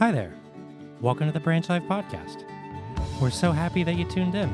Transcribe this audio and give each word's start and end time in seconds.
Hi 0.00 0.10
there. 0.10 0.32
Welcome 1.02 1.26
to 1.26 1.32
the 1.34 1.40
Branch 1.40 1.68
Life 1.68 1.82
Podcast. 1.82 2.46
We're 3.20 3.28
so 3.28 3.52
happy 3.52 3.82
that 3.82 3.96
you 3.96 4.06
tuned 4.06 4.34
in. 4.34 4.48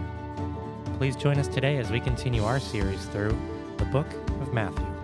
Please 0.98 1.14
join 1.14 1.38
us 1.38 1.46
today 1.46 1.76
as 1.76 1.88
we 1.88 2.00
continue 2.00 2.42
our 2.42 2.58
series 2.58 3.04
through 3.04 3.38
the 3.76 3.84
book 3.84 4.12
of 4.40 4.52
Matthew. 4.52 4.95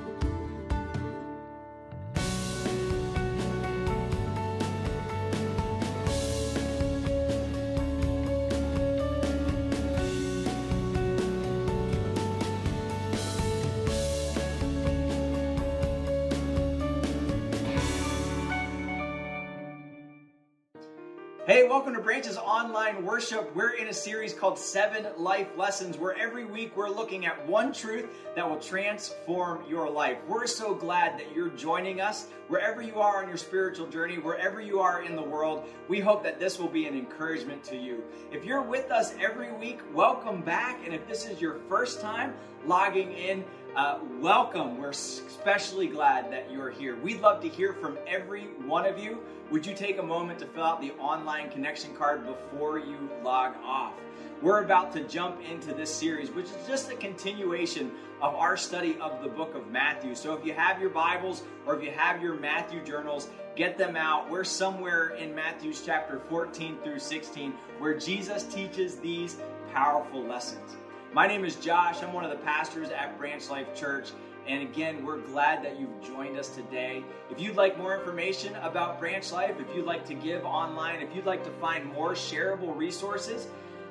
Worship. 23.12 23.54
We're 23.54 23.75
in 23.75 23.89
a 23.89 23.93
series 23.93 24.32
called 24.32 24.58
Seven 24.58 25.07
Life 25.18 25.48
Lessons, 25.54 25.98
where 25.98 26.16
every 26.16 26.46
week 26.46 26.75
we're 26.75 26.89
looking 26.89 27.26
at 27.26 27.46
one 27.46 27.70
truth 27.70 28.07
that 28.34 28.48
will 28.48 28.58
transform 28.58 29.68
your 29.68 29.90
life. 29.90 30.16
We're 30.26 30.46
so 30.46 30.75
glad 30.75 31.18
that 31.18 31.36
you're 31.36 31.50
joining 31.50 32.00
us 32.00 32.28
wherever 32.48 32.80
you 32.80 33.00
are 33.03 33.22
on 33.22 33.28
your 33.28 33.36
spiritual 33.36 33.86
journey, 33.86 34.17
wherever 34.17 34.62
you 34.62 34.80
are 34.80 35.03
in 35.03 35.14
the 35.14 35.22
world. 35.22 35.69
We 35.89 36.00
hope 36.00 36.22
that 36.22 36.41
this 36.41 36.58
will 36.58 36.70
be 36.70 36.86
an 36.86 36.97
encouragement 36.97 37.62
to 37.64 37.77
you. 37.77 38.03
If 38.33 38.47
you're 38.47 38.62
with 38.62 38.91
us 38.91 39.14
every 39.20 39.53
week, 39.53 39.81
welcome 39.92 40.41
back. 40.41 40.81
And 40.83 40.94
if 40.94 41.06
this 41.06 41.27
is 41.27 41.39
your 41.39 41.56
first 41.69 42.00
time 42.00 42.33
logging 42.64 43.12
in, 43.12 43.44
uh, 43.77 43.98
welcome. 44.20 44.78
We're 44.78 44.91
especially 44.91 45.86
glad 45.86 46.31
that 46.31 46.50
you're 46.50 46.70
here. 46.70 46.97
We'd 46.97 47.20
love 47.20 47.41
to 47.42 47.48
hear 47.48 47.72
from 47.72 47.97
every 48.06 48.45
one 48.67 48.84
of 48.84 48.98
you. 48.98 49.20
Would 49.50 49.67
you 49.67 49.75
take 49.75 49.98
a 49.98 50.03
moment 50.03 50.39
to 50.41 50.47
fill 50.47 50.64
out 50.64 50.81
the 50.81 50.92
online 50.92 51.50
connection 51.50 51.95
card 51.95 52.27
before 52.27 52.78
you 52.78 53.08
log 53.23 53.55
off? 53.65 53.95
We're 54.43 54.62
about 54.62 54.93
to 54.93 55.05
jump 55.05 55.41
into 55.48 55.73
this 55.73 55.95
series, 55.95 56.31
which 56.31 56.47
is 56.47 56.67
just 56.67 56.91
a 56.91 56.97
continuation 56.97 57.93
of 58.20 58.34
our 58.34 58.56
study 58.56 58.98
of 59.00 59.23
the 59.23 59.28
book 59.28 59.55
of 59.55 59.70
Matthew. 59.70 60.15
So 60.15 60.34
if 60.34 60.45
you 60.45 60.53
have 60.53 60.81
your 60.81 60.91
Bibles 60.91 61.43
or 61.65 61.75
if 61.77 61.83
you 61.83 61.93
have 61.93 62.23
your 62.23 62.34
Matthew 62.34 62.84
journals, 62.84 63.28
get 63.56 63.78
them 63.78 63.97
out. 63.97 64.28
We're 64.28 64.45
somewhere 64.45 65.11
in 65.11 65.34
Matthew's 65.34 65.83
chapter 65.84 66.20
14 66.28 66.78
through 66.83 66.98
16 66.98 67.55
where 67.78 67.97
Jesus 67.97 68.43
teaches 68.45 68.97
these 68.97 69.37
powerful 69.73 70.23
lessons. 70.23 70.77
My 71.15 71.27
name 71.27 71.45
is 71.45 71.57
Josh. 71.57 72.03
I'm 72.03 72.15
one 72.15 72.25
of 72.25 72.31
the 72.31 72.39
pastors 72.39 72.89
at 72.89 73.19
Branch 73.19 73.47
Life 73.51 73.75
Church. 73.75 74.13
And 74.49 74.63
again, 74.63 75.05
we're 75.05 75.19
glad 75.19 75.63
that 75.63 75.79
you've 75.79 76.03
joined 76.03 76.39
us 76.39 76.49
today. 76.49 77.05
If 77.31 77.39
you'd 77.39 77.55
like 77.55 77.77
more 77.77 77.95
information 77.99 78.55
about 78.57 78.99
Branch 78.99 79.31
Life, 79.31 79.57
if 79.61 79.77
you'd 79.77 79.85
like 79.85 80.07
to 80.07 80.15
give 80.15 80.47
online, 80.47 81.03
if 81.03 81.15
you'd 81.15 81.27
like 81.27 81.45
to 81.45 81.51
find 81.61 81.85
more 81.93 82.15
shareable 82.15 82.75
resources, 82.75 83.47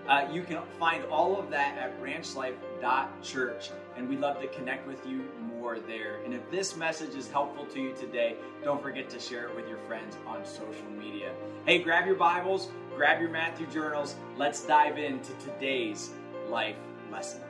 uh, 0.07 0.27
you 0.33 0.41
can 0.41 0.63
find 0.79 1.05
all 1.11 1.39
of 1.39 1.51
that 1.51 1.77
at 1.77 2.01
branchlife.church. 2.01 3.69
And 3.95 4.09
we'd 4.09 4.19
love 4.19 4.41
to 4.41 4.47
connect 4.47 4.87
with 4.87 5.05
you 5.05 5.23
more 5.59 5.77
there. 5.77 6.21
And 6.25 6.33
if 6.33 6.49
this 6.49 6.75
message 6.75 7.13
is 7.13 7.29
helpful 7.29 7.67
to 7.67 7.79
you 7.79 7.93
today, 7.93 8.35
don't 8.63 8.81
forget 8.81 9.11
to 9.11 9.19
share 9.19 9.47
it 9.47 9.55
with 9.55 9.69
your 9.69 9.77
friends 9.87 10.17
on 10.25 10.43
social 10.43 10.89
media. 10.99 11.35
Hey, 11.67 11.83
grab 11.83 12.07
your 12.07 12.15
Bibles, 12.15 12.69
grab 12.95 13.21
your 13.21 13.29
Matthew 13.29 13.67
journals. 13.67 14.15
Let's 14.37 14.65
dive 14.65 14.97
into 14.97 15.33
today's 15.33 16.09
life 16.49 16.77
lesson. 17.11 17.41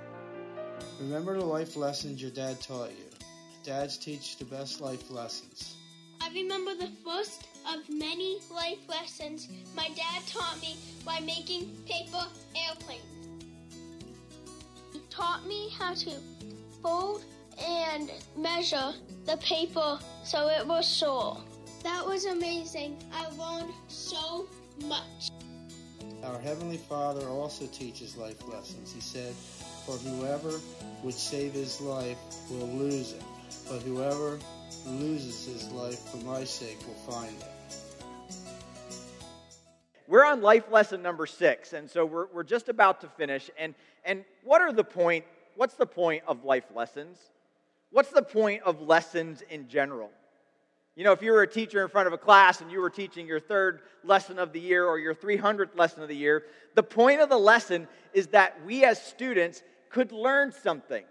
Remember 0.99 1.37
the 1.37 1.45
life 1.45 1.75
lessons 1.75 2.21
your 2.21 2.31
dad 2.31 2.59
taught 2.61 2.89
you. 2.89 3.05
Dads 3.63 3.97
teach 3.97 4.37
the 4.37 4.45
best 4.45 4.81
life 4.81 5.09
lessons. 5.11 5.75
I 6.19 6.29
remember 6.33 6.75
the 6.75 6.89
first 7.03 7.47
of 7.71 7.87
many 7.89 8.39
life 8.51 8.79
lessons 8.87 9.47
my 9.75 9.87
dad 9.89 10.21
taught 10.27 10.59
me 10.61 10.75
by 11.05 11.19
making 11.19 11.75
paper 11.87 12.25
airplanes. 12.55 13.01
He 14.93 15.01
taught 15.09 15.45
me 15.47 15.69
how 15.77 15.93
to 15.93 16.11
fold 16.81 17.23
and 17.59 18.11
measure 18.37 18.93
the 19.25 19.37
paper 19.37 19.99
so 20.23 20.49
it 20.49 20.65
was 20.65 20.87
sure. 20.87 21.37
That 21.83 22.05
was 22.05 22.25
amazing. 22.25 22.97
I 23.11 23.29
learned 23.35 23.73
so 23.87 24.47
much. 24.85 25.31
Our 26.23 26.39
Heavenly 26.39 26.77
Father 26.77 27.27
also 27.27 27.65
teaches 27.67 28.15
life 28.15 28.47
lessons. 28.47 28.93
He 28.93 29.01
said, 29.01 29.33
For 29.85 29.93
whoever 29.93 30.59
would 31.03 31.15
save 31.15 31.53
his 31.53 31.81
life 31.81 32.17
will 32.49 32.67
lose 32.67 33.13
it, 33.13 33.23
but 33.67 33.81
whoever 33.81 34.37
loses 34.85 35.45
his 35.45 35.67
life 35.71 35.99
for 36.09 36.17
my 36.17 36.43
sake 36.43 36.77
will 36.87 37.13
find 37.13 37.35
it. 37.41 37.47
We're 40.07 40.25
on 40.25 40.41
life 40.41 40.69
lesson 40.71 41.01
number 41.01 41.25
six, 41.25 41.73
and 41.73 41.89
so 41.89 42.05
we're, 42.05 42.27
we're 42.27 42.43
just 42.43 42.69
about 42.69 43.01
to 43.01 43.07
finish. 43.07 43.49
And, 43.57 43.73
and 44.05 44.23
what 44.43 44.61
are 44.61 44.71
the 44.71 44.83
point? 44.83 45.25
What's 45.55 45.75
the 45.75 45.87
point 45.87 46.23
of 46.27 46.43
life 46.43 46.65
lessons? 46.75 47.17
What's 47.89 48.11
the 48.11 48.21
point 48.21 48.61
of 48.63 48.79
lessons 48.81 49.41
in 49.49 49.67
general? 49.67 50.11
You 50.95 51.05
know, 51.05 51.13
if 51.13 51.21
you 51.21 51.31
were 51.31 51.41
a 51.41 51.47
teacher 51.47 51.81
in 51.81 51.87
front 51.87 52.07
of 52.07 52.13
a 52.13 52.17
class 52.17 52.59
and 52.59 52.69
you 52.69 52.81
were 52.81 52.89
teaching 52.89 53.25
your 53.25 53.39
third 53.39 53.81
lesson 54.03 54.37
of 54.37 54.51
the 54.51 54.59
year 54.59 54.85
or 54.85 54.99
your 54.99 55.15
300th 55.15 55.77
lesson 55.77 56.03
of 56.03 56.09
the 56.09 56.15
year, 56.15 56.43
the 56.75 56.83
point 56.83 57.21
of 57.21 57.29
the 57.29 57.37
lesson 57.37 57.87
is 58.13 58.27
that 58.27 58.65
we 58.65 58.83
as 58.83 59.01
students 59.01 59.63
could 59.89 60.11
learn 60.11 60.51
something. 60.51 61.03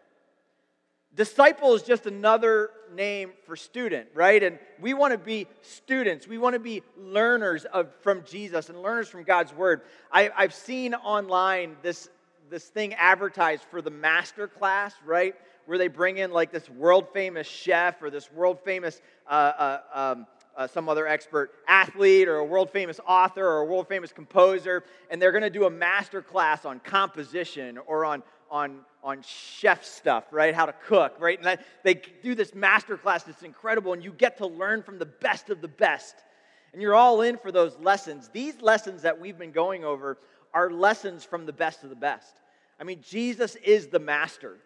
Disciple 1.14 1.74
is 1.74 1.82
just 1.82 2.06
another 2.06 2.70
name 2.94 3.32
for 3.44 3.56
student, 3.56 4.08
right? 4.14 4.42
And 4.42 4.58
we 4.80 4.94
want 4.94 5.12
to 5.12 5.18
be 5.18 5.48
students. 5.62 6.28
We 6.28 6.38
want 6.38 6.54
to 6.54 6.60
be 6.60 6.82
learners 6.96 7.64
of, 7.64 7.92
from 8.02 8.22
Jesus 8.24 8.68
and 8.68 8.80
learners 8.80 9.08
from 9.08 9.24
God's 9.24 9.52
Word. 9.52 9.82
I, 10.12 10.30
I've 10.36 10.54
seen 10.54 10.94
online 10.94 11.76
this, 11.82 12.08
this 12.48 12.64
thing 12.64 12.94
advertised 12.94 13.64
for 13.70 13.82
the 13.82 13.90
master 13.90 14.46
class, 14.46 14.94
right? 15.04 15.34
Where 15.70 15.78
they 15.78 15.86
bring 15.86 16.18
in 16.18 16.32
like 16.32 16.50
this 16.50 16.68
world 16.68 17.06
famous 17.12 17.46
chef 17.46 18.02
or 18.02 18.10
this 18.10 18.32
world 18.32 18.58
famous 18.64 19.00
uh, 19.28 19.30
uh, 19.30 19.80
um, 19.94 20.26
uh, 20.56 20.66
some 20.66 20.88
other 20.88 21.06
expert 21.06 21.52
athlete 21.68 22.26
or 22.26 22.38
a 22.38 22.44
world 22.44 22.70
famous 22.70 22.98
author 23.06 23.46
or 23.46 23.58
a 23.60 23.64
world 23.64 23.86
famous 23.86 24.10
composer, 24.10 24.82
and 25.12 25.22
they're 25.22 25.30
going 25.30 25.44
to 25.44 25.48
do 25.48 25.66
a 25.66 25.70
master 25.70 26.22
class 26.22 26.64
on 26.64 26.80
composition 26.80 27.78
or 27.86 28.04
on 28.04 28.24
on, 28.50 28.80
on 29.04 29.22
chef 29.22 29.84
stuff, 29.84 30.24
right? 30.32 30.56
How 30.56 30.66
to 30.66 30.74
cook, 30.88 31.14
right? 31.20 31.38
And 31.38 31.46
that, 31.46 31.64
they 31.84 31.94
do 31.94 32.34
this 32.34 32.52
master 32.52 32.96
class 32.96 33.22
that's 33.22 33.44
incredible, 33.44 33.92
and 33.92 34.02
you 34.02 34.10
get 34.10 34.38
to 34.38 34.48
learn 34.48 34.82
from 34.82 34.98
the 34.98 35.06
best 35.06 35.50
of 35.50 35.60
the 35.60 35.68
best. 35.68 36.16
And 36.72 36.82
you're 36.82 36.96
all 36.96 37.22
in 37.22 37.36
for 37.36 37.52
those 37.52 37.78
lessons. 37.78 38.28
These 38.32 38.60
lessons 38.60 39.02
that 39.02 39.20
we've 39.20 39.38
been 39.38 39.52
going 39.52 39.84
over 39.84 40.18
are 40.52 40.68
lessons 40.68 41.22
from 41.22 41.46
the 41.46 41.52
best 41.52 41.84
of 41.84 41.90
the 41.90 41.94
best. 41.94 42.40
I 42.80 42.82
mean, 42.82 43.04
Jesus 43.08 43.54
is 43.54 43.86
the 43.86 44.00
master. 44.00 44.56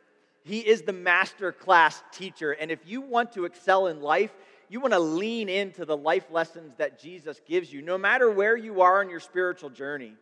He 0.45 0.61
is 0.61 0.83
the 0.83 0.93
master 0.93 1.53
class 1.53 2.03
teacher. 2.13 2.53
And 2.53 2.71
if 2.71 2.81
you 2.87 3.01
want 3.01 3.33
to 3.33 3.47
excel 3.47 3.87
in 3.87 4.01
life, 4.01 4.33
you 4.69 4.79
want 4.81 4.93
to 4.93 5.01
lean 5.01 5.49
into 5.49 5.85
the 5.85 5.97
life 5.97 6.31
lessons 6.31 6.75
that 6.77 7.01
Jesus 7.01 7.41
gives 7.47 7.73
you, 7.73 7.81
no 7.83 7.97
matter 7.97 8.31
where 8.31 8.57
you 8.57 8.83
are 8.83 9.01
on 9.01 9.09
your 9.09 9.21
spiritual 9.21 9.71
journey. 9.71 10.15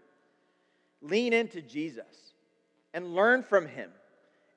Lean 1.00 1.32
into 1.32 1.60
Jesus 1.60 2.34
and 2.94 3.14
learn 3.14 3.42
from 3.42 3.66
him. 3.66 3.90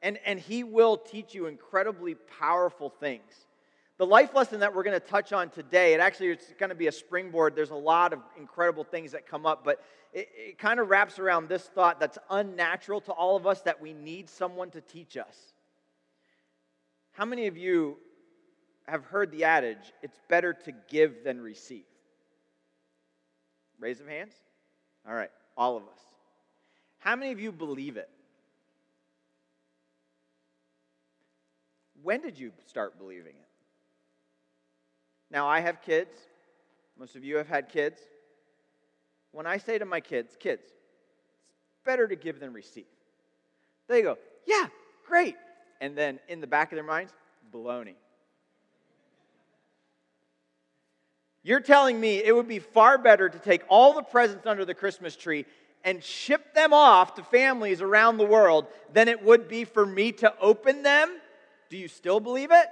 And, 0.04 0.20
and 0.26 0.40
he 0.40 0.64
will 0.64 0.98
teach 0.98 1.34
you 1.34 1.48
incredibly 1.48 2.14
powerful 2.14 2.90
things. 2.90 3.32
The 3.98 4.06
life 4.06 4.36
lesson 4.36 4.60
that 4.60 4.76
we're 4.76 4.84
going 4.84 5.00
to 5.00 5.08
touch 5.08 5.34
on 5.34 5.50
today, 5.50 5.94
it 5.94 6.00
actually 6.00 6.28
it's 6.28 6.54
going 6.60 6.70
to 6.70 6.76
be 6.76 6.88
a 6.88 6.92
springboard. 6.92 7.56
There's 7.56 7.72
a 7.72 7.76
lot 7.76 8.14
of 8.14 8.20
incredible 8.38 8.84
things 8.84 9.14
that 9.14 9.26
come 9.26 9.46
up, 9.46 9.64
but 9.64 9.84
it, 10.14 10.28
it 10.36 10.58
kind 10.60 10.80
of 10.80 10.90
wraps 10.90 11.18
around 11.18 11.50
this 11.50 11.64
thought 11.64 12.00
that's 12.00 12.20
unnatural 12.30 13.02
to 13.02 13.14
all 13.14 13.36
of 13.36 13.48
us 13.48 13.62
that 13.62 13.82
we 13.82 13.94
need 13.94 14.30
someone 14.30 14.70
to 14.72 14.82
teach 14.82 15.18
us. 15.18 15.55
How 17.16 17.24
many 17.24 17.48
of 17.48 17.58
you 17.58 17.98
have 18.88 19.06
heard 19.06 19.32
the 19.32 19.46
adage, 19.46 19.94
it's 20.04 20.20
better 20.28 20.54
to 20.54 20.74
give 20.90 21.24
than 21.24 21.40
receive? 21.40 21.86
Raise 23.80 24.02
of 24.02 24.08
hands. 24.08 24.34
All 25.08 25.16
right, 25.16 25.32
all 25.58 25.78
of 25.78 25.84
us. 25.84 26.00
How 27.00 27.16
many 27.16 27.32
of 27.32 27.40
you 27.40 27.54
believe 27.54 27.96
it? 27.96 28.10
When 32.04 32.22
did 32.22 32.38
you 32.38 32.52
start 32.68 32.98
believing 32.98 33.36
it? 33.36 33.50
Now, 35.32 35.48
I 35.48 35.62
have 35.62 35.82
kids. 35.82 36.12
Most 37.00 37.16
of 37.16 37.24
you 37.24 37.38
have 37.38 37.48
had 37.48 37.70
kids. 37.70 38.02
When 39.32 39.48
I 39.48 39.58
say 39.58 39.78
to 39.78 39.86
my 39.86 40.02
kids, 40.02 40.36
kids, 40.38 40.64
it's 40.64 41.86
better 41.86 42.08
to 42.08 42.16
give 42.16 42.40
than 42.42 42.52
receive, 42.52 42.86
they 43.88 44.02
go, 44.02 44.18
yeah, 44.46 44.68
great. 45.08 45.36
And 45.82 45.98
then 45.98 46.20
in 46.28 46.42
the 46.42 46.48
back 46.48 46.72
of 46.72 46.76
their 46.76 46.86
minds, 46.86 47.14
baloney. 47.54 47.96
You're 51.44 51.60
telling 51.60 52.00
me 52.00 52.24
it 52.24 52.36
would 52.36 52.48
be 52.48 52.60
far 52.60 52.98
better 52.98 53.30
to 53.30 53.38
take 53.38 53.62
all 53.70 53.94
the 53.94 54.02
presents 54.02 54.48
under 54.48 54.66
the 54.66 54.74
Christmas 54.74 55.16
tree 55.16 55.46
and 55.84 56.04
ship 56.04 56.56
them 56.56 56.74
off 56.74 57.14
to 57.16 57.24
families 57.24 57.82
around 57.82 58.18
the 58.18 58.26
world 58.26 58.66
than 58.92 59.08
it 59.08 59.24
would 59.24 59.48
be 59.48 59.64
for 59.64 59.86
me 59.86 60.12
to 60.14 60.34
open 60.42 60.82
them? 60.82 61.20
Do 61.70 61.78
you 61.78 61.88
still 61.88 62.20
believe 62.20 62.50
it? 62.52 62.68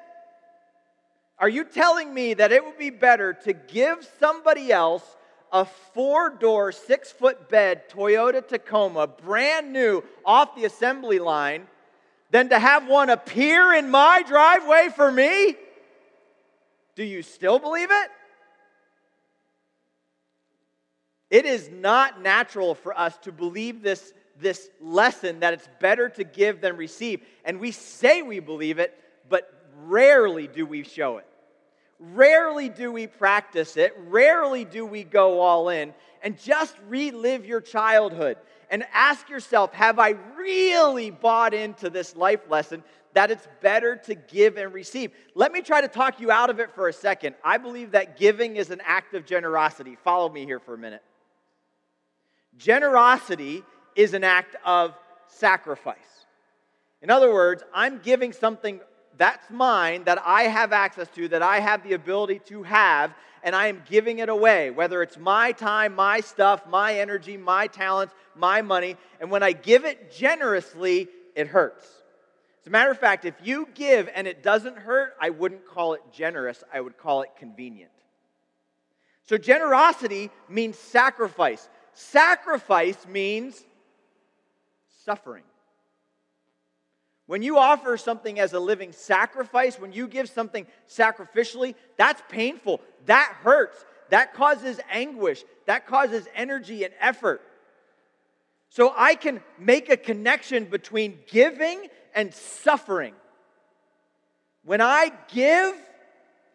Are 1.37 1.49
you 1.49 1.65
telling 1.65 2.11
me 2.11 2.33
that 2.33 2.51
it 2.51 2.65
would 2.65 2.77
be 2.77 2.89
better 2.89 3.33
to 3.43 3.53
give 3.53 4.07
somebody 4.19 4.71
else 4.71 5.03
a 5.51 5.65
four 5.65 6.31
door, 6.31 6.71
six 6.71 7.11
foot 7.11 7.47
bed 7.49 7.87
Toyota 7.89 8.45
Tacoma, 8.45 9.05
brand 9.05 9.71
new, 9.71 10.03
off 10.25 10.55
the 10.55 10.65
assembly 10.65 11.19
line, 11.19 11.67
than 12.33 12.49
to 12.49 12.57
have 12.57 12.87
one 12.87 13.11
appear 13.11 13.73
in 13.73 13.91
my 13.91 14.23
driveway 14.27 14.89
for 14.95 15.11
me? 15.11 15.55
Do 16.95 17.03
you 17.03 17.21
still 17.21 17.59
believe 17.59 17.89
it? 17.91 18.09
It 21.29 21.45
is 21.45 21.69
not 21.69 22.23
natural 22.23 22.73
for 22.73 22.97
us 22.97 23.15
to 23.19 23.31
believe 23.31 23.83
this, 23.83 24.13
this 24.39 24.67
lesson 24.81 25.41
that 25.41 25.53
it's 25.53 25.69
better 25.79 26.09
to 26.09 26.23
give 26.23 26.59
than 26.59 26.75
receive. 26.75 27.21
And 27.45 27.59
we 27.59 27.69
say 27.69 28.23
we 28.23 28.39
believe 28.39 28.79
it, 28.79 28.97
but 29.29 29.47
rarely 29.83 30.47
do 30.47 30.65
we 30.65 30.81
show 30.81 31.19
it. 31.19 31.27
Rarely 31.99 32.67
do 32.67 32.91
we 32.91 33.05
practice 33.05 33.77
it. 33.77 33.93
Rarely 34.07 34.65
do 34.65 34.87
we 34.87 35.03
go 35.03 35.39
all 35.39 35.69
in. 35.69 35.93
And 36.23 36.39
just 36.39 36.75
relive 36.89 37.45
your 37.45 37.61
childhood 37.61 38.37
and 38.69 38.85
ask 38.93 39.29
yourself 39.29 39.73
Have 39.73 39.99
I 39.99 40.15
really 40.37 41.09
bought 41.09 41.53
into 41.53 41.89
this 41.89 42.15
life 42.15 42.41
lesson 42.49 42.83
that 43.13 43.29
it's 43.29 43.47
better 43.61 43.95
to 43.95 44.15
give 44.15 44.57
and 44.57 44.73
receive? 44.73 45.11
Let 45.35 45.51
me 45.51 45.61
try 45.61 45.81
to 45.81 45.87
talk 45.87 46.19
you 46.19 46.31
out 46.31 46.49
of 46.49 46.59
it 46.59 46.71
for 46.71 46.87
a 46.87 46.93
second. 46.93 47.35
I 47.43 47.57
believe 47.57 47.91
that 47.91 48.17
giving 48.17 48.55
is 48.55 48.69
an 48.69 48.81
act 48.83 49.13
of 49.13 49.25
generosity. 49.25 49.97
Follow 50.03 50.29
me 50.29 50.45
here 50.45 50.59
for 50.59 50.73
a 50.73 50.77
minute. 50.77 51.03
Generosity 52.57 53.63
is 53.95 54.13
an 54.13 54.23
act 54.23 54.55
of 54.65 54.93
sacrifice. 55.27 55.97
In 57.01 57.09
other 57.09 57.33
words, 57.33 57.63
I'm 57.73 57.99
giving 57.99 58.31
something 58.31 58.79
that's 59.17 59.49
mine, 59.49 60.03
that 60.05 60.21
I 60.25 60.43
have 60.43 60.73
access 60.73 61.07
to, 61.15 61.27
that 61.29 61.41
I 61.41 61.59
have 61.59 61.83
the 61.83 61.93
ability 61.93 62.39
to 62.47 62.63
have, 62.63 63.13
and 63.43 63.55
I 63.55 63.67
am 63.67 63.83
giving 63.89 64.19
it 64.19 64.29
away, 64.29 64.71
whether 64.71 65.01
it's 65.01 65.17
my 65.17 65.51
time, 65.51 65.95
my 65.95 66.21
stuff, 66.21 66.65
my 66.67 66.99
energy, 66.99 67.37
my 67.37 67.67
talents, 67.67 68.13
my 68.35 68.61
money. 68.61 68.95
And 69.19 69.29
when 69.29 69.43
I 69.43 69.51
give 69.51 69.85
it 69.85 70.11
generously, 70.11 71.09
it 71.35 71.47
hurts. 71.47 71.85
As 72.61 72.67
a 72.67 72.69
matter 72.69 72.91
of 72.91 72.97
fact, 72.97 73.25
if 73.25 73.35
you 73.43 73.67
give 73.73 74.09
and 74.15 74.25
it 74.25 74.41
doesn't 74.41 74.77
hurt, 74.77 75.15
I 75.19 75.29
wouldn't 75.31 75.65
call 75.65 75.93
it 75.93 76.01
generous, 76.13 76.63
I 76.73 76.79
would 76.79 76.97
call 76.97 77.21
it 77.23 77.29
convenient. 77.37 77.91
So, 79.25 79.37
generosity 79.37 80.31
means 80.49 80.77
sacrifice. 80.77 81.69
Sacrifice 81.93 83.05
means 83.07 83.61
suffering. 85.05 85.43
When 87.33 87.41
you 87.41 87.57
offer 87.57 87.97
something 87.97 88.39
as 88.39 88.53
a 88.53 88.59
living 88.59 88.91
sacrifice, 88.91 89.79
when 89.79 89.91
you 89.91 90.07
give 90.07 90.29
something 90.29 90.67
sacrificially, 90.87 91.73
that's 91.97 92.21
painful. 92.29 92.79
That 93.07 93.33
hurts. 93.41 93.83
That 94.09 94.35
causes 94.35 94.79
anguish. 94.87 95.43
That 95.65 95.87
causes 95.87 96.27
energy 96.35 96.83
and 96.83 96.93
effort. 96.99 97.41
So 98.69 98.93
I 98.95 99.15
can 99.15 99.41
make 99.57 99.89
a 99.89 99.97
connection 99.97 100.65
between 100.65 101.17
giving 101.25 101.87
and 102.13 102.31
suffering. 102.35 103.15
When 104.63 104.79
I 104.79 105.11
give, 105.29 105.73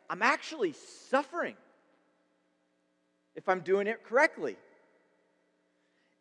I'm 0.08 0.22
actually 0.22 0.74
suffering 1.10 1.56
if 3.34 3.48
I'm 3.48 3.62
doing 3.62 3.88
it 3.88 4.04
correctly. 4.04 4.56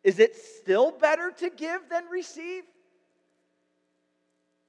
Is 0.02 0.18
it 0.18 0.34
still 0.34 0.90
better 0.90 1.30
to 1.38 1.48
give 1.48 1.88
than 1.88 2.06
receive? 2.10 2.64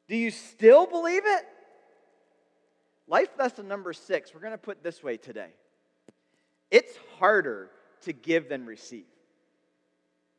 Do 0.09 0.17
you 0.17 0.31
still 0.31 0.87
believe 0.87 1.21
it? 1.23 1.45
Life 3.07 3.29
lesson 3.37 3.67
number 3.67 3.93
six, 3.93 4.33
we're 4.33 4.41
going 4.41 4.51
to 4.51 4.57
put 4.57 4.83
this 4.83 5.03
way 5.03 5.17
today. 5.17 5.51
It's 6.71 6.93
harder 7.19 7.69
to 8.01 8.13
give 8.13 8.49
than 8.49 8.65
receive. 8.65 9.05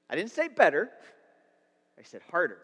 I 0.08 0.16
didn't 0.16 0.32
say 0.32 0.48
better, 0.48 0.90
I 1.98 2.02
said 2.02 2.20
harder. 2.30 2.58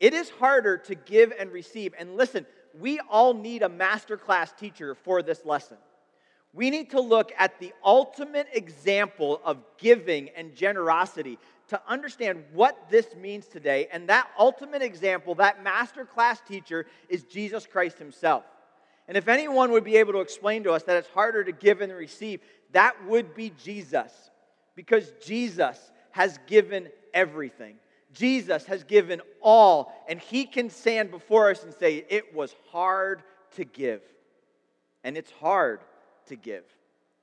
It 0.00 0.14
is 0.14 0.28
harder 0.28 0.78
to 0.78 0.94
give 0.96 1.32
and 1.38 1.52
receive. 1.52 1.94
And 1.96 2.16
listen, 2.16 2.44
we 2.78 3.00
all 3.08 3.32
need 3.32 3.62
a 3.62 3.68
masterclass 3.68 4.56
teacher 4.56 4.94
for 4.94 5.22
this 5.22 5.44
lesson. 5.44 5.78
We 6.52 6.70
need 6.70 6.90
to 6.90 7.00
look 7.00 7.32
at 7.38 7.58
the 7.60 7.72
ultimate 7.84 8.48
example 8.52 9.40
of 9.44 9.58
giving 9.78 10.30
and 10.30 10.54
generosity 10.54 11.38
to 11.68 11.80
understand 11.88 12.44
what 12.52 12.88
this 12.90 13.14
means 13.16 13.46
today. 13.46 13.88
And 13.92 14.08
that 14.08 14.28
ultimate 14.38 14.82
example, 14.82 15.34
that 15.36 15.62
master 15.62 16.04
class 16.04 16.40
teacher, 16.40 16.86
is 17.08 17.24
Jesus 17.24 17.66
Christ 17.66 17.98
himself. 17.98 18.44
And 19.08 19.16
if 19.16 19.28
anyone 19.28 19.70
would 19.72 19.84
be 19.84 19.96
able 19.96 20.14
to 20.14 20.20
explain 20.20 20.64
to 20.64 20.72
us 20.72 20.82
that 20.84 20.96
it's 20.96 21.08
harder 21.08 21.44
to 21.44 21.52
give 21.52 21.80
and 21.80 21.92
receive, 21.92 22.40
that 22.72 23.04
would 23.06 23.34
be 23.34 23.52
Jesus. 23.62 24.12
Because 24.74 25.12
Jesus 25.24 25.92
has 26.10 26.38
given 26.46 26.88
everything. 27.14 27.76
Jesus 28.12 28.64
has 28.64 28.82
given 28.82 29.20
all, 29.42 29.92
and 30.08 30.18
he 30.18 30.46
can 30.46 30.70
stand 30.70 31.10
before 31.10 31.50
us 31.50 31.64
and 31.64 31.74
say, 31.74 32.04
It 32.08 32.34
was 32.34 32.54
hard 32.70 33.22
to 33.56 33.64
give. 33.64 34.00
And 35.04 35.16
it's 35.16 35.30
hard 35.32 35.80
to 36.26 36.36
give. 36.36 36.64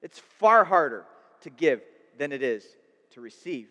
It's 0.01 0.19
far 0.19 0.63
harder 0.63 1.05
to 1.41 1.49
give 1.49 1.81
than 2.17 2.31
it 2.31 2.43
is 2.43 2.65
to 3.11 3.21
receive. 3.21 3.67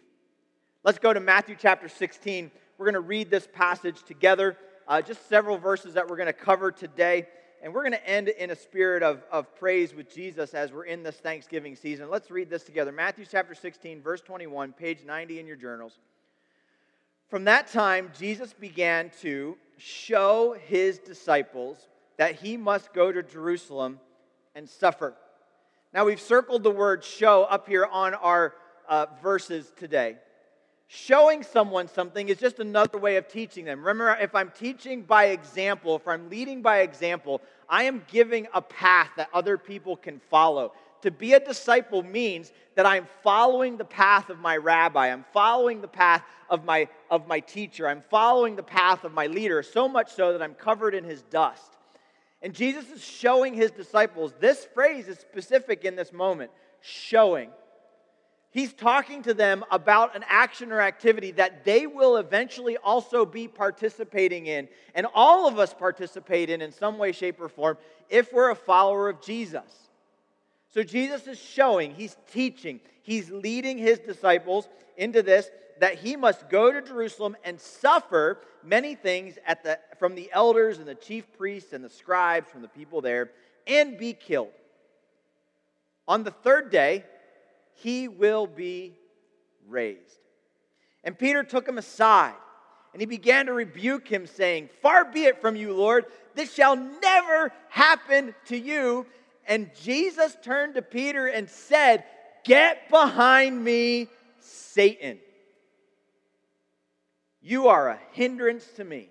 Let's 0.85 0.99
go 0.99 1.13
to 1.13 1.21
Matthew 1.21 1.57
chapter 1.59 1.89
16. 1.89 2.51
We're 2.79 2.87
going 2.87 2.95
to 2.95 3.01
read 3.01 3.31
this 3.31 3.47
passage 3.53 4.03
together, 4.03 4.57
uh, 4.89 5.03
just 5.03 5.29
several 5.29 5.59
verses 5.59 5.95
that 5.95 6.09
we're 6.09 6.17
going 6.17 6.27
to 6.27 6.33
cover 6.33 6.73
today. 6.73 7.27
And 7.63 7.73
we're 7.73 7.83
going 7.83 7.93
to 7.93 8.09
end 8.09 8.29
in 8.29 8.51
a 8.51 8.57
spirit 8.57 9.05
of, 9.05 9.23
of 9.31 9.55
praise 9.55 9.95
with 9.95 10.13
Jesus 10.13 10.53
as 10.53 10.73
we're 10.73 10.87
in 10.87 11.05
this 11.05 11.17
Thanksgiving 11.17 11.77
season. 11.77 12.11
Let's 12.11 12.31
read 12.31 12.51
this 12.51 12.65
together. 12.65 12.91
Matthew 12.91 13.25
chapter 13.31 13.55
16, 13.55 14.03
verse 14.03 14.21
21, 14.21 14.73
page 14.73 15.05
90 15.07 15.39
in 15.39 15.47
your 15.47 15.55
journals. 15.55 16.01
From 17.29 17.45
that 17.45 17.69
time, 17.69 18.11
Jesus 18.19 18.53
began 18.53 19.11
to 19.21 19.57
show 19.79 20.57
his 20.67 20.99
disciples 20.99 21.89
that 22.17 22.35
he 22.35 22.57
must 22.57 22.93
go 22.93 23.13
to 23.13 23.23
Jerusalem 23.23 24.01
and 24.55 24.69
suffer. 24.69 25.15
Now, 25.95 26.07
we've 26.07 26.21
circled 26.21 26.63
the 26.63 26.71
word 26.71 27.05
show 27.05 27.43
up 27.43 27.69
here 27.69 27.85
on 27.85 28.15
our 28.15 28.55
uh, 28.89 29.07
verses 29.23 29.71
today. 29.77 30.17
Showing 30.87 31.43
someone 31.43 31.87
something 31.87 32.31
is 32.31 32.39
just 32.39 32.61
another 32.61 32.97
way 32.97 33.17
of 33.17 33.29
teaching 33.29 33.67
them. 33.67 33.81
Remember, 33.81 34.17
if 34.19 34.35
I'm 34.35 34.51
teaching 34.51 35.03
by 35.03 35.27
example, 35.27 35.97
if 35.97 36.09
I'm 36.09 36.31
leading 36.31 36.63
by 36.63 36.81
example, 36.81 37.43
I 37.69 37.85
am 37.85 38.03
giving 38.11 38.47
a 38.55 38.63
path 38.63 39.11
that 39.17 39.29
other 39.35 39.59
people 39.59 39.97
can 39.97 40.19
follow. 40.31 40.73
To 41.03 41.11
be 41.11 41.35
a 41.35 41.41
disciple 41.41 42.03
means 42.03 42.53
that 42.75 42.87
I'm 42.87 43.07
following 43.23 43.77
the 43.77 43.85
path 43.85 44.31
of 44.31 44.39
my 44.39 44.57
rabbi. 44.57 45.09
I'm 45.09 45.27
following 45.35 45.83
the 45.83 45.89
path 45.89 46.23
of 46.49 46.65
my, 46.65 46.89
of 47.11 47.27
my 47.27 47.41
teacher. 47.41 47.87
I'm 47.87 48.03
following 48.09 48.57
the 48.57 48.63
path 48.63 49.05
of 49.05 49.13
my 49.13 49.27
leader, 49.27 49.63
so 49.63 49.89
much 49.89 50.13
so 50.13 50.33
that 50.33 50.41
I'm 50.41 50.55
covered 50.55 50.95
in 50.95 51.05
his 51.05 51.21
dust. 51.23 51.77
And 52.43 52.53
Jesus 52.53 52.91
is 52.91 53.03
showing 53.03 53.55
his 53.55 53.71
disciples. 53.71 54.35
This 54.41 54.65
phrase 54.75 55.09
is 55.09 55.19
specific 55.19 55.85
in 55.85 55.95
this 55.95 56.13
moment 56.13 56.51
showing. 56.81 57.51
He's 58.51 58.75
talking 58.75 59.23
to 59.23 59.33
them 59.33 59.65
about 59.71 60.15
an 60.15 60.25
action 60.29 60.73
or 60.73 60.81
activity 60.81 61.31
that 61.33 61.65
they 61.65 61.87
will 61.87 62.17
eventually 62.17 62.77
also 62.77 63.25
be 63.25 63.49
participating 63.49 64.47
in. 64.47 64.69
And 64.95 65.07
all 65.15 65.49
of 65.49 65.59
us 65.59 65.73
participate 65.73 66.51
in 66.51 66.61
in 66.61 66.71
some 66.71 66.99
way, 66.99 67.13
shape, 67.13 67.41
or 67.41 67.49
form 67.49 67.79
if 68.11 68.31
we're 68.33 68.51
a 68.51 68.57
follower 68.57 69.09
of 69.09 69.23
Jesus. 69.23 69.89
So 70.69 70.83
Jesus 70.83 71.27
is 71.27 71.39
showing, 71.39 71.95
he's 71.95 72.17
teaching, 72.33 72.81
he's 73.03 73.31
leading 73.31 73.79
his 73.79 73.99
disciples 73.99 74.69
into 74.97 75.23
this 75.23 75.51
that 75.83 75.99
he 75.99 76.15
must 76.15 76.49
go 76.49 76.71
to 76.71 76.81
Jerusalem 76.81 77.37
and 77.43 77.61
suffer 77.61 78.39
many 78.63 78.95
things 78.95 79.37
at 79.45 79.65
the, 79.65 79.81
from 79.99 80.15
the 80.15 80.31
elders 80.33 80.79
and 80.79 80.87
the 80.87 80.95
chief 80.95 81.25
priests 81.37 81.73
and 81.73 81.85
the 81.85 81.89
scribes, 81.89 82.49
from 82.49 82.63
the 82.63 82.69
people 82.69 83.01
there, 83.01 83.33
and 83.67 83.99
be 83.99 84.13
killed. 84.13 84.53
On 86.07 86.23
the 86.23 86.31
third 86.31 86.71
day, 86.71 87.03
he 87.75 88.07
will 88.07 88.47
be 88.47 88.97
raised. 89.67 90.21
And 91.03 91.19
Peter 91.19 91.43
took 91.43 91.67
him 91.67 91.79
aside, 91.79 92.37
and 92.93 93.03
he 93.03 93.07
began 93.07 93.47
to 93.47 93.53
rebuke 93.53 94.07
him, 94.07 94.29
saying, 94.29 94.69
Far 94.83 95.05
be 95.07 95.25
it 95.25 95.41
from 95.41 95.57
you, 95.57 95.75
Lord, 95.75 96.05
this 96.37 96.55
shall 96.55 96.77
never 96.77 97.53
happen 97.71 98.37
to 98.47 98.57
you. 98.57 99.05
And 99.49 99.69
Jesus 99.83 100.37
turned 100.43 100.77
to 100.77 100.83
Peter 100.83 101.27
and 101.27 101.51
said, 101.51 102.05
Get 102.45 102.89
behind 102.89 103.65
me, 103.65 104.07
Satan. 104.39 105.19
You 107.43 107.69
are 107.69 107.89
a 107.89 108.01
hindrance 108.13 108.65
to 108.77 108.85
me, 108.85 109.09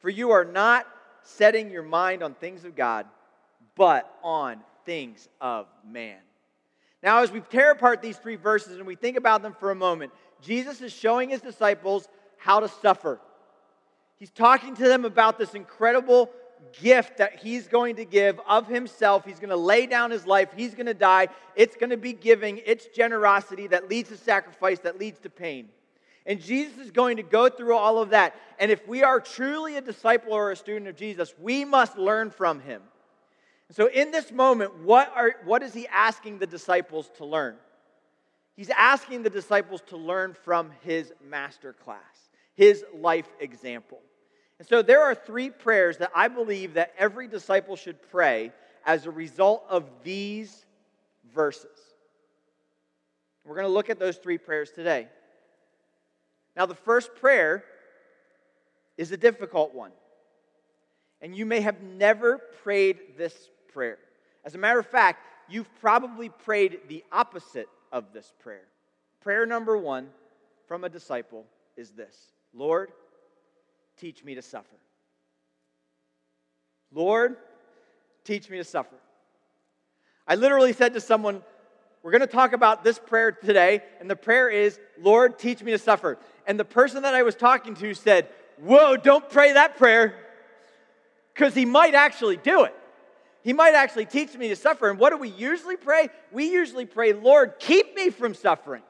for 0.00 0.10
you 0.10 0.30
are 0.32 0.44
not 0.44 0.86
setting 1.22 1.70
your 1.70 1.82
mind 1.82 2.22
on 2.22 2.34
things 2.34 2.64
of 2.64 2.74
God, 2.74 3.06
but 3.76 4.12
on 4.22 4.58
things 4.84 5.28
of 5.40 5.66
man. 5.88 6.18
Now, 7.02 7.22
as 7.22 7.30
we 7.30 7.40
tear 7.40 7.70
apart 7.70 8.02
these 8.02 8.16
three 8.16 8.36
verses 8.36 8.78
and 8.78 8.86
we 8.86 8.96
think 8.96 9.16
about 9.16 9.42
them 9.42 9.54
for 9.58 9.70
a 9.70 9.74
moment, 9.74 10.12
Jesus 10.42 10.80
is 10.80 10.92
showing 10.92 11.30
his 11.30 11.40
disciples 11.40 12.08
how 12.38 12.60
to 12.60 12.68
suffer. 12.68 13.20
He's 14.16 14.30
talking 14.30 14.74
to 14.74 14.84
them 14.84 15.04
about 15.04 15.38
this 15.38 15.54
incredible 15.54 16.30
gift 16.80 17.18
that 17.18 17.38
he's 17.38 17.68
going 17.68 17.96
to 17.96 18.04
give 18.04 18.40
of 18.48 18.66
himself. 18.66 19.24
He's 19.24 19.38
going 19.38 19.50
to 19.50 19.56
lay 19.56 19.86
down 19.86 20.10
his 20.10 20.26
life. 20.26 20.48
He's 20.56 20.74
going 20.74 20.86
to 20.86 20.94
die. 20.94 21.28
It's 21.54 21.76
going 21.76 21.90
to 21.90 21.96
be 21.96 22.12
giving. 22.12 22.60
It's 22.64 22.86
generosity 22.86 23.66
that 23.68 23.88
leads 23.88 24.08
to 24.08 24.16
sacrifice, 24.16 24.80
that 24.80 24.98
leads 24.98 25.20
to 25.20 25.30
pain. 25.30 25.68
And 26.26 26.42
Jesus 26.42 26.76
is 26.78 26.90
going 26.90 27.18
to 27.18 27.22
go 27.22 27.48
through 27.48 27.76
all 27.76 28.02
of 28.02 28.10
that. 28.10 28.34
And 28.58 28.70
if 28.70 28.86
we 28.88 29.02
are 29.02 29.20
truly 29.20 29.76
a 29.76 29.80
disciple 29.80 30.32
or 30.32 30.50
a 30.50 30.56
student 30.56 30.88
of 30.88 30.96
Jesus, 30.96 31.32
we 31.40 31.64
must 31.64 31.96
learn 31.96 32.30
from 32.30 32.60
him. 32.60 32.82
So, 33.70 33.88
in 33.88 34.10
this 34.12 34.30
moment, 34.30 34.82
what, 34.82 35.12
are, 35.14 35.36
what 35.44 35.62
is 35.62 35.74
he 35.74 35.88
asking 35.88 36.38
the 36.38 36.46
disciples 36.46 37.10
to 37.16 37.24
learn? 37.24 37.56
He's 38.56 38.70
asking 38.70 39.22
the 39.22 39.30
disciples 39.30 39.82
to 39.88 39.96
learn 39.96 40.34
from 40.44 40.70
his 40.82 41.12
master 41.22 41.72
class, 41.72 42.30
his 42.54 42.84
life 42.94 43.28
example. 43.38 44.00
And 44.58 44.66
so 44.66 44.80
there 44.80 45.02
are 45.02 45.14
three 45.14 45.50
prayers 45.50 45.98
that 45.98 46.10
I 46.14 46.28
believe 46.28 46.74
that 46.74 46.94
every 46.96 47.28
disciple 47.28 47.76
should 47.76 48.00
pray 48.10 48.52
as 48.86 49.04
a 49.04 49.10
result 49.10 49.64
of 49.68 49.90
these 50.02 50.64
verses. 51.34 51.78
We're 53.44 53.56
going 53.56 53.66
to 53.66 53.72
look 53.72 53.90
at 53.90 53.98
those 53.98 54.16
three 54.16 54.38
prayers 54.38 54.70
today. 54.70 55.08
Now, 56.56 56.66
the 56.66 56.74
first 56.74 57.14
prayer 57.16 57.64
is 58.96 59.12
a 59.12 59.16
difficult 59.16 59.74
one. 59.74 59.92
And 61.20 61.36
you 61.36 61.46
may 61.46 61.60
have 61.60 61.82
never 61.82 62.38
prayed 62.62 63.18
this 63.18 63.34
prayer. 63.72 63.98
As 64.44 64.54
a 64.54 64.58
matter 64.58 64.78
of 64.78 64.86
fact, 64.86 65.20
you've 65.48 65.68
probably 65.80 66.28
prayed 66.28 66.80
the 66.88 67.04
opposite 67.12 67.68
of 67.92 68.12
this 68.12 68.32
prayer. 68.38 68.66
Prayer 69.20 69.44
number 69.46 69.76
one 69.76 70.08
from 70.66 70.84
a 70.84 70.88
disciple 70.88 71.44
is 71.76 71.90
this 71.90 72.16
Lord, 72.54 72.90
teach 73.98 74.24
me 74.24 74.34
to 74.34 74.42
suffer. 74.42 74.76
Lord, 76.92 77.36
teach 78.24 78.48
me 78.48 78.58
to 78.58 78.64
suffer. 78.64 78.96
I 80.26 80.34
literally 80.34 80.72
said 80.72 80.94
to 80.94 81.00
someone, 81.00 81.42
We're 82.06 82.12
going 82.12 82.20
to 82.20 82.28
talk 82.28 82.52
about 82.52 82.84
this 82.84 83.00
prayer 83.00 83.32
today, 83.32 83.82
and 83.98 84.08
the 84.08 84.14
prayer 84.14 84.48
is, 84.48 84.78
Lord, 85.02 85.40
teach 85.40 85.60
me 85.60 85.72
to 85.72 85.78
suffer. 85.78 86.18
And 86.46 86.56
the 86.56 86.64
person 86.64 87.02
that 87.02 87.16
I 87.16 87.24
was 87.24 87.34
talking 87.34 87.74
to 87.74 87.94
said, 87.94 88.28
Whoa, 88.62 88.96
don't 88.96 89.28
pray 89.28 89.54
that 89.54 89.76
prayer, 89.76 90.14
because 91.34 91.52
he 91.52 91.64
might 91.64 91.96
actually 91.96 92.36
do 92.36 92.62
it. 92.62 92.72
He 93.42 93.52
might 93.52 93.74
actually 93.74 94.06
teach 94.06 94.36
me 94.36 94.46
to 94.50 94.54
suffer. 94.54 94.88
And 94.88 95.00
what 95.00 95.10
do 95.10 95.16
we 95.16 95.30
usually 95.30 95.76
pray? 95.76 96.08
We 96.30 96.48
usually 96.48 96.86
pray, 96.86 97.12
Lord, 97.12 97.54
keep 97.58 97.96
me 97.96 98.10
from 98.10 98.34
suffering. 98.34 98.84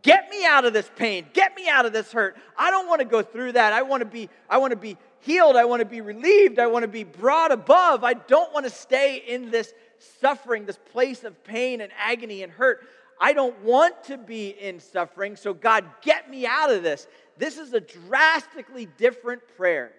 Get 0.00 0.30
me 0.30 0.46
out 0.46 0.64
of 0.64 0.72
this 0.72 0.90
pain. 0.96 1.26
Get 1.34 1.54
me 1.54 1.68
out 1.68 1.84
of 1.84 1.92
this 1.92 2.10
hurt. 2.10 2.38
I 2.56 2.70
don't 2.70 2.88
want 2.88 3.00
to 3.00 3.04
go 3.04 3.20
through 3.20 3.52
that. 3.52 3.74
I 3.74 3.82
want 3.82 4.00
to 4.00 4.06
be 4.06 4.30
I 4.48 4.56
want 4.56 4.70
to 4.70 4.78
be 4.78 4.96
healed. 5.20 5.56
I 5.56 5.66
want 5.66 5.80
to 5.80 5.86
be 5.86 6.00
relieved. 6.00 6.58
I 6.58 6.68
want 6.68 6.84
to 6.84 6.88
be 6.88 7.04
brought 7.04 7.52
above. 7.52 8.02
I 8.02 8.14
don't 8.14 8.50
want 8.54 8.64
to 8.64 8.70
stay 8.70 9.22
in 9.28 9.50
this 9.50 9.74
suffering, 10.20 10.66
this 10.66 10.78
place 10.90 11.24
of 11.24 11.42
pain 11.44 11.80
and 11.80 11.92
agony 11.98 12.42
and 12.42 12.52
hurt. 12.52 12.86
I 13.20 13.32
don't 13.32 13.58
want 13.62 14.04
to 14.04 14.18
be 14.18 14.48
in 14.48 14.80
suffering. 14.80 15.36
So 15.36 15.54
God, 15.54 15.84
get 16.02 16.30
me 16.30 16.46
out 16.46 16.72
of 16.72 16.82
this. 16.82 17.06
This 17.38 17.58
is 17.58 17.72
a 17.72 17.80
drastically 17.80 18.86
different 18.86 19.42
prayer 19.56 19.92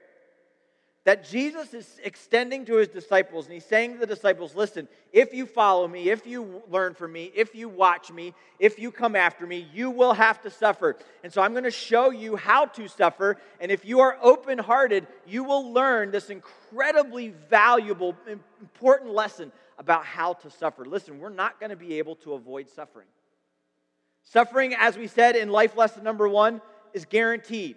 that 1.05 1.29
Jesus 1.29 1.73
is 1.73 1.99
extending 2.03 2.65
to 2.65 2.75
his 2.75 2.87
disciples, 2.87 3.45
and 3.45 3.53
he's 3.53 3.65
saying 3.65 3.93
to 3.93 3.99
the 3.99 4.05
disciples, 4.05 4.55
Listen, 4.55 4.87
if 5.11 5.33
you 5.33 5.45
follow 5.45 5.85
me, 5.87 6.09
if 6.09 6.25
you 6.25 6.63
learn 6.69 6.93
from 6.93 7.11
me, 7.11 7.29
if 7.35 7.53
you 7.53 7.67
watch 7.67 8.11
me, 8.11 8.33
if 8.57 8.79
you 8.79 8.89
come 8.89 9.15
after 9.15 9.45
me, 9.45 9.67
you 9.73 9.89
will 9.89 10.13
have 10.13 10.41
to 10.43 10.49
suffer. 10.49 10.95
And 11.23 11.33
so 11.33 11.41
I'm 11.41 11.51
going 11.51 11.65
to 11.65 11.71
show 11.71 12.09
you 12.09 12.37
how 12.37 12.65
to 12.67 12.87
suffer. 12.87 13.37
And 13.59 13.69
if 13.69 13.83
you 13.83 13.99
are 13.99 14.17
open 14.21 14.57
hearted, 14.57 15.07
you 15.27 15.43
will 15.43 15.73
learn 15.73 16.11
this 16.11 16.29
incredibly 16.29 17.33
valuable, 17.49 18.15
important 18.61 19.11
lesson 19.11 19.51
about 19.77 20.05
how 20.05 20.33
to 20.33 20.49
suffer. 20.49 20.85
Listen, 20.85 21.19
we're 21.19 21.29
not 21.29 21.59
going 21.59 21.71
to 21.71 21.75
be 21.75 21.97
able 21.97 22.15
to 22.17 22.33
avoid 22.33 22.69
suffering. 22.69 23.07
Suffering, 24.23 24.73
as 24.73 24.97
we 24.97 25.07
said 25.07 25.35
in 25.35 25.49
life 25.49 25.75
lesson 25.75 26.03
number 26.03 26.29
one, 26.29 26.61
is 26.93 27.03
guaranteed 27.03 27.75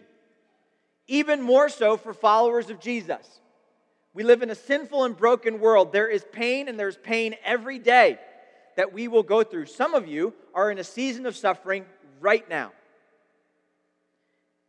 even 1.08 1.42
more 1.42 1.68
so 1.68 1.96
for 1.96 2.12
followers 2.12 2.70
of 2.70 2.80
Jesus. 2.80 3.40
We 4.14 4.22
live 4.22 4.42
in 4.42 4.50
a 4.50 4.54
sinful 4.54 5.04
and 5.04 5.16
broken 5.16 5.60
world. 5.60 5.92
There 5.92 6.08
is 6.08 6.24
pain, 6.32 6.68
and 6.68 6.78
there's 6.78 6.96
pain 6.96 7.34
every 7.44 7.78
day 7.78 8.18
that 8.76 8.92
we 8.92 9.08
will 9.08 9.22
go 9.22 9.42
through. 9.42 9.66
Some 9.66 9.94
of 9.94 10.06
you 10.06 10.34
are 10.54 10.70
in 10.70 10.78
a 10.78 10.84
season 10.84 11.26
of 11.26 11.36
suffering 11.36 11.84
right 12.20 12.48
now. 12.48 12.72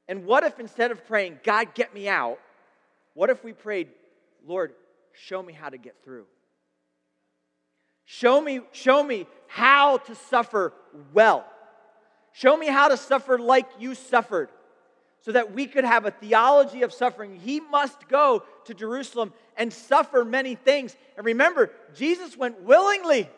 And 0.08 0.25
what 0.25 0.44
if 0.44 0.60
instead 0.60 0.91
of 0.91 1.06
praying, 1.08 1.39
God, 1.44 1.74
get 1.74 1.94
me 1.94 2.08
out, 2.08 2.39
what 3.13 3.29
if 3.29 3.44
we 3.44 3.53
prayed, 3.53 3.89
Lord, 4.46 4.74
show 5.13 5.41
me 5.41 5.53
how 5.53 5.70
to 5.70 5.77
get 5.77 5.96
through? 6.03 6.25
Show 8.06 8.39
me, 8.39 8.62
show 8.72 9.03
me 9.03 9.27
how 9.48 9.98
to 9.98 10.15
suffer 10.15 10.74
well. 11.13 11.46
Show 12.32 12.56
me 12.56 12.67
how 12.67 12.88
to 12.89 12.96
suffer 12.96 13.38
like 13.38 13.67
you 13.79 13.96
suffered 13.96 14.50
so 15.21 15.31
that 15.31 15.53
we 15.53 15.67
could 15.67 15.83
have 15.83 16.05
a 16.05 16.12
theology 16.12 16.83
of 16.83 16.93
suffering. 16.93 17.36
He 17.36 17.59
must 17.59 18.07
go 18.07 18.43
to 18.65 18.74
Jerusalem 18.74 19.33
and 19.57 19.74
suffer 19.74 20.24
many 20.24 20.55
things. 20.55 20.95
And 21.17 21.25
remember, 21.25 21.71
Jesus 21.95 22.38
went 22.38 22.62
willingly. 22.62 23.29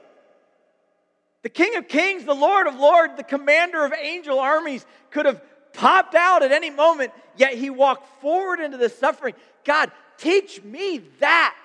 The 1.41 1.49
King 1.49 1.77
of 1.77 1.87
Kings, 1.87 2.25
the 2.25 2.33
Lord 2.33 2.67
of 2.67 2.75
Lords, 2.75 3.15
the 3.15 3.23
commander 3.23 3.83
of 3.85 3.93
angel 3.93 4.39
armies 4.39 4.85
could 5.09 5.25
have 5.25 5.41
popped 5.73 6.15
out 6.15 6.43
at 6.43 6.51
any 6.51 6.69
moment, 6.69 7.11
yet 7.37 7.53
he 7.53 7.69
walked 7.69 8.21
forward 8.21 8.59
into 8.59 8.77
the 8.77 8.89
suffering. 8.89 9.33
God, 9.63 9.91
teach 10.17 10.61
me 10.63 11.01
that. 11.19 11.55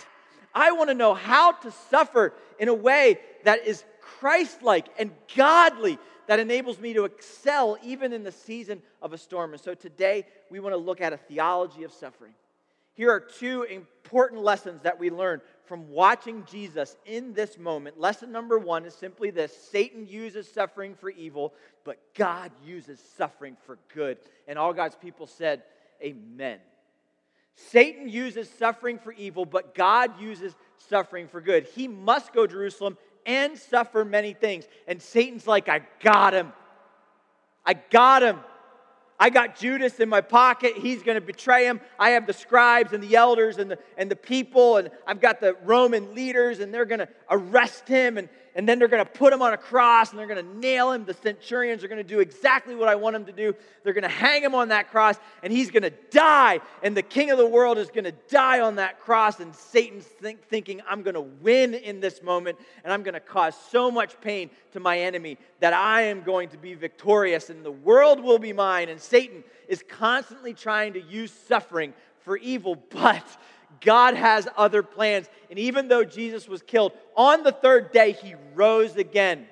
I 0.55 0.73
want 0.73 0.91
to 0.91 0.95
know 0.95 1.15
how 1.15 1.53
to 1.53 1.73
suffer 1.91 2.33
in 2.59 2.69
a 2.69 2.75
way 2.75 3.19
that 3.43 3.67
is 3.67 3.85
Christ 4.01 4.63
like 4.63 4.87
and 4.99 5.11
godly 5.35 5.99
that 6.27 6.41
enables 6.41 6.79
me 6.81 6.95
to 6.95 7.05
excel 7.05 7.77
even 7.83 8.13
in 8.13 8.23
the 8.23 8.33
season 8.33 8.83
of 9.03 9.13
a 9.13 9.19
storm. 9.19 9.53
And 9.53 9.61
so 9.61 9.75
today 9.75 10.27
we 10.51 10.61
want 10.61 10.73
to 10.73 10.79
look 10.79 11.01
at 11.01 11.13
a 11.13 11.17
theology 11.17 11.85
of 11.85 11.93
suffering. 11.93 12.35
Here 12.95 13.11
are 13.11 13.21
two 13.21 13.65
important 13.65 14.43
lessons 14.43 14.83
that 14.83 14.99
we 14.99 15.11
learn 15.11 15.41
from 15.65 15.91
watching 15.91 16.45
Jesus 16.45 16.97
in 17.07 17.33
this 17.33 17.59
moment. 17.59 17.99
Lesson 17.99 18.31
number 18.31 18.59
one 18.59 18.85
is 18.85 18.95
simply 18.95 19.31
this 19.31 19.57
Satan 19.57 20.07
uses 20.07 20.47
suffering 20.47 20.95
for 20.95 21.11
evil, 21.11 21.55
but 21.85 21.99
God 22.15 22.53
uses 22.65 23.01
suffering 23.17 23.57
for 23.67 23.79
good. 23.93 24.19
And 24.47 24.59
all 24.59 24.73
God's 24.73 24.95
people 24.95 25.27
said, 25.27 25.63
Amen. 26.03 26.59
Satan 27.57 28.09
uses 28.09 28.49
suffering 28.51 28.99
for 28.99 29.13
evil, 29.13 29.45
but 29.45 29.75
God 29.75 30.21
uses 30.21 30.55
suffering 30.77 31.29
for 31.29 31.41
good. 31.41 31.67
He 31.75 31.89
must 31.89 32.33
go 32.33 32.47
to 32.47 32.53
Jerusalem 32.53 32.99
and 33.27 33.59
suffer 33.59 34.05
many 34.05 34.33
things. 34.35 34.65
And 34.87 35.01
Satan's 35.01 35.47
like, 35.47 35.69
I 35.69 35.83
got 36.01 36.35
him. 36.35 36.53
I 37.65 37.75
got 37.75 38.23
him. 38.23 38.41
I 39.19 39.31
got 39.31 39.57
Judas 39.57 40.01
in 40.01 40.09
my 40.09 40.21
pocket. 40.21 40.77
He's 40.77 41.03
going 41.03 41.15
to 41.15 41.21
betray 41.21 41.67
him. 41.67 41.81
I 41.99 42.11
have 42.11 42.27
the 42.27 42.33
scribes 42.33 42.93
and 42.93 43.03
the 43.03 43.15
elders 43.17 43.59
and 43.59 43.71
the, 43.71 43.79
and 43.97 44.11
the 44.11 44.17
people, 44.17 44.77
and 44.77 44.91
I've 45.07 45.21
got 45.21 45.41
the 45.41 45.55
Roman 45.63 46.15
leaders, 46.15 46.59
and 46.59 46.75
they're 46.75 46.85
going 46.85 46.99
to 46.99 47.09
arrest 47.31 47.87
him. 47.87 48.19
And, 48.19 48.29
and 48.57 48.69
then 48.69 48.79
they're 48.79 48.89
going 48.89 49.05
to 49.05 49.11
put 49.11 49.33
him 49.33 49.43
on 49.43 49.53
a 49.53 49.57
cross 49.57 50.11
and 50.11 50.19
they're 50.19 50.29
going 50.29 50.45
to 50.45 50.59
nail 50.59 50.93
him. 50.93 51.05
The 51.05 51.15
centurions 51.15 51.83
are 51.83 51.89
going 51.89 51.99
to 51.99 52.09
do 52.09 52.21
exactly 52.21 52.77
what 52.77 52.89
I 52.89 52.95
want 52.95 53.17
him 53.17 53.25
to 53.25 53.33
do. 53.33 53.53
They're 53.83 53.93
going 53.93 54.03
to 54.03 54.09
hang 54.09 54.45
him 54.45 54.55
on 54.55 54.69
that 54.69 54.93
cross 54.93 55.17
and 55.43 55.53
he's 55.53 55.73
going 55.73 55.83
to 55.83 55.93
die. 56.11 56.61
And 56.83 56.97
the 56.97 57.03
king 57.03 57.31
of 57.33 57.39
the 57.39 57.49
world 57.49 57.79
is 57.79 57.89
going 57.89 58.05
to 58.05 58.15
die 58.29 58.61
on 58.61 58.77
that 58.77 59.01
cross. 59.01 59.41
And 59.41 59.55
Satan's 59.55 60.05
think, 60.05 60.45
thinking, 60.45 60.83
I'm 60.89 61.03
going 61.03 61.15
to 61.15 61.21
win 61.21 61.75
in 61.75 61.99
this 61.99 62.23
moment 62.23 62.59
and 62.85 62.93
I'm 62.93 63.03
going 63.03 63.15
to 63.15 63.21
cause 63.21 63.57
so 63.71 63.91
much 63.91 64.21
pain 64.21 64.51
to 64.73 64.79
my 64.79 65.01
enemy 65.01 65.37
that 65.59 65.73
I 65.73 66.03
am 66.03 66.23
going 66.23 66.49
to 66.51 66.57
be 66.57 66.75
victorious 66.75 67.51
and 67.51 67.65
the 67.65 67.73
world 67.73 68.23
will 68.23 68.39
be 68.39 68.53
mine. 68.53 68.89
And 68.89 69.01
Satan 69.01 69.43
is 69.67 69.83
constantly 69.89 70.55
trying 70.55 70.93
to 70.93 71.01
use 71.01 71.33
suffering 71.33 71.93
for 72.21 72.37
evil, 72.37 72.77
but 72.91 73.27
God 73.81 74.15
has 74.15 74.49
other 74.57 74.83
plans. 74.83 75.29
And 75.51 75.59
even 75.59 75.89
though 75.89 76.05
Jesus 76.05 76.49
was 76.49 76.63
killed, 76.63 76.93
on 77.17 77.43
the 77.43 77.53
third 77.53 77.93
day, 77.93 78.13
he 78.13 78.35
rose 78.55 78.97
again, 78.97 79.47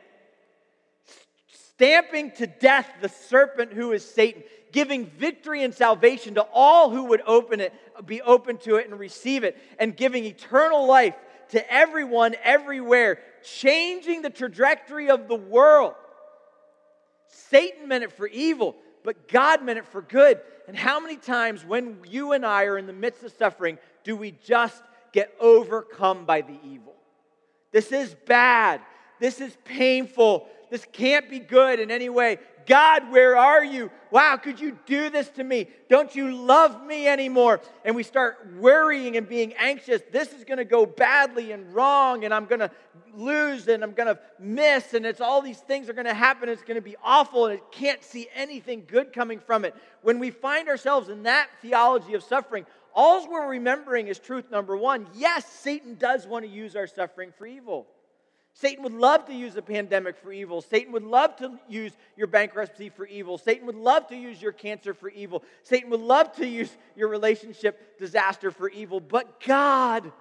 stamping 1.74 2.30
to 2.32 2.46
death 2.46 2.88
the 3.00 3.08
serpent 3.08 3.72
who 3.72 3.92
is 3.92 4.04
Satan, 4.04 4.42
giving 4.72 5.06
victory 5.06 5.62
and 5.62 5.74
salvation 5.74 6.34
to 6.34 6.42
all 6.52 6.90
who 6.90 7.04
would 7.04 7.22
open 7.26 7.60
it, 7.60 7.72
be 8.06 8.22
open 8.22 8.56
to 8.58 8.76
it 8.76 8.88
and 8.88 8.98
receive 8.98 9.44
it, 9.44 9.56
and 9.78 9.96
giving 9.96 10.24
eternal 10.24 10.86
life 10.86 11.14
to 11.50 11.72
everyone, 11.72 12.34
everywhere, 12.42 13.18
changing 13.44 14.22
the 14.22 14.30
trajectory 14.30 15.10
of 15.10 15.28
the 15.28 15.36
world. 15.36 15.94
Satan 17.28 17.88
meant 17.88 18.04
it 18.04 18.12
for 18.12 18.26
evil, 18.26 18.76
but 19.04 19.28
God 19.28 19.62
meant 19.62 19.78
it 19.78 19.86
for 19.86 20.02
good. 20.02 20.40
And 20.68 20.76
how 20.76 21.00
many 21.00 21.16
times 21.16 21.64
when 21.64 21.98
you 22.08 22.32
and 22.32 22.46
I 22.46 22.64
are 22.64 22.78
in 22.78 22.86
the 22.86 22.92
midst 22.92 23.22
of 23.24 23.32
suffering, 23.32 23.78
do 24.04 24.16
we 24.16 24.32
just 24.44 24.82
get 25.12 25.34
overcome 25.40 26.24
by 26.24 26.40
the 26.40 26.58
evil? 26.64 26.94
This 27.70 27.92
is 27.92 28.14
bad. 28.26 28.80
This 29.20 29.40
is 29.40 29.56
painful. 29.64 30.48
This 30.70 30.86
can't 30.92 31.28
be 31.28 31.38
good 31.38 31.80
in 31.80 31.90
any 31.90 32.08
way. 32.08 32.38
God, 32.66 33.10
where 33.10 33.36
are 33.36 33.64
you? 33.64 33.90
Wow, 34.10 34.36
could 34.36 34.60
you 34.60 34.78
do 34.86 35.10
this 35.10 35.28
to 35.30 35.44
me? 35.44 35.68
Don't 35.88 36.14
you 36.14 36.34
love 36.34 36.84
me 36.84 37.08
anymore? 37.08 37.60
And 37.84 37.96
we 37.96 38.02
start 38.02 38.46
worrying 38.58 39.16
and 39.16 39.28
being 39.28 39.54
anxious. 39.54 40.02
This 40.10 40.32
is 40.32 40.44
going 40.44 40.58
to 40.58 40.64
go 40.64 40.86
badly 40.86 41.52
and 41.52 41.74
wrong, 41.74 42.24
and 42.24 42.32
I'm 42.32 42.46
going 42.46 42.60
to 42.60 42.70
lose 43.14 43.68
and 43.68 43.82
I'm 43.82 43.92
going 43.92 44.14
to 44.14 44.18
miss, 44.38 44.94
and 44.94 45.04
it's 45.04 45.20
all 45.20 45.42
these 45.42 45.58
things 45.58 45.88
are 45.88 45.92
going 45.92 46.06
to 46.06 46.14
happen. 46.14 46.48
It's 46.48 46.62
going 46.62 46.76
to 46.76 46.80
be 46.80 46.96
awful, 47.02 47.46
and 47.46 47.54
it 47.54 47.64
can't 47.70 48.02
see 48.02 48.28
anything 48.34 48.84
good 48.86 49.12
coming 49.12 49.40
from 49.40 49.64
it. 49.64 49.74
When 50.02 50.18
we 50.18 50.30
find 50.30 50.68
ourselves 50.68 51.08
in 51.08 51.24
that 51.24 51.48
theology 51.60 52.14
of 52.14 52.22
suffering, 52.22 52.66
all 52.94 53.28
we're 53.30 53.48
remembering 53.48 54.08
is 54.08 54.18
truth 54.18 54.50
number 54.50 54.76
one. 54.76 55.06
Yes, 55.14 55.46
Satan 55.46 55.94
does 55.94 56.26
want 56.26 56.44
to 56.44 56.50
use 56.50 56.76
our 56.76 56.86
suffering 56.86 57.32
for 57.36 57.46
evil. 57.46 57.86
Satan 58.54 58.84
would 58.84 58.92
love 58.92 59.26
to 59.26 59.34
use 59.34 59.56
a 59.56 59.62
pandemic 59.62 60.18
for 60.18 60.30
evil. 60.30 60.60
Satan 60.60 60.92
would 60.92 61.04
love 61.04 61.36
to 61.36 61.58
use 61.68 61.92
your 62.16 62.26
bankruptcy 62.26 62.90
for 62.90 63.06
evil. 63.06 63.38
Satan 63.38 63.66
would 63.66 63.76
love 63.76 64.08
to 64.08 64.16
use 64.16 64.42
your 64.42 64.52
cancer 64.52 64.92
for 64.92 65.08
evil. 65.08 65.42
Satan 65.62 65.88
would 65.90 66.00
love 66.00 66.32
to 66.36 66.46
use 66.46 66.70
your 66.94 67.08
relationship 67.08 67.98
disaster 67.98 68.50
for 68.50 68.68
evil. 68.68 69.00
But 69.00 69.40
God, 69.40 70.12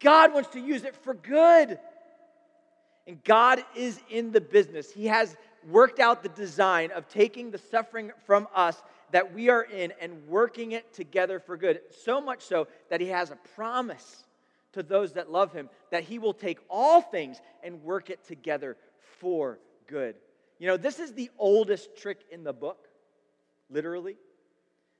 God 0.00 0.34
wants 0.34 0.50
to 0.50 0.60
use 0.60 0.82
it 0.82 0.96
for 0.96 1.14
good. 1.14 1.78
And 3.06 3.22
God 3.22 3.64
is 3.76 4.00
in 4.10 4.32
the 4.32 4.40
business. 4.40 4.90
He 4.90 5.06
has 5.06 5.36
worked 5.68 6.00
out 6.00 6.22
the 6.22 6.28
design 6.28 6.90
of 6.90 7.08
taking 7.08 7.50
the 7.50 7.58
suffering 7.58 8.10
from 8.26 8.48
us 8.54 8.76
that 9.12 9.34
we 9.34 9.48
are 9.48 9.62
in 9.62 9.92
and 10.00 10.26
working 10.26 10.72
it 10.72 10.92
together 10.92 11.40
for 11.40 11.56
good. 11.56 11.80
So 12.04 12.20
much 12.20 12.42
so 12.42 12.68
that 12.90 13.00
He 13.00 13.08
has 13.08 13.30
a 13.30 13.36
promise 13.54 14.24
to 14.72 14.82
those 14.82 15.14
that 15.14 15.30
love 15.30 15.52
him 15.52 15.68
that 15.90 16.04
he 16.04 16.18
will 16.18 16.34
take 16.34 16.58
all 16.68 17.00
things 17.00 17.40
and 17.62 17.82
work 17.82 18.10
it 18.10 18.24
together 18.24 18.76
for 19.18 19.58
good. 19.86 20.14
You 20.58 20.66
know, 20.68 20.76
this 20.76 20.98
is 20.98 21.12
the 21.12 21.30
oldest 21.38 21.96
trick 21.96 22.20
in 22.30 22.44
the 22.44 22.52
book, 22.52 22.88
literally. 23.70 24.16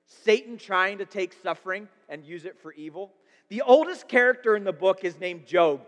Satan 0.07 0.57
trying 0.57 0.99
to 0.99 1.05
take 1.05 1.35
suffering 1.43 1.89
and 2.09 2.25
use 2.25 2.45
it 2.45 2.59
for 2.59 2.73
evil. 2.73 3.13
The 3.49 3.63
oldest 3.63 4.09
character 4.09 4.57
in 4.57 4.65
the 4.65 4.73
book 4.73 5.05
is 5.05 5.19
named 5.21 5.47
Job. 5.47 5.83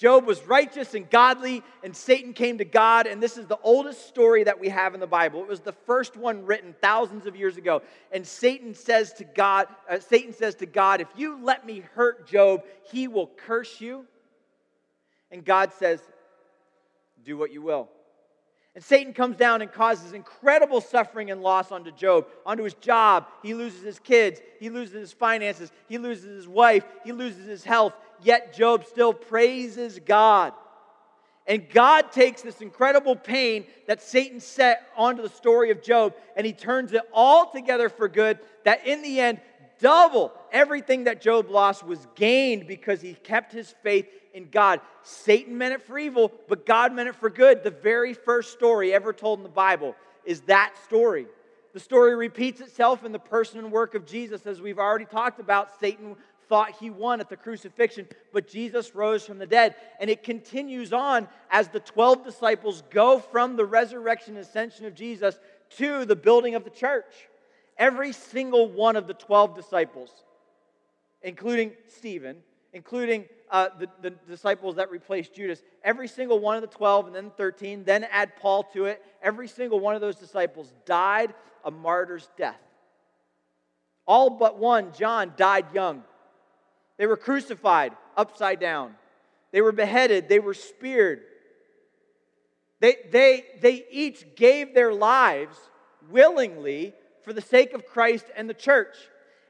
Job 0.00 0.24
was 0.24 0.42
righteous 0.46 0.94
and 0.94 1.10
godly, 1.10 1.62
and 1.84 1.94
Satan 1.94 2.32
came 2.32 2.56
to 2.56 2.64
God. 2.64 3.06
And 3.06 3.22
this 3.22 3.36
is 3.36 3.46
the 3.46 3.58
oldest 3.62 4.08
story 4.08 4.44
that 4.44 4.58
we 4.58 4.70
have 4.70 4.94
in 4.94 5.00
the 5.00 5.06
Bible. 5.06 5.42
It 5.42 5.48
was 5.48 5.60
the 5.60 5.74
first 5.74 6.16
one 6.16 6.46
written 6.46 6.74
thousands 6.80 7.26
of 7.26 7.36
years 7.36 7.58
ago. 7.58 7.82
And 8.10 8.26
Satan 8.26 8.74
says 8.74 9.12
to 9.14 9.24
God, 9.24 9.68
uh, 9.90 9.98
Satan 9.98 10.32
says 10.32 10.54
to 10.54 10.66
God, 10.66 11.02
if 11.02 11.08
you 11.16 11.44
let 11.44 11.66
me 11.66 11.84
hurt 11.92 12.26
Job, 12.26 12.62
he 12.90 13.08
will 13.08 13.26
curse 13.26 13.78
you. 13.78 14.06
And 15.30 15.44
God 15.44 15.70
says, 15.74 16.00
do 17.22 17.36
what 17.36 17.52
you 17.52 17.60
will. 17.60 17.90
And 18.74 18.82
Satan 18.82 19.12
comes 19.12 19.36
down 19.36 19.60
and 19.60 19.70
causes 19.70 20.14
incredible 20.14 20.80
suffering 20.80 21.30
and 21.30 21.42
loss 21.42 21.72
onto 21.72 21.90
Job, 21.90 22.26
onto 22.46 22.62
his 22.62 22.74
job. 22.74 23.26
He 23.42 23.52
loses 23.52 23.82
his 23.82 23.98
kids, 23.98 24.40
he 24.60 24.70
loses 24.70 24.94
his 24.94 25.12
finances, 25.12 25.72
he 25.88 25.98
loses 25.98 26.24
his 26.24 26.48
wife, 26.48 26.84
he 27.04 27.12
loses 27.12 27.46
his 27.46 27.64
health, 27.64 27.92
yet 28.22 28.54
Job 28.54 28.84
still 28.84 29.12
praises 29.12 29.98
God. 30.04 30.52
And 31.46 31.68
God 31.68 32.12
takes 32.12 32.42
this 32.42 32.60
incredible 32.60 33.16
pain 33.16 33.64
that 33.88 34.02
Satan 34.02 34.40
set 34.40 34.86
onto 34.96 35.22
the 35.22 35.28
story 35.28 35.70
of 35.70 35.82
Job 35.82 36.14
and 36.36 36.46
he 36.46 36.52
turns 36.52 36.92
it 36.92 37.02
all 37.12 37.50
together 37.50 37.88
for 37.88 38.08
good. 38.08 38.38
That 38.64 38.86
in 38.86 39.02
the 39.02 39.18
end, 39.18 39.40
double 39.80 40.32
everything 40.52 41.04
that 41.04 41.20
Job 41.20 41.50
lost 41.50 41.84
was 41.84 42.06
gained 42.14 42.66
because 42.66 43.00
he 43.00 43.14
kept 43.14 43.52
his 43.52 43.74
faith 43.82 44.06
in 44.32 44.48
God. 44.50 44.80
Satan 45.02 45.58
meant 45.58 45.74
it 45.74 45.82
for 45.82 45.98
evil, 45.98 46.30
but 46.48 46.66
God 46.66 46.92
meant 46.92 47.08
it 47.08 47.16
for 47.16 47.30
good. 47.30 47.64
The 47.64 47.70
very 47.70 48.14
first 48.14 48.52
story 48.52 48.92
ever 48.92 49.12
told 49.12 49.40
in 49.40 49.42
the 49.42 49.48
Bible 49.48 49.96
is 50.24 50.42
that 50.42 50.74
story. 50.84 51.26
The 51.72 51.80
story 51.80 52.16
repeats 52.16 52.60
itself 52.60 53.04
in 53.04 53.12
the 53.12 53.18
person 53.18 53.60
and 53.60 53.70
work 53.70 53.94
of 53.94 54.04
Jesus, 54.04 54.44
as 54.46 54.60
we've 54.60 54.78
already 54.78 55.04
talked 55.04 55.38
about. 55.38 55.78
Satan 55.78 56.16
thought 56.50 56.72
he 56.80 56.90
won 56.90 57.20
at 57.20 57.30
the 57.30 57.36
crucifixion, 57.36 58.06
but 58.32 58.48
Jesus 58.48 58.94
rose 58.94 59.24
from 59.24 59.38
the 59.38 59.46
dead. 59.46 59.76
And 60.00 60.10
it 60.10 60.24
continues 60.24 60.92
on 60.92 61.28
as 61.48 61.68
the 61.68 61.80
12 61.80 62.24
disciples 62.24 62.82
go 62.90 63.20
from 63.20 63.56
the 63.56 63.64
resurrection 63.64 64.36
and 64.36 64.44
ascension 64.44 64.84
of 64.84 64.94
Jesus 64.94 65.38
to 65.78 66.04
the 66.04 66.16
building 66.16 66.56
of 66.56 66.64
the 66.64 66.70
church. 66.70 67.28
Every 67.78 68.12
single 68.12 68.68
one 68.68 68.96
of 68.96 69.06
the 69.06 69.14
12 69.14 69.54
disciples, 69.54 70.10
including 71.22 71.72
Stephen, 71.96 72.38
including 72.72 73.26
uh, 73.50 73.68
the, 73.78 73.88
the 74.02 74.10
disciples 74.10 74.74
that 74.76 74.90
replaced 74.90 75.34
Judas, 75.34 75.62
every 75.84 76.08
single 76.08 76.40
one 76.40 76.56
of 76.56 76.62
the 76.62 76.76
12 76.76 77.06
and 77.06 77.14
then 77.14 77.30
13, 77.36 77.84
then 77.84 78.04
add 78.10 78.36
Paul 78.36 78.64
to 78.74 78.86
it, 78.86 79.02
every 79.22 79.46
single 79.48 79.78
one 79.78 79.94
of 79.94 80.00
those 80.00 80.16
disciples 80.16 80.72
died 80.84 81.32
a 81.64 81.70
martyr's 81.70 82.28
death. 82.36 82.60
All 84.04 84.30
but 84.30 84.58
one, 84.58 84.92
John, 84.92 85.32
died 85.36 85.66
young. 85.72 86.02
They 87.00 87.06
were 87.06 87.16
crucified 87.16 87.94
upside 88.14 88.60
down. 88.60 88.94
They 89.52 89.62
were 89.62 89.72
beheaded. 89.72 90.28
They 90.28 90.38
were 90.38 90.52
speared. 90.52 91.22
They, 92.78 92.96
they, 93.10 93.46
they 93.62 93.86
each 93.90 94.36
gave 94.36 94.74
their 94.74 94.92
lives 94.92 95.56
willingly 96.10 96.92
for 97.22 97.32
the 97.32 97.40
sake 97.40 97.72
of 97.72 97.86
Christ 97.86 98.26
and 98.36 98.50
the 98.50 98.54
church. 98.54 98.94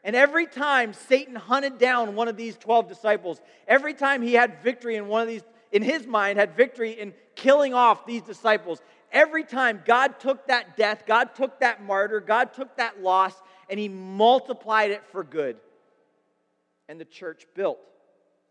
And 0.04 0.14
every 0.14 0.46
time 0.46 0.92
Satan 0.92 1.34
hunted 1.34 1.78
down 1.78 2.14
one 2.14 2.28
of 2.28 2.36
these 2.36 2.56
12 2.56 2.86
disciples, 2.86 3.40
every 3.66 3.94
time 3.94 4.22
he 4.22 4.34
had 4.34 4.62
victory 4.62 4.94
in 4.94 5.08
one 5.08 5.22
of 5.22 5.26
these, 5.26 5.42
in 5.72 5.82
his 5.82 6.06
mind, 6.06 6.38
had 6.38 6.56
victory 6.56 6.92
in 6.92 7.14
killing 7.34 7.74
off 7.74 8.06
these 8.06 8.22
disciples, 8.22 8.80
every 9.10 9.42
time 9.42 9.82
God 9.84 10.20
took 10.20 10.46
that 10.46 10.76
death, 10.76 11.02
God 11.04 11.34
took 11.34 11.58
that 11.58 11.82
martyr, 11.82 12.20
God 12.20 12.54
took 12.54 12.76
that 12.76 13.02
loss, 13.02 13.34
and 13.68 13.80
he 13.80 13.88
multiplied 13.88 14.92
it 14.92 15.02
for 15.10 15.24
good 15.24 15.56
and 16.90 17.00
the 17.00 17.04
church 17.04 17.46
built, 17.54 17.78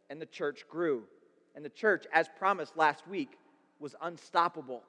and 0.10 0.22
the 0.22 0.26
church 0.26 0.66
grew. 0.70 1.04
And 1.56 1.66
the 1.66 1.70
church, 1.70 2.08
as 2.14 2.30
promised 2.40 2.78
last 2.78 3.06
week, 3.06 3.38
was 3.82 3.96
unstoppable. 4.02 4.82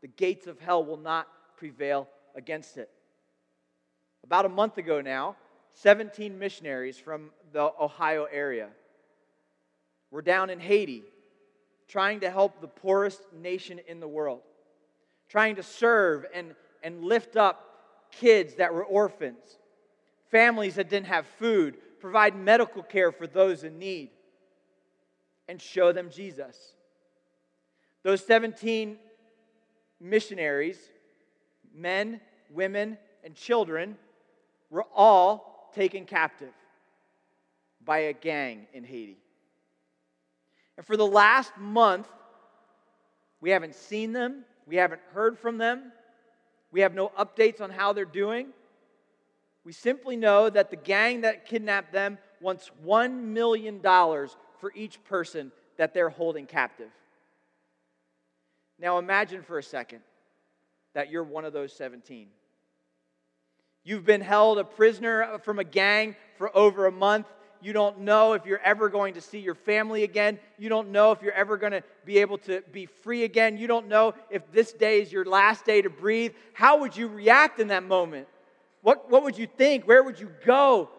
The 0.00 0.08
gates 0.08 0.46
of 0.46 0.58
hell 0.58 0.82
will 0.82 0.96
not 0.96 1.28
prevail 1.58 2.08
against 2.34 2.78
it. 2.78 2.88
About 4.24 4.46
a 4.46 4.48
month 4.48 4.78
ago 4.78 5.02
now, 5.02 5.36
17 5.74 6.38
missionaries 6.38 6.96
from 6.96 7.32
the 7.52 7.70
Ohio 7.78 8.26
area 8.32 8.68
were 10.10 10.22
down 10.22 10.48
in 10.48 10.58
Haiti 10.58 11.04
trying 11.86 12.20
to 12.20 12.30
help 12.30 12.62
the 12.62 12.68
poorest 12.68 13.20
nation 13.42 13.78
in 13.88 14.00
the 14.00 14.08
world, 14.08 14.40
trying 15.28 15.56
to 15.56 15.62
serve 15.62 16.24
and, 16.32 16.54
and 16.82 17.04
lift 17.04 17.36
up 17.36 18.08
kids 18.10 18.54
that 18.54 18.72
were 18.72 18.84
orphans, 18.84 19.58
families 20.30 20.76
that 20.76 20.88
didn't 20.88 21.08
have 21.08 21.26
food, 21.38 21.76
provide 22.00 22.34
medical 22.36 22.82
care 22.82 23.12
for 23.12 23.26
those 23.26 23.64
in 23.64 23.78
need, 23.78 24.10
and 25.48 25.60
show 25.60 25.92
them 25.92 26.10
Jesus. 26.10 26.56
Those 28.02 28.24
17 28.24 28.98
missionaries, 30.00 30.78
men, 31.74 32.20
women, 32.50 32.96
and 33.24 33.34
children, 33.34 33.96
were 34.70 34.86
all 34.94 35.70
taken 35.74 36.06
captive 36.06 36.52
by 37.84 37.98
a 37.98 38.12
gang 38.12 38.66
in 38.72 38.84
Haiti. 38.84 39.18
And 40.76 40.86
for 40.86 40.96
the 40.96 41.06
last 41.06 41.52
month, 41.58 42.08
we 43.40 43.50
haven't 43.50 43.74
seen 43.74 44.12
them, 44.12 44.44
we 44.66 44.76
haven't 44.76 45.00
heard 45.12 45.38
from 45.38 45.58
them, 45.58 45.92
we 46.72 46.80
have 46.80 46.94
no 46.94 47.08
updates 47.18 47.60
on 47.60 47.70
how 47.70 47.92
they're 47.92 48.04
doing. 48.04 48.48
We 49.64 49.72
simply 49.72 50.16
know 50.16 50.48
that 50.48 50.70
the 50.70 50.76
gang 50.76 51.22
that 51.22 51.46
kidnapped 51.46 51.92
them 51.92 52.18
wants 52.40 52.70
$1 52.84 53.22
million 53.22 53.80
for 53.82 54.72
each 54.74 55.02
person 55.04 55.52
that 55.76 55.94
they're 55.94 56.08
holding 56.08 56.46
captive. 56.46 56.90
Now 58.78 58.98
imagine 58.98 59.42
for 59.42 59.58
a 59.58 59.62
second 59.62 60.00
that 60.94 61.10
you're 61.10 61.22
one 61.22 61.44
of 61.44 61.52
those 61.52 61.72
17. 61.74 62.28
You've 63.84 64.04
been 64.04 64.20
held 64.20 64.58
a 64.58 64.64
prisoner 64.64 65.38
from 65.42 65.58
a 65.58 65.64
gang 65.64 66.16
for 66.36 66.54
over 66.56 66.86
a 66.86 66.92
month. 66.92 67.26
You 67.62 67.74
don't 67.74 68.00
know 68.00 68.32
if 68.32 68.46
you're 68.46 68.60
ever 68.60 68.88
going 68.88 69.14
to 69.14 69.20
see 69.20 69.38
your 69.38 69.54
family 69.54 70.02
again. 70.02 70.38
You 70.58 70.70
don't 70.70 70.90
know 70.90 71.12
if 71.12 71.20
you're 71.22 71.32
ever 71.32 71.58
going 71.58 71.72
to 71.72 71.82
be 72.06 72.18
able 72.18 72.38
to 72.38 72.62
be 72.72 72.86
free 72.86 73.24
again. 73.24 73.58
You 73.58 73.66
don't 73.66 73.88
know 73.88 74.14
if 74.30 74.50
this 74.50 74.72
day 74.72 75.02
is 75.02 75.12
your 75.12 75.26
last 75.26 75.66
day 75.66 75.82
to 75.82 75.90
breathe. 75.90 76.32
How 76.54 76.80
would 76.80 76.96
you 76.96 77.08
react 77.08 77.60
in 77.60 77.68
that 77.68 77.84
moment? 77.84 78.28
What, 78.82 79.10
what 79.10 79.22
would 79.22 79.36
you 79.36 79.46
think? 79.46 79.86
Where 79.86 80.02
would 80.02 80.18
you 80.18 80.30
go? 80.44 80.90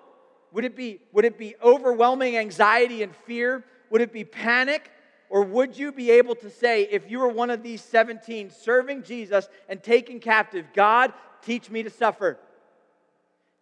Would 0.51 0.65
it, 0.65 0.75
be, 0.75 0.99
would 1.13 1.25
it 1.25 1.37
be 1.37 1.55
overwhelming 1.63 2.37
anxiety 2.37 3.03
and 3.03 3.15
fear? 3.15 3.63
Would 3.89 4.01
it 4.01 4.11
be 4.11 4.23
panic? 4.23 4.91
Or 5.29 5.43
would 5.43 5.77
you 5.77 5.91
be 5.91 6.11
able 6.11 6.35
to 6.35 6.49
say, 6.49 6.83
if 6.83 7.09
you 7.09 7.19
were 7.19 7.29
one 7.29 7.49
of 7.49 7.63
these 7.63 7.81
17 7.81 8.51
serving 8.51 9.03
Jesus 9.03 9.47
and 9.69 9.81
taken 9.81 10.19
captive, 10.19 10.65
God, 10.73 11.13
teach 11.41 11.69
me 11.69 11.83
to 11.83 11.89
suffer? 11.89 12.37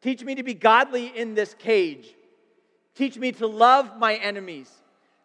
Teach 0.02 0.24
me 0.24 0.36
to 0.36 0.44
be 0.44 0.54
godly 0.56 1.08
in 1.16 1.36
this 1.36 1.54
cage. 1.54 2.16
Teach 2.96 3.18
me 3.18 3.32
to 3.34 3.48
love 3.48 3.98
my 3.98 4.16
enemies. 4.16 4.72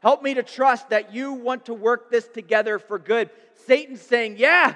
Help 0.00 0.22
me 0.22 0.34
to 0.34 0.42
trust 0.42 0.90
that 0.90 1.14
you 1.14 1.32
want 1.32 1.64
to 1.64 1.74
work 1.74 2.10
this 2.10 2.28
together 2.28 2.78
for 2.78 2.98
good. 2.98 3.30
Satan's 3.66 4.02
saying, 4.02 4.36
Yeah, 4.36 4.74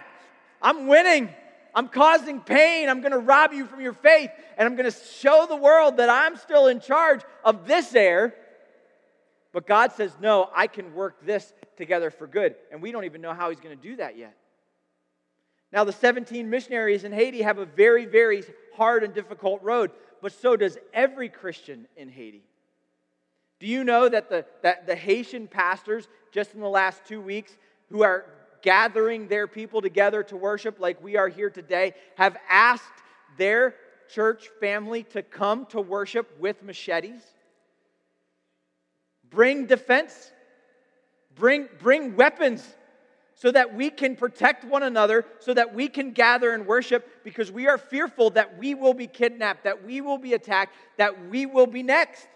I'm 0.62 0.86
winning. 0.86 1.28
I'm 1.74 1.88
causing 1.88 2.40
pain. 2.40 2.88
I'm 2.88 3.00
going 3.00 3.12
to 3.12 3.18
rob 3.18 3.52
you 3.52 3.66
from 3.66 3.80
your 3.80 3.92
faith. 3.92 4.30
And 4.56 4.66
I'm 4.66 4.76
going 4.76 4.90
to 4.90 4.98
show 5.20 5.46
the 5.48 5.56
world 5.56 5.98
that 5.98 6.08
I'm 6.08 6.36
still 6.36 6.66
in 6.66 6.80
charge 6.80 7.20
of 7.44 7.66
this 7.66 7.94
air. 7.94 8.34
But 9.52 9.66
God 9.66 9.92
says, 9.92 10.12
No, 10.20 10.50
I 10.54 10.66
can 10.66 10.94
work 10.94 11.24
this 11.24 11.52
together 11.76 12.10
for 12.10 12.26
good. 12.26 12.54
And 12.70 12.82
we 12.82 12.92
don't 12.92 13.04
even 13.04 13.20
know 13.20 13.32
how 13.32 13.50
He's 13.50 13.60
going 13.60 13.76
to 13.76 13.82
do 13.82 13.96
that 13.96 14.16
yet. 14.16 14.36
Now, 15.72 15.84
the 15.84 15.92
17 15.92 16.48
missionaries 16.48 17.04
in 17.04 17.12
Haiti 17.12 17.42
have 17.42 17.58
a 17.58 17.66
very, 17.66 18.06
very 18.06 18.42
hard 18.74 19.04
and 19.04 19.12
difficult 19.12 19.62
road, 19.62 19.90
but 20.22 20.32
so 20.32 20.56
does 20.56 20.78
every 20.94 21.28
Christian 21.28 21.86
in 21.96 22.08
Haiti. 22.08 22.42
Do 23.60 23.66
you 23.66 23.84
know 23.84 24.08
that 24.08 24.30
the, 24.30 24.46
that 24.62 24.86
the 24.86 24.96
Haitian 24.96 25.46
pastors, 25.46 26.08
just 26.32 26.54
in 26.54 26.60
the 26.60 26.68
last 26.68 27.04
two 27.04 27.20
weeks, 27.20 27.56
who 27.90 28.02
are 28.02 28.24
gathering 28.62 29.28
their 29.28 29.46
people 29.46 29.80
together 29.80 30.22
to 30.24 30.36
worship 30.36 30.80
like 30.80 31.02
we 31.02 31.16
are 31.16 31.28
here 31.28 31.50
today, 31.50 31.94
have 32.16 32.36
asked 32.48 32.84
their 33.36 33.74
church 34.08 34.48
family 34.60 35.02
to 35.04 35.22
come 35.22 35.66
to 35.66 35.80
worship 35.80 36.38
with 36.38 36.62
machetes? 36.62 37.22
Bring 39.30 39.66
defense, 39.66 40.32
bring, 41.34 41.68
bring 41.78 42.16
weapons 42.16 42.66
so 43.34 43.52
that 43.52 43.72
we 43.72 43.88
can 43.88 44.16
protect 44.16 44.64
one 44.64 44.82
another, 44.82 45.24
so 45.38 45.54
that 45.54 45.72
we 45.72 45.86
can 45.88 46.10
gather 46.10 46.52
and 46.52 46.66
worship, 46.66 47.22
because 47.22 47.52
we 47.52 47.68
are 47.68 47.78
fearful 47.78 48.30
that 48.30 48.58
we 48.58 48.74
will 48.74 48.94
be 48.94 49.06
kidnapped, 49.06 49.62
that 49.62 49.84
we 49.84 50.00
will 50.00 50.18
be 50.18 50.34
attacked, 50.34 50.74
that 50.96 51.28
we 51.28 51.46
will 51.46 51.68
be 51.68 51.84
next. 51.84 52.26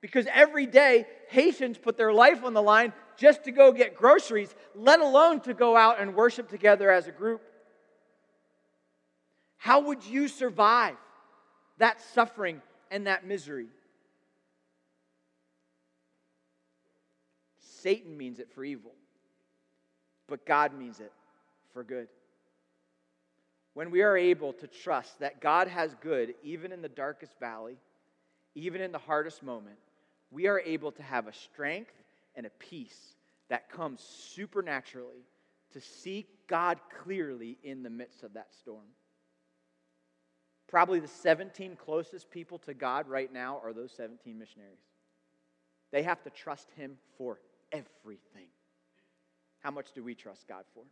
Because 0.00 0.26
every 0.32 0.64
day, 0.64 1.06
Haitians 1.28 1.76
put 1.76 1.98
their 1.98 2.12
life 2.12 2.42
on 2.42 2.54
the 2.54 2.62
line 2.62 2.94
just 3.16 3.44
to 3.44 3.50
go 3.50 3.72
get 3.72 3.96
groceries, 3.96 4.54
let 4.74 5.00
alone 5.00 5.40
to 5.42 5.54
go 5.54 5.76
out 5.76 6.00
and 6.00 6.14
worship 6.14 6.48
together 6.48 6.90
as 6.90 7.06
a 7.06 7.12
group. 7.12 7.42
How 9.56 9.80
would 9.80 10.04
you 10.04 10.28
survive 10.28 10.96
that 11.78 12.00
suffering 12.14 12.60
and 12.90 13.06
that 13.06 13.26
misery? 13.26 13.68
Satan 17.60 18.16
means 18.16 18.38
it 18.38 18.48
for 18.52 18.64
evil 18.64 18.92
but 20.32 20.46
God 20.46 20.72
means 20.72 20.98
it 20.98 21.12
for 21.74 21.84
good. 21.84 22.08
When 23.74 23.90
we 23.90 24.00
are 24.00 24.16
able 24.16 24.54
to 24.54 24.66
trust 24.66 25.20
that 25.20 25.42
God 25.42 25.68
has 25.68 25.94
good 26.00 26.34
even 26.42 26.72
in 26.72 26.80
the 26.80 26.88
darkest 26.88 27.38
valley, 27.38 27.76
even 28.54 28.80
in 28.80 28.92
the 28.92 28.98
hardest 28.98 29.42
moment, 29.42 29.76
we 30.30 30.46
are 30.46 30.58
able 30.60 30.90
to 30.92 31.02
have 31.02 31.26
a 31.26 31.34
strength 31.34 31.92
and 32.34 32.46
a 32.46 32.50
peace 32.50 33.14
that 33.48 33.70
comes 33.70 34.00
supernaturally 34.00 35.26
to 35.72 35.80
see 35.80 36.26
God 36.46 36.78
clearly 37.02 37.58
in 37.62 37.82
the 37.82 37.90
midst 37.90 38.22
of 38.22 38.34
that 38.34 38.48
storm. 38.54 38.86
Probably 40.68 41.00
the 41.00 41.08
17 41.08 41.76
closest 41.76 42.30
people 42.30 42.58
to 42.60 42.72
God 42.72 43.06
right 43.06 43.30
now 43.30 43.60
are 43.62 43.72
those 43.72 43.92
17 43.92 44.38
missionaries. 44.38 44.78
They 45.90 46.02
have 46.02 46.22
to 46.22 46.30
trust 46.30 46.68
Him 46.76 46.96
for 47.18 47.40
everything. 47.72 48.48
How 49.60 49.70
much 49.70 49.92
do 49.92 50.02
we 50.02 50.14
trust 50.14 50.48
God 50.48 50.64
for? 50.74 50.84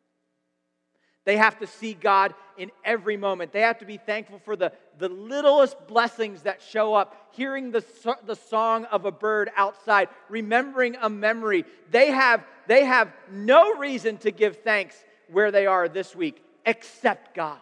They 1.24 1.37
have 1.37 1.59
to 1.59 1.66
see 1.66 1.94
God 1.94 2.35
in 2.56 2.70
every 2.85 3.16
moment. 3.16 3.52
They 3.52 3.61
have 3.61 3.78
to 3.78 3.85
be 3.85 3.98
thankful 3.98 4.40
for 4.44 4.56
the, 4.56 4.72
the 4.98 5.09
littlest 5.09 5.87
blessings 5.87 6.42
that 6.42 6.62
show 6.62 6.94
up, 6.94 7.14
hearing 7.33 7.70
the, 7.70 7.85
the 8.24 8.37
song 8.37 8.87
of 8.87 9.04
a 9.04 9.11
bird 9.11 9.50
outside, 9.56 10.09
remembering 10.28 10.96
a 11.00 11.11
memory. 11.11 11.64
They 11.90 12.11
have, 12.11 12.44
they 12.66 12.85
have 12.85 13.12
no 13.30 13.76
reason 13.76 14.16
to 14.18 14.30
give 14.30 14.59
thanks 14.59 14.96
where 15.30 15.50
they 15.50 15.66
are 15.66 15.88
this 15.88 16.16
week 16.16 16.42
except 16.64 17.35
God. 17.35 17.59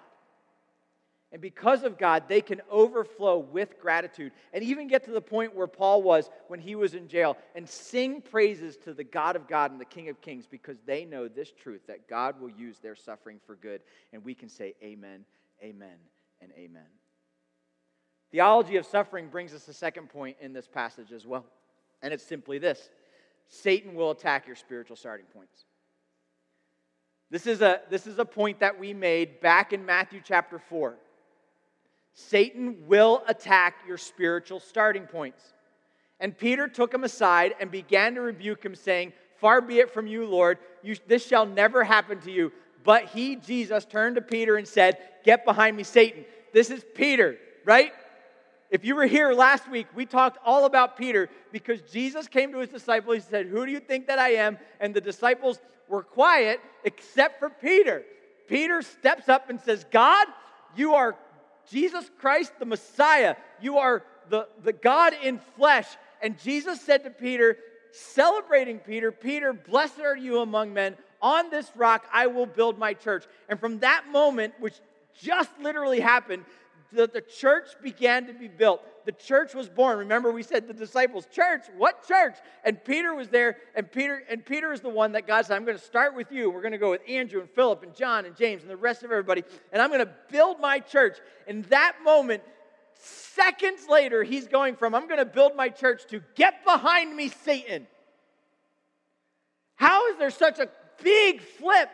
And 1.30 1.42
because 1.42 1.82
of 1.82 1.98
God, 1.98 2.24
they 2.26 2.40
can 2.40 2.62
overflow 2.70 3.38
with 3.38 3.78
gratitude 3.80 4.32
and 4.54 4.64
even 4.64 4.88
get 4.88 5.04
to 5.04 5.10
the 5.10 5.20
point 5.20 5.54
where 5.54 5.66
Paul 5.66 6.02
was 6.02 6.30
when 6.46 6.58
he 6.58 6.74
was 6.74 6.94
in 6.94 7.06
jail 7.06 7.36
and 7.54 7.68
sing 7.68 8.22
praises 8.22 8.78
to 8.78 8.94
the 8.94 9.04
God 9.04 9.36
of 9.36 9.46
God 9.46 9.70
and 9.70 9.78
the 9.78 9.84
King 9.84 10.08
of 10.08 10.22
Kings 10.22 10.46
because 10.50 10.78
they 10.86 11.04
know 11.04 11.28
this 11.28 11.50
truth 11.50 11.82
that 11.86 12.08
God 12.08 12.40
will 12.40 12.48
use 12.50 12.78
their 12.78 12.96
suffering 12.96 13.40
for 13.46 13.56
good. 13.56 13.82
And 14.14 14.24
we 14.24 14.34
can 14.34 14.48
say, 14.48 14.74
Amen, 14.82 15.26
Amen, 15.62 15.96
and 16.40 16.50
Amen. 16.56 16.86
Theology 18.30 18.76
of 18.76 18.86
suffering 18.86 19.28
brings 19.28 19.52
us 19.52 19.68
a 19.68 19.74
second 19.74 20.08
point 20.08 20.38
in 20.40 20.54
this 20.54 20.66
passage 20.66 21.12
as 21.12 21.26
well. 21.26 21.44
And 22.00 22.14
it's 22.14 22.24
simply 22.24 22.58
this 22.58 22.88
Satan 23.48 23.94
will 23.94 24.12
attack 24.12 24.46
your 24.46 24.56
spiritual 24.56 24.96
starting 24.96 25.26
points. 25.34 25.64
This 27.30 27.46
is 27.46 27.60
a, 27.60 27.82
this 27.90 28.06
is 28.06 28.18
a 28.18 28.24
point 28.24 28.60
that 28.60 28.78
we 28.78 28.94
made 28.94 29.40
back 29.40 29.74
in 29.74 29.84
Matthew 29.84 30.22
chapter 30.24 30.58
4. 30.58 30.96
Satan 32.18 32.76
will 32.88 33.22
attack 33.28 33.76
your 33.86 33.96
spiritual 33.96 34.58
starting 34.58 35.06
points. 35.06 35.40
And 36.18 36.36
Peter 36.36 36.66
took 36.66 36.92
him 36.92 37.04
aside 37.04 37.54
and 37.60 37.70
began 37.70 38.16
to 38.16 38.20
rebuke 38.20 38.64
him, 38.64 38.74
saying, 38.74 39.12
Far 39.36 39.60
be 39.60 39.78
it 39.78 39.92
from 39.92 40.08
you, 40.08 40.26
Lord, 40.26 40.58
you, 40.82 40.96
this 41.06 41.24
shall 41.24 41.46
never 41.46 41.84
happen 41.84 42.20
to 42.22 42.32
you. 42.32 42.52
But 42.82 43.04
he, 43.04 43.36
Jesus, 43.36 43.84
turned 43.84 44.16
to 44.16 44.20
Peter 44.20 44.56
and 44.56 44.66
said, 44.66 44.98
Get 45.24 45.44
behind 45.44 45.76
me, 45.76 45.84
Satan. 45.84 46.24
This 46.52 46.70
is 46.70 46.84
Peter, 46.96 47.38
right? 47.64 47.92
If 48.68 48.84
you 48.84 48.96
were 48.96 49.06
here 49.06 49.32
last 49.32 49.70
week, 49.70 49.86
we 49.94 50.04
talked 50.04 50.38
all 50.44 50.64
about 50.64 50.98
Peter 50.98 51.30
because 51.52 51.80
Jesus 51.82 52.26
came 52.26 52.50
to 52.50 52.58
his 52.58 52.70
disciples. 52.70 53.14
He 53.14 53.20
said, 53.20 53.46
Who 53.46 53.64
do 53.64 53.70
you 53.70 53.80
think 53.80 54.08
that 54.08 54.18
I 54.18 54.30
am? 54.30 54.58
And 54.80 54.92
the 54.92 55.00
disciples 55.00 55.60
were 55.88 56.02
quiet 56.02 56.60
except 56.82 57.38
for 57.38 57.48
Peter. 57.48 58.02
Peter 58.48 58.82
steps 58.82 59.28
up 59.28 59.50
and 59.50 59.60
says, 59.60 59.86
God, 59.92 60.26
you 60.74 60.94
are 60.94 61.16
Jesus 61.70 62.10
Christ, 62.18 62.52
the 62.58 62.66
Messiah. 62.66 63.36
You 63.60 63.78
are 63.78 64.02
the, 64.28 64.48
the 64.62 64.72
God 64.72 65.14
in 65.22 65.38
flesh. 65.56 65.86
And 66.22 66.38
Jesus 66.38 66.80
said 66.80 67.04
to 67.04 67.10
Peter, 67.10 67.58
celebrating 67.92 68.78
Peter, 68.78 69.12
Peter, 69.12 69.52
blessed 69.52 70.00
are 70.00 70.16
you 70.16 70.40
among 70.40 70.72
men. 70.72 70.96
On 71.20 71.50
this 71.50 71.70
rock 71.74 72.06
I 72.12 72.26
will 72.28 72.46
build 72.46 72.78
my 72.78 72.94
church. 72.94 73.24
And 73.48 73.58
from 73.58 73.80
that 73.80 74.04
moment, 74.10 74.54
which 74.60 74.74
just 75.20 75.50
literally 75.60 76.00
happened, 76.00 76.44
the, 76.92 77.06
the 77.06 77.20
church 77.20 77.68
began 77.82 78.26
to 78.26 78.32
be 78.32 78.48
built. 78.48 78.82
The 79.04 79.12
church 79.12 79.54
was 79.54 79.68
born. 79.68 79.98
Remember, 79.98 80.30
we 80.30 80.42
said 80.42 80.66
the 80.66 80.74
disciples, 80.74 81.26
church, 81.32 81.62
what 81.76 82.06
church? 82.06 82.34
And 82.64 82.82
Peter 82.82 83.14
was 83.14 83.28
there, 83.28 83.56
and 83.74 83.90
Peter, 83.90 84.22
and 84.28 84.44
Peter 84.44 84.72
is 84.72 84.80
the 84.80 84.88
one 84.88 85.12
that 85.12 85.26
God 85.26 85.46
said, 85.46 85.56
I'm 85.56 85.64
going 85.64 85.78
to 85.78 85.84
start 85.84 86.14
with 86.14 86.32
you. 86.32 86.50
We're 86.50 86.62
going 86.62 86.72
to 86.72 86.78
go 86.78 86.90
with 86.90 87.02
Andrew 87.08 87.40
and 87.40 87.50
Philip 87.50 87.82
and 87.82 87.94
John 87.94 88.26
and 88.26 88.36
James 88.36 88.62
and 88.62 88.70
the 88.70 88.76
rest 88.76 89.02
of 89.02 89.10
everybody, 89.10 89.44
and 89.72 89.80
I'm 89.80 89.90
going 89.90 90.04
to 90.04 90.12
build 90.30 90.60
my 90.60 90.78
church. 90.78 91.18
In 91.46 91.62
that 91.62 91.96
moment, 92.04 92.42
seconds 92.94 93.86
later, 93.88 94.22
he's 94.24 94.46
going 94.46 94.76
from, 94.76 94.94
I'm 94.94 95.06
going 95.06 95.18
to 95.18 95.24
build 95.24 95.56
my 95.56 95.68
church 95.68 96.06
to 96.08 96.22
get 96.34 96.64
behind 96.64 97.14
me, 97.14 97.28
Satan. 97.28 97.86
How 99.76 100.10
is 100.10 100.18
there 100.18 100.30
such 100.30 100.58
a 100.58 100.68
big 101.02 101.40
flip? 101.40 101.88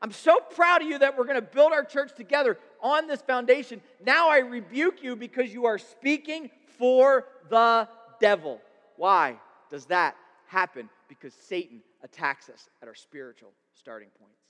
I'm 0.00 0.12
so 0.12 0.38
proud 0.54 0.82
of 0.82 0.88
you 0.88 0.98
that 0.98 1.18
we're 1.18 1.24
going 1.24 1.40
to 1.40 1.42
build 1.42 1.72
our 1.72 1.84
church 1.84 2.14
together 2.14 2.58
on 2.82 3.06
this 3.06 3.22
foundation. 3.22 3.80
Now 4.04 4.30
I 4.30 4.38
rebuke 4.38 5.02
you 5.02 5.16
because 5.16 5.52
you 5.52 5.66
are 5.66 5.78
speaking 5.78 6.50
for 6.78 7.26
the 7.48 7.88
devil. 8.20 8.60
Why 8.96 9.36
does 9.70 9.86
that 9.86 10.16
happen? 10.46 10.88
Because 11.08 11.34
Satan 11.34 11.82
attacks 12.02 12.48
us 12.48 12.68
at 12.82 12.88
our 12.88 12.94
spiritual 12.94 13.52
starting 13.74 14.08
points. 14.18 14.40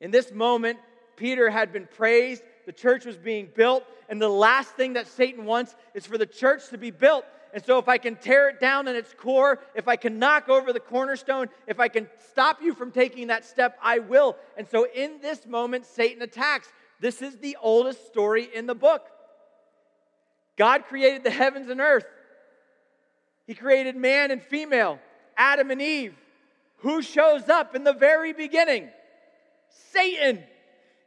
In 0.00 0.10
this 0.10 0.32
moment, 0.32 0.78
Peter 1.16 1.50
had 1.50 1.72
been 1.72 1.88
praised, 1.96 2.42
the 2.66 2.72
church 2.72 3.04
was 3.04 3.16
being 3.16 3.48
built, 3.54 3.84
and 4.08 4.22
the 4.22 4.28
last 4.28 4.70
thing 4.70 4.92
that 4.92 5.08
Satan 5.08 5.44
wants 5.44 5.74
is 5.94 6.06
for 6.06 6.16
the 6.16 6.26
church 6.26 6.68
to 6.68 6.78
be 6.78 6.90
built. 6.90 7.24
And 7.52 7.64
so, 7.64 7.78
if 7.78 7.88
I 7.88 7.96
can 7.96 8.16
tear 8.16 8.50
it 8.50 8.60
down 8.60 8.88
in 8.88 8.94
its 8.94 9.14
core, 9.14 9.58
if 9.74 9.88
I 9.88 9.96
can 9.96 10.18
knock 10.18 10.50
over 10.50 10.72
the 10.72 10.80
cornerstone, 10.80 11.48
if 11.66 11.80
I 11.80 11.88
can 11.88 12.06
stop 12.30 12.60
you 12.60 12.74
from 12.74 12.92
taking 12.92 13.28
that 13.28 13.44
step, 13.44 13.78
I 13.82 14.00
will. 14.00 14.36
And 14.58 14.68
so, 14.68 14.86
in 14.94 15.20
this 15.22 15.46
moment, 15.46 15.86
Satan 15.86 16.22
attacks. 16.22 16.68
This 17.00 17.22
is 17.22 17.36
the 17.36 17.56
oldest 17.60 18.06
story 18.06 18.48
in 18.52 18.66
the 18.66 18.74
book. 18.74 19.06
God 20.56 20.86
created 20.86 21.22
the 21.22 21.30
heavens 21.30 21.68
and 21.68 21.80
earth, 21.80 22.06
He 23.46 23.54
created 23.54 23.96
man 23.96 24.30
and 24.30 24.42
female, 24.42 24.98
Adam 25.36 25.70
and 25.70 25.80
Eve. 25.80 26.14
Who 26.82 27.02
shows 27.02 27.48
up 27.48 27.74
in 27.74 27.82
the 27.82 27.92
very 27.92 28.32
beginning? 28.32 28.88
Satan. 29.92 30.42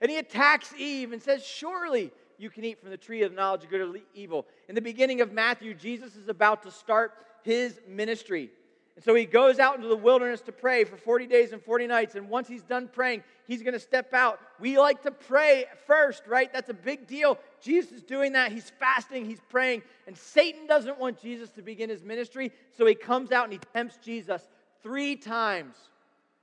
And 0.02 0.12
he 0.12 0.18
attacks 0.18 0.74
Eve 0.78 1.14
and 1.14 1.22
says, 1.22 1.46
Surely 1.46 2.12
you 2.38 2.50
can 2.50 2.66
eat 2.66 2.82
from 2.82 2.90
the 2.90 2.98
tree 2.98 3.22
of 3.22 3.34
knowledge 3.34 3.64
of 3.64 3.70
good 3.70 3.82
and 3.82 4.02
evil. 4.16 4.48
In 4.68 4.76
the 4.76 4.82
beginning 4.82 5.22
of 5.22 5.32
Matthew, 5.32 5.74
Jesus 5.74 6.16
is 6.16 6.28
about 6.28 6.64
to 6.64 6.72
start 6.72 7.14
his 7.44 7.80
ministry. 7.88 8.50
So 9.04 9.16
he 9.16 9.26
goes 9.26 9.58
out 9.58 9.76
into 9.76 9.88
the 9.88 9.96
wilderness 9.96 10.42
to 10.42 10.52
pray 10.52 10.84
for 10.84 10.96
40 10.96 11.26
days 11.26 11.54
and 11.54 11.62
40 11.62 11.88
nights. 11.88 12.16
And 12.16 12.30
once 12.30 12.48
he's 12.48 12.62
done 12.62 12.88
praying, 12.88 13.24
he's 13.48 13.64
going 13.64 13.74
to 13.74 13.80
step 13.80 14.14
out. 14.14 14.40
We 14.60 14.78
like 14.78 15.02
to 15.04 15.12
pray 15.12 15.66
first, 15.88 16.24
right? 16.28 16.52
That's 16.54 16.70
a 16.70 16.74
big 16.74 17.08
deal. 17.08 17.40
Jesus 17.62 17.92
is 17.92 18.04
doing 18.04 18.34
that. 18.34 18.52
He's 18.52 18.72
fasting, 18.80 19.26
he's 19.26 19.42
praying. 19.50 19.82
And 20.06 20.16
Satan 20.16 20.68
doesn't 20.68 21.00
want 21.00 21.20
Jesus 21.20 21.50
to 21.52 21.62
begin 21.62 21.90
his 21.90 22.04
ministry. 22.04 22.52
So 22.78 22.86
he 22.86 22.94
comes 22.94 23.32
out 23.32 23.46
and 23.46 23.54
he 23.54 23.60
tempts 23.74 23.98
Jesus 24.04 24.48
three 24.84 25.16
times 25.16 25.76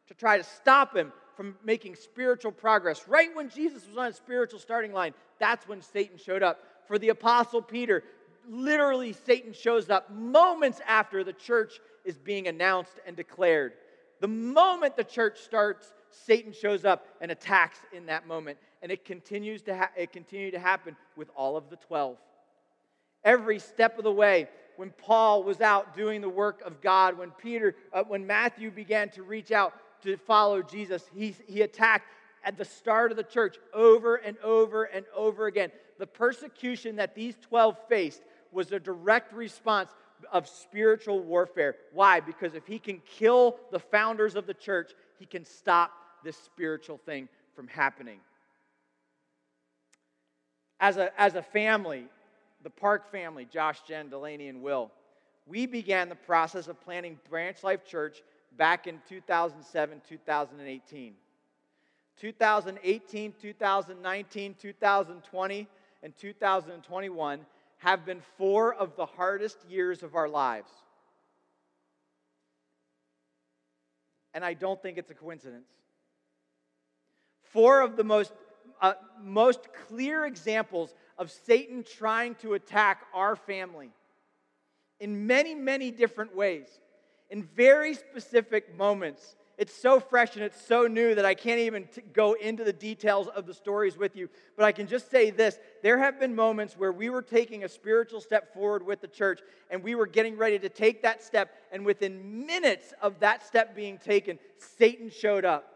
to 0.09 0.15
try 0.15 0.37
to 0.37 0.45
stop 0.45 0.97
him 0.97 1.13
from 1.37 1.57
making 1.65 1.95
spiritual 1.95 2.51
progress. 2.51 3.07
Right 3.07 3.35
when 3.37 3.49
Jesus 3.51 3.87
was 3.87 3.97
on 3.97 4.07
a 4.07 4.13
spiritual 4.13 4.59
starting 4.59 4.93
line, 4.93 5.15
that's 5.39 5.69
when 5.69 5.81
Satan 5.81 6.19
showed 6.19 6.43
up. 6.43 6.61
For 6.89 6.99
the 6.99 7.11
apostle 7.11 7.63
Peter, 7.63 8.03
literally, 8.49 9.13
Satan 9.13 9.53
shows 9.53 9.91
up 9.91 10.11
moments 10.11 10.81
after 10.87 11.23
the 11.23 11.33
church 11.33 11.79
is 12.09 12.17
being 12.17 12.49
announced 12.49 12.99
and 13.07 13.15
declared. 13.15 13.75
The 14.21 14.29
moment 14.29 14.97
the 14.97 15.05
church 15.05 15.41
starts, 15.41 15.93
Satan 16.11 16.53
shows 16.53 16.87
up 16.87 17.07
and 17.21 17.31
attacks 17.31 17.79
in 17.93 18.07
that 18.07 18.27
moment. 18.27 18.59
And 18.83 18.91
it 18.91 19.05
continues 19.05 19.63
to, 19.63 19.77
ha- 19.77 19.91
it 19.95 20.11
continued 20.11 20.53
to 20.53 20.59
happen 20.59 20.97
with 21.17 21.29
all 21.37 21.57
of 21.57 21.69
the 21.69 21.77
12. 21.77 22.17
Every 23.25 23.59
step 23.59 23.99
of 23.99 24.05
the 24.05 24.13
way, 24.13 24.49
when 24.77 24.91
Paul 24.91 25.43
was 25.43 25.61
out 25.61 25.95
doing 25.95 26.23
the 26.23 26.29
work 26.29 26.63
of 26.63 26.81
God, 26.81 27.19
when 27.19 27.31
Peter, 27.33 27.77
uh, 27.93 28.05
when 28.05 28.27
Matthew 28.27 28.71
began 28.71 29.11
to 29.11 29.23
reach 29.23 29.53
out 29.53 29.75
to 30.03 30.17
follow 30.17 30.63
Jesus, 30.63 31.05
he, 31.15 31.35
he 31.47 31.61
attacked 31.61 32.07
at 32.45 32.57
the 32.57 32.65
start 32.65 33.11
of 33.11 33.19
the 33.19 33.25
church 33.25 33.57
over 33.75 34.17
and 34.17 34.39
over 34.39 34.85
and 34.85 35.05
over 35.15 35.47
again. 35.47 35.71
The 35.99 36.07
persecution 36.07 36.97
that 36.97 37.15
these 37.15 37.37
12 37.43 37.77
faced 37.89 38.23
was 38.53 38.73
a 38.73 38.81
direct 38.81 39.35
response 39.35 39.91
of 40.33 40.49
spiritual 40.49 41.21
warfare. 41.21 41.77
Why? 41.93 42.21
Because 42.21 42.55
if 42.55 42.67
he 42.67 42.79
can 42.79 43.01
kill 43.07 43.57
the 43.71 43.79
founders 43.79 44.35
of 44.35 44.47
the 44.47 44.55
church, 44.55 44.93
he 45.19 45.27
can 45.27 45.45
stop 45.45 45.93
this 46.25 46.37
spiritual 46.37 46.99
thing 46.99 47.29
from 47.55 47.69
happening. 47.69 48.21
As 50.81 50.97
a, 50.97 51.19
as 51.21 51.35
a 51.35 51.43
family, 51.43 52.05
the 52.63 52.71
Park 52.71 53.11
family, 53.11 53.47
Josh, 53.51 53.81
Jen, 53.87 54.09
Delaney, 54.09 54.49
and 54.49 54.63
Will, 54.63 54.91
we 55.47 55.67
began 55.67 56.09
the 56.09 56.15
process 56.15 56.69
of 56.69 56.81
planning 56.81 57.19
Branch 57.29 57.63
Life 57.63 57.85
Church 57.85 58.23
back 58.57 58.87
in 58.87 59.01
2007, 59.09 60.03
2018. 60.09 61.15
2018, 62.21 63.35
2019, 63.41 64.55
2020, 64.61 65.69
and 66.03 66.19
2021 66.19 67.47
have 67.79 68.05
been 68.05 68.21
four 68.37 68.75
of 68.75 68.97
the 68.97 69.07
hardest 69.07 69.59
years 69.69 70.03
of 70.03 70.15
our 70.15 70.29
lives. 70.29 70.71
And 74.35 74.45
I 74.45 74.55
don't 74.55 74.81
think 74.81 74.99
it's 74.99 75.11
a 75.11 75.15
coincidence. 75.15 75.69
Four 77.43 77.81
of 77.81 77.97
the 77.97 78.05
most, 78.05 78.33
uh, 78.81 78.95
most 79.23 79.61
clear 79.89 80.27
examples 80.27 80.95
of 81.17 81.31
Satan 81.31 81.83
trying 81.83 82.35
to 82.37 82.55
attack 82.55 83.07
our 83.15 83.37
family 83.37 83.91
in 85.01 85.27
many, 85.27 85.55
many 85.55 85.91
different 85.91 86.37
ways, 86.37 86.67
in 87.31 87.43
very 87.43 87.95
specific 87.95 88.77
moments 88.77 89.37
it's 89.59 89.75
so 89.75 89.99
fresh 89.99 90.37
and 90.37 90.45
it's 90.45 90.65
so 90.65 90.87
new 90.87 91.17
that 91.17 91.25
I 91.25 91.35
can't 91.35 91.59
even 91.59 91.89
t- 91.93 92.01
go 92.13 92.35
into 92.35 92.63
the 92.63 92.73
details 92.73 93.27
of 93.27 93.45
the 93.45 93.53
stories 93.53 93.99
with 93.99 94.15
you. 94.15 94.29
But 94.57 94.65
I 94.65 94.71
can 94.71 94.87
just 94.87 95.11
say 95.11 95.31
this 95.31 95.59
there 95.83 95.99
have 95.99 96.21
been 96.21 96.37
moments 96.37 96.77
where 96.79 96.93
we 96.93 97.11
were 97.11 97.23
taking 97.23 97.65
a 97.65 97.69
spiritual 97.69 98.21
step 98.21 98.55
forward 98.55 98.87
with 98.87 99.01
the 99.01 99.09
church 99.09 99.41
and 99.69 99.83
we 99.83 99.97
were 99.97 100.07
getting 100.07 100.37
ready 100.37 100.61
to 100.61 100.69
take 100.69 101.03
that 101.03 101.25
step. 101.25 101.51
And 101.73 101.85
within 101.85 102.47
minutes 102.47 102.95
of 103.03 103.19
that 103.19 103.45
step 103.45 103.75
being 103.75 103.99
taken, 103.99 104.39
Satan 104.59 105.11
showed 105.11 105.45
up. 105.45 105.75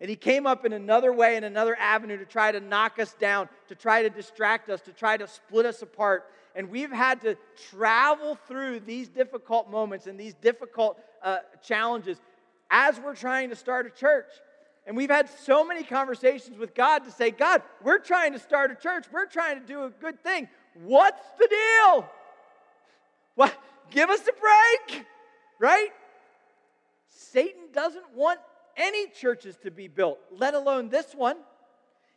And 0.00 0.10
he 0.10 0.16
came 0.16 0.48
up 0.48 0.64
in 0.64 0.72
another 0.72 1.12
way, 1.12 1.36
in 1.36 1.44
another 1.44 1.76
avenue 1.78 2.18
to 2.18 2.24
try 2.24 2.50
to 2.50 2.58
knock 2.58 2.98
us 2.98 3.14
down, 3.20 3.48
to 3.68 3.76
try 3.76 4.02
to 4.02 4.10
distract 4.10 4.68
us, 4.68 4.80
to 4.80 4.92
try 4.92 5.16
to 5.16 5.28
split 5.28 5.64
us 5.64 5.80
apart. 5.80 6.24
And 6.56 6.68
we've 6.70 6.90
had 6.90 7.20
to 7.20 7.36
travel 7.70 8.36
through 8.48 8.80
these 8.80 9.08
difficult 9.08 9.70
moments 9.70 10.08
and 10.08 10.18
these 10.18 10.34
difficult 10.34 10.98
uh, 11.22 11.38
challenges 11.62 12.20
as 12.72 12.98
we're 12.98 13.14
trying 13.14 13.50
to 13.50 13.56
start 13.56 13.86
a 13.86 13.90
church. 13.90 14.26
And 14.86 14.96
we've 14.96 15.10
had 15.10 15.28
so 15.44 15.64
many 15.64 15.84
conversations 15.84 16.58
with 16.58 16.74
God 16.74 17.04
to 17.04 17.12
say, 17.12 17.30
God, 17.30 17.62
we're 17.84 18.00
trying 18.00 18.32
to 18.32 18.40
start 18.40 18.72
a 18.72 18.74
church. 18.74 19.04
We're 19.12 19.26
trying 19.26 19.60
to 19.60 19.66
do 19.66 19.84
a 19.84 19.90
good 19.90 20.20
thing. 20.24 20.48
What's 20.82 21.22
the 21.38 21.46
deal? 21.46 22.10
What? 23.36 23.56
Give 23.90 24.10
us 24.10 24.22
a 24.22 24.32
break, 24.32 25.06
right? 25.60 25.90
Satan 27.08 27.62
doesn't 27.72 28.16
want 28.16 28.40
any 28.76 29.06
churches 29.08 29.56
to 29.62 29.70
be 29.70 29.86
built, 29.86 30.18
let 30.36 30.54
alone 30.54 30.88
this 30.88 31.14
one. 31.14 31.36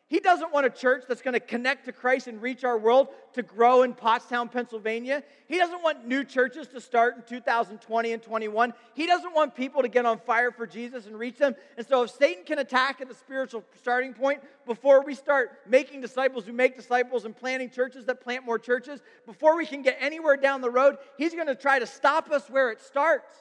He 0.08 0.20
doesn't 0.20 0.54
want 0.54 0.68
a 0.68 0.70
church 0.70 1.06
that's 1.08 1.24
going 1.24 1.34
to 1.34 1.40
connect 1.40 1.86
to 1.86 1.92
Christ 1.92 2.28
and 2.28 2.40
reach 2.40 2.64
our 2.64 2.78
world 2.78 3.08
to 3.34 3.42
grow 3.42 3.82
in 3.82 3.96
Pottstown, 3.96 4.52
Pennsylvania. 4.52 5.24
He 5.48 5.58
doesn't 5.58 5.82
want 5.82 6.06
new 6.06 6.24
churches 6.24 6.68
to 6.68 6.80
start 6.80 7.16
in 7.16 7.24
2020 7.24 8.14
and 8.14 8.22
21. 8.22 8.74
He 8.94 9.08
doesn't 9.08 9.34
want 9.34 9.56
people 9.56 9.82
to 9.82 9.88
get 9.88 10.06
on 10.06 10.20
fire 10.20 10.52
for 10.52 10.68
Jesus 10.68 11.08
and 11.08 11.18
reach 11.18 11.40
them. 11.40 11.56
And 11.76 11.88
so, 11.88 12.04
if 12.04 12.12
Satan 12.12 12.44
can 12.46 12.60
attack 12.60 13.02
at 13.02 13.08
the 13.08 13.16
spiritual 13.16 13.64
starting 13.82 14.14
point 14.14 14.42
before 14.68 15.04
we 15.04 15.16
start 15.16 15.54
making 15.68 16.02
disciples 16.02 16.46
who 16.46 16.54
make 16.54 16.76
disciples 16.76 17.26
and 17.26 17.36
planting 17.36 17.72
churches 17.72 18.06
that 18.06 18.22
plant 18.22 18.46
more 18.46 18.60
churches, 18.60 19.02
before 19.26 19.58
we 19.58 19.66
can 19.66 19.82
get 19.82 19.98
anywhere 20.00 20.38
down 20.38 20.62
the 20.62 20.70
road, 20.70 20.98
he's 21.18 21.34
going 21.34 21.48
to 21.48 21.56
try 21.56 21.80
to 21.80 21.88
stop 21.88 22.30
us 22.30 22.48
where 22.48 22.70
it 22.70 22.80
starts. 22.80 23.36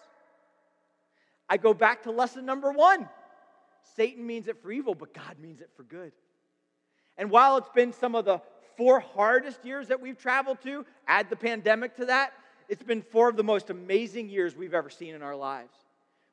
I 1.46 1.58
go 1.58 1.74
back 1.74 2.04
to 2.04 2.10
lesson 2.10 2.46
number 2.46 2.72
one 2.72 3.06
Satan 3.96 4.26
means 4.26 4.48
it 4.48 4.62
for 4.62 4.72
evil, 4.72 4.94
but 4.94 5.12
God 5.12 5.36
means 5.38 5.60
it 5.60 5.68
for 5.76 5.82
good. 5.82 6.12
And 7.16 7.30
while 7.30 7.56
it's 7.56 7.68
been 7.68 7.92
some 7.92 8.14
of 8.14 8.24
the 8.24 8.40
four 8.76 9.00
hardest 9.00 9.64
years 9.64 9.88
that 9.88 10.00
we've 10.00 10.18
traveled 10.18 10.60
to, 10.62 10.84
add 11.06 11.30
the 11.30 11.36
pandemic 11.36 11.96
to 11.96 12.06
that, 12.06 12.32
it's 12.68 12.82
been 12.82 13.02
four 13.02 13.28
of 13.28 13.36
the 13.36 13.44
most 13.44 13.70
amazing 13.70 14.28
years 14.28 14.56
we've 14.56 14.74
ever 14.74 14.90
seen 14.90 15.14
in 15.14 15.22
our 15.22 15.36
lives. 15.36 15.74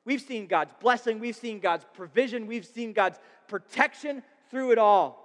We've 0.04 0.20
seen 0.20 0.46
God's 0.46 0.72
blessing, 0.80 1.20
we've 1.20 1.36
seen 1.36 1.60
God's 1.60 1.86
provision, 1.94 2.46
we've 2.46 2.66
seen 2.66 2.92
God's 2.92 3.20
protection 3.46 4.22
through 4.50 4.72
it 4.72 4.78
all. 4.78 5.18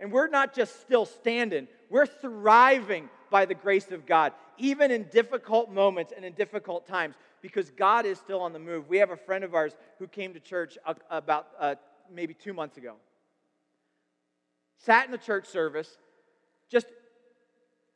And 0.00 0.10
we're 0.10 0.28
not 0.28 0.54
just 0.54 0.80
still 0.80 1.04
standing, 1.04 1.68
we're 1.90 2.06
thriving 2.06 3.10
by 3.30 3.44
the 3.44 3.54
grace 3.54 3.90
of 3.90 4.06
God, 4.06 4.32
even 4.56 4.90
in 4.90 5.04
difficult 5.04 5.70
moments 5.70 6.12
and 6.14 6.24
in 6.24 6.32
difficult 6.32 6.86
times, 6.86 7.16
because 7.42 7.70
God 7.70 8.06
is 8.06 8.18
still 8.18 8.40
on 8.40 8.52
the 8.52 8.58
move. 8.58 8.88
We 8.88 8.98
have 8.98 9.10
a 9.10 9.16
friend 9.16 9.44
of 9.44 9.54
ours 9.54 9.76
who 9.98 10.06
came 10.06 10.32
to 10.32 10.40
church 10.40 10.78
about 11.10 11.48
uh, 11.58 11.74
maybe 12.10 12.32
two 12.32 12.54
months 12.54 12.78
ago 12.78 12.94
sat 14.78 15.06
in 15.06 15.12
the 15.12 15.18
church 15.18 15.46
service, 15.46 15.96
just 16.68 16.86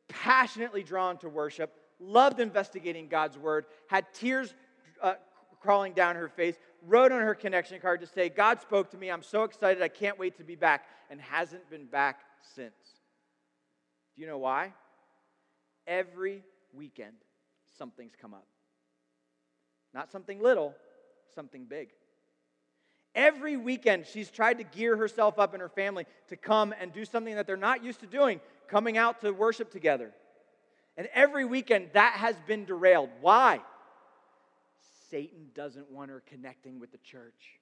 passionately 0.07 0.83
drawn 0.83 1.17
to 1.17 1.29
worship, 1.29 1.73
loved 1.99 2.39
investigating 2.39 3.07
God's 3.07 3.37
word, 3.37 3.65
had 3.87 4.11
tears 4.13 4.53
uh, 5.01 5.15
crawling 5.59 5.93
down 5.93 6.15
her 6.15 6.29
face, 6.29 6.55
wrote 6.87 7.11
on 7.11 7.21
her 7.21 7.35
connection 7.35 7.79
card 7.79 8.01
to 8.01 8.07
say, 8.07 8.29
God 8.29 8.61
spoke 8.61 8.91
to 8.91 8.97
me. 8.97 9.09
I'm 9.09 9.23
so 9.23 9.43
excited. 9.43 9.83
I 9.83 9.89
can't 9.89 10.17
wait 10.17 10.37
to 10.37 10.43
be 10.43 10.55
back, 10.55 10.85
and 11.09 11.19
hasn't 11.19 11.69
been 11.69 11.85
back 11.85 12.21
since. 12.55 12.73
Do 14.15 14.21
you 14.21 14.27
know 14.27 14.37
why? 14.37 14.73
Every 15.85 16.43
weekend, 16.73 17.15
something's 17.77 18.13
come 18.19 18.33
up. 18.33 18.45
Not 19.93 20.11
something 20.11 20.41
little, 20.41 20.75
something 21.33 21.65
big. 21.65 21.89
Every 23.15 23.57
weekend, 23.57 24.05
she's 24.05 24.29
tried 24.29 24.59
to 24.59 24.63
gear 24.63 24.95
herself 24.95 25.39
up 25.39 25.53
and 25.53 25.61
her 25.61 25.69
family 25.69 26.05
to 26.27 26.35
come 26.35 26.73
and 26.79 26.93
do 26.93 27.05
something 27.05 27.35
that 27.35 27.47
they're 27.47 27.57
not 27.57 27.83
used 27.83 28.01
to 28.01 28.07
doing, 28.07 28.39
coming 28.67 28.97
out 28.97 29.21
to 29.21 29.31
worship 29.31 29.71
together. 29.71 30.11
And 30.95 31.07
every 31.13 31.45
weekend, 31.45 31.89
that 31.93 32.13
has 32.13 32.35
been 32.45 32.65
derailed. 32.65 33.09
Why? 33.21 33.61
Satan 35.09 35.47
doesn't 35.55 35.89
want 35.89 36.11
her 36.11 36.21
connecting 36.27 36.79
with 36.79 36.91
the 36.91 36.97
church. 36.99 37.58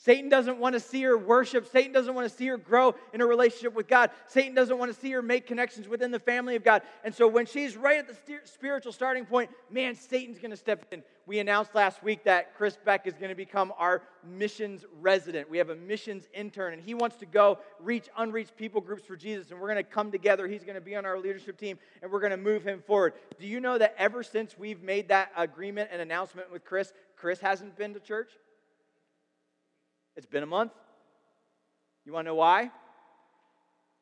Satan 0.00 0.28
doesn't 0.28 0.58
want 0.58 0.74
to 0.74 0.80
see 0.80 1.02
her 1.02 1.18
worship. 1.18 1.66
Satan 1.66 1.92
doesn't 1.92 2.14
want 2.14 2.28
to 2.28 2.34
see 2.34 2.46
her 2.46 2.56
grow 2.56 2.94
in 3.12 3.20
a 3.20 3.26
relationship 3.26 3.74
with 3.74 3.88
God. 3.88 4.10
Satan 4.26 4.54
doesn't 4.54 4.78
want 4.78 4.94
to 4.94 4.98
see 4.98 5.10
her 5.10 5.22
make 5.22 5.44
connections 5.44 5.88
within 5.88 6.12
the 6.12 6.20
family 6.20 6.54
of 6.54 6.62
God. 6.62 6.82
And 7.02 7.12
so 7.12 7.26
when 7.26 7.46
she's 7.46 7.76
right 7.76 7.98
at 7.98 8.06
the 8.06 8.38
spiritual 8.44 8.92
starting 8.92 9.26
point, 9.26 9.50
man, 9.70 9.96
Satan's 9.96 10.38
going 10.38 10.52
to 10.52 10.56
step 10.56 10.86
in. 10.92 11.02
We 11.26 11.40
announced 11.40 11.74
last 11.74 12.00
week 12.04 12.22
that 12.24 12.56
Chris 12.56 12.78
Beck 12.82 13.08
is 13.08 13.14
going 13.14 13.30
to 13.30 13.34
become 13.34 13.72
our 13.76 14.02
missions 14.24 14.84
resident. 15.00 15.50
We 15.50 15.58
have 15.58 15.70
a 15.70 15.74
missions 15.74 16.28
intern, 16.32 16.74
and 16.74 16.80
he 16.80 16.94
wants 16.94 17.16
to 17.16 17.26
go 17.26 17.58
reach 17.80 18.08
unreached 18.16 18.56
people 18.56 18.80
groups 18.80 19.04
for 19.04 19.16
Jesus. 19.16 19.50
And 19.50 19.60
we're 19.60 19.66
going 19.68 19.84
to 19.84 19.90
come 19.90 20.12
together. 20.12 20.46
He's 20.46 20.62
going 20.62 20.76
to 20.76 20.80
be 20.80 20.94
on 20.94 21.06
our 21.06 21.18
leadership 21.18 21.58
team, 21.58 21.76
and 22.02 22.12
we're 22.12 22.20
going 22.20 22.30
to 22.30 22.36
move 22.36 22.62
him 22.62 22.82
forward. 22.86 23.14
Do 23.40 23.48
you 23.48 23.58
know 23.58 23.76
that 23.78 23.96
ever 23.98 24.22
since 24.22 24.56
we've 24.56 24.80
made 24.80 25.08
that 25.08 25.32
agreement 25.36 25.90
and 25.92 26.00
announcement 26.00 26.52
with 26.52 26.64
Chris, 26.64 26.92
Chris 27.16 27.40
hasn't 27.40 27.76
been 27.76 27.94
to 27.94 28.00
church? 28.00 28.30
It's 30.18 30.26
been 30.26 30.42
a 30.42 30.46
month. 30.46 30.72
You 32.04 32.12
want 32.12 32.24
to 32.24 32.30
know 32.30 32.34
why? 32.34 32.72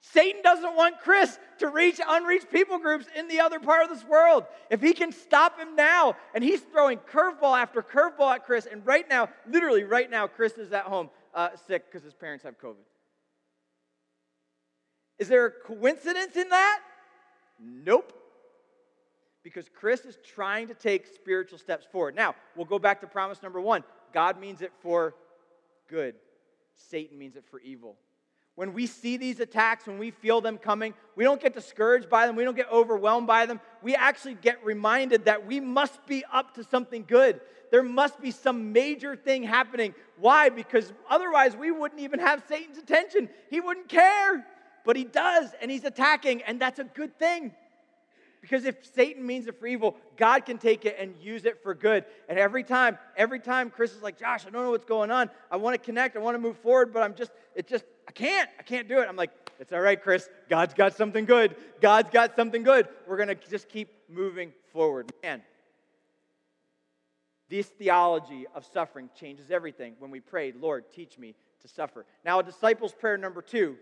Satan 0.01 0.41
doesn't 0.41 0.75
want 0.75 0.99
Chris 1.01 1.39
to 1.59 1.69
reach 1.69 2.01
unreached 2.09 2.51
people 2.51 2.79
groups 2.79 3.05
in 3.15 3.29
the 3.29 3.41
other 3.41 3.61
part 3.61 3.83
of 3.83 3.91
this 3.91 4.03
world. 4.09 4.45
If 4.71 4.81
he 4.81 4.95
can 4.95 5.13
stop 5.13 5.59
him 5.59 5.77
now, 5.77 6.17
and 6.35 6.43
he's 6.43 6.63
throwing 6.63 7.01
curveball 7.01 7.61
after 7.61 7.83
curveball 7.83 8.35
at 8.35 8.47
Chris, 8.47 8.65
and 8.65 8.85
right 8.87 9.07
now, 9.11 9.29
literally 9.47 9.85
right 9.85 10.11
now, 10.11 10.27
Chris 10.27 10.55
is 10.55 10.73
at 10.73 10.85
home 10.85 11.11
uh, 11.35 11.51
sick 11.67 11.85
because 11.85 12.03
his 12.03 12.15
parents 12.15 12.45
have 12.45 12.59
COVID. 12.59 12.77
Is 15.19 15.29
there 15.29 15.45
a 15.45 15.51
coincidence 15.51 16.35
in 16.35 16.49
that? 16.49 16.81
Nope. 17.61 18.15
Because 19.43 19.69
Chris 19.69 20.07
is 20.07 20.17
trying 20.25 20.69
to 20.69 20.75
take 20.75 21.07
spiritual 21.07 21.59
steps 21.59 21.85
forward. 21.93 22.17
Now, 22.17 22.35
we'll 22.57 22.65
go 22.65 22.79
back 22.79 23.03
to 23.03 23.07
promise 23.07 23.43
number 23.43 23.61
one 23.61 23.85
God 24.15 24.41
means 24.41 24.63
it 24.63 24.73
for 24.81 25.15
good, 25.89 26.15
Satan 26.91 27.19
means 27.19 27.37
it 27.37 27.45
for 27.51 27.61
evil. 27.61 27.97
When 28.55 28.73
we 28.73 28.87
see 28.87 29.19
these 29.19 29.39
attacks, 29.41 29.87
when 29.87 29.99
we 29.99 30.11
feel 30.11 30.41
them 30.41 30.57
coming, 30.57 30.95
we 31.15 31.25
don't 31.25 31.41
get 31.41 31.53
discouraged 31.53 32.09
by 32.09 32.27
them, 32.27 32.37
we 32.37 32.45
don't 32.45 32.57
get 32.57 32.73
overwhelmed 32.73 33.27
by 33.27 33.45
them. 33.45 33.61
We 33.83 33.95
actually 33.95 34.35
get 34.35 34.65
reminded 34.65 35.27
that 35.27 35.47
we 35.47 35.61
must 35.61 36.05
be 36.07 36.25
up 36.33 36.55
to 36.55 36.65
something 36.65 37.05
good. 37.07 37.41
There 37.71 37.83
must 37.83 38.19
be 38.21 38.31
some 38.31 38.73
major 38.73 39.15
thing 39.15 39.43
happening. 39.43 39.95
Why? 40.19 40.49
Because 40.49 40.93
otherwise 41.11 41.55
we 41.55 41.71
wouldn't 41.71 42.01
even 42.01 42.19
have 42.21 42.45
Satan's 42.49 42.79
attention. 42.79 43.29
He 43.51 43.61
wouldn't 43.61 43.89
care. 43.89 44.47
But 44.87 44.97
he 44.97 45.05
does, 45.05 45.51
and 45.61 45.71
he's 45.71 45.85
attacking, 45.85 46.43
and 46.43 46.61
that's 46.61 46.79
a 46.79 46.85
good 46.85 47.19
thing. 47.19 47.53
Because 48.49 48.65
if 48.65 48.77
Satan 48.95 49.27
means 49.27 49.49
it 49.49 49.59
for 49.59 49.67
evil, 49.67 49.97
God 50.17 50.47
can 50.47 50.57
take 50.57 50.85
it 50.85 50.97
and 51.01 51.17
use 51.21 51.47
it 51.47 51.65
for 51.65 51.75
good. 51.75 52.05
And 52.29 52.39
every 52.39 52.63
time, 52.63 52.97
every 53.17 53.41
time 53.41 53.71
Chris 53.71 53.93
is 53.93 54.03
like, 54.03 54.17
Josh, 54.17 54.47
I 54.47 54.51
don't 54.51 54.63
know 54.63 54.71
what's 54.71 54.85
going 54.85 55.11
on. 55.11 55.31
I 55.51 55.57
want 55.57 55.75
to 55.75 55.85
connect, 55.85 56.15
I 56.15 56.21
want 56.21 56.37
to 56.37 56.39
move 56.39 56.57
forward, 56.59 56.93
but 56.93 57.03
I'm 57.03 57.17
just, 57.17 57.33
it 57.57 57.67
just, 57.67 57.85
I 58.07 58.13
can't, 58.13 58.49
I 58.57 58.63
can't 58.63 58.87
do 58.87 59.01
it. 59.01 59.09
I'm 59.09 59.17
like, 59.17 59.33
it's 59.59 59.73
all 59.73 59.81
right, 59.81 60.01
Chris. 60.01 60.29
God's 60.49 60.75
got 60.75 60.95
something 60.95 61.25
good. 61.25 61.57
God's 61.81 62.09
got 62.11 62.37
something 62.37 62.63
good. 62.63 62.87
We're 63.09 63.17
going 63.17 63.31
to 63.31 63.35
just 63.51 63.69
keep 63.69 63.89
moving 64.09 64.53
forward. 64.73 65.11
Man, 65.25 65.43
this 67.49 67.67
theology 67.67 68.47
of 68.55 68.65
suffering 68.65 69.11
changes 69.19 69.51
everything 69.51 69.95
when 69.99 70.13
we 70.13 70.21
pray, 70.21 70.53
Lord, 70.53 70.85
teach 70.93 71.19
me 71.19 71.35
to 71.63 71.67
suffer. 71.67 72.07
Now, 72.25 72.39
a 72.39 72.45
disciple's 72.45 72.93
prayer 72.93 73.19
number 73.19 73.43
two 73.43 73.77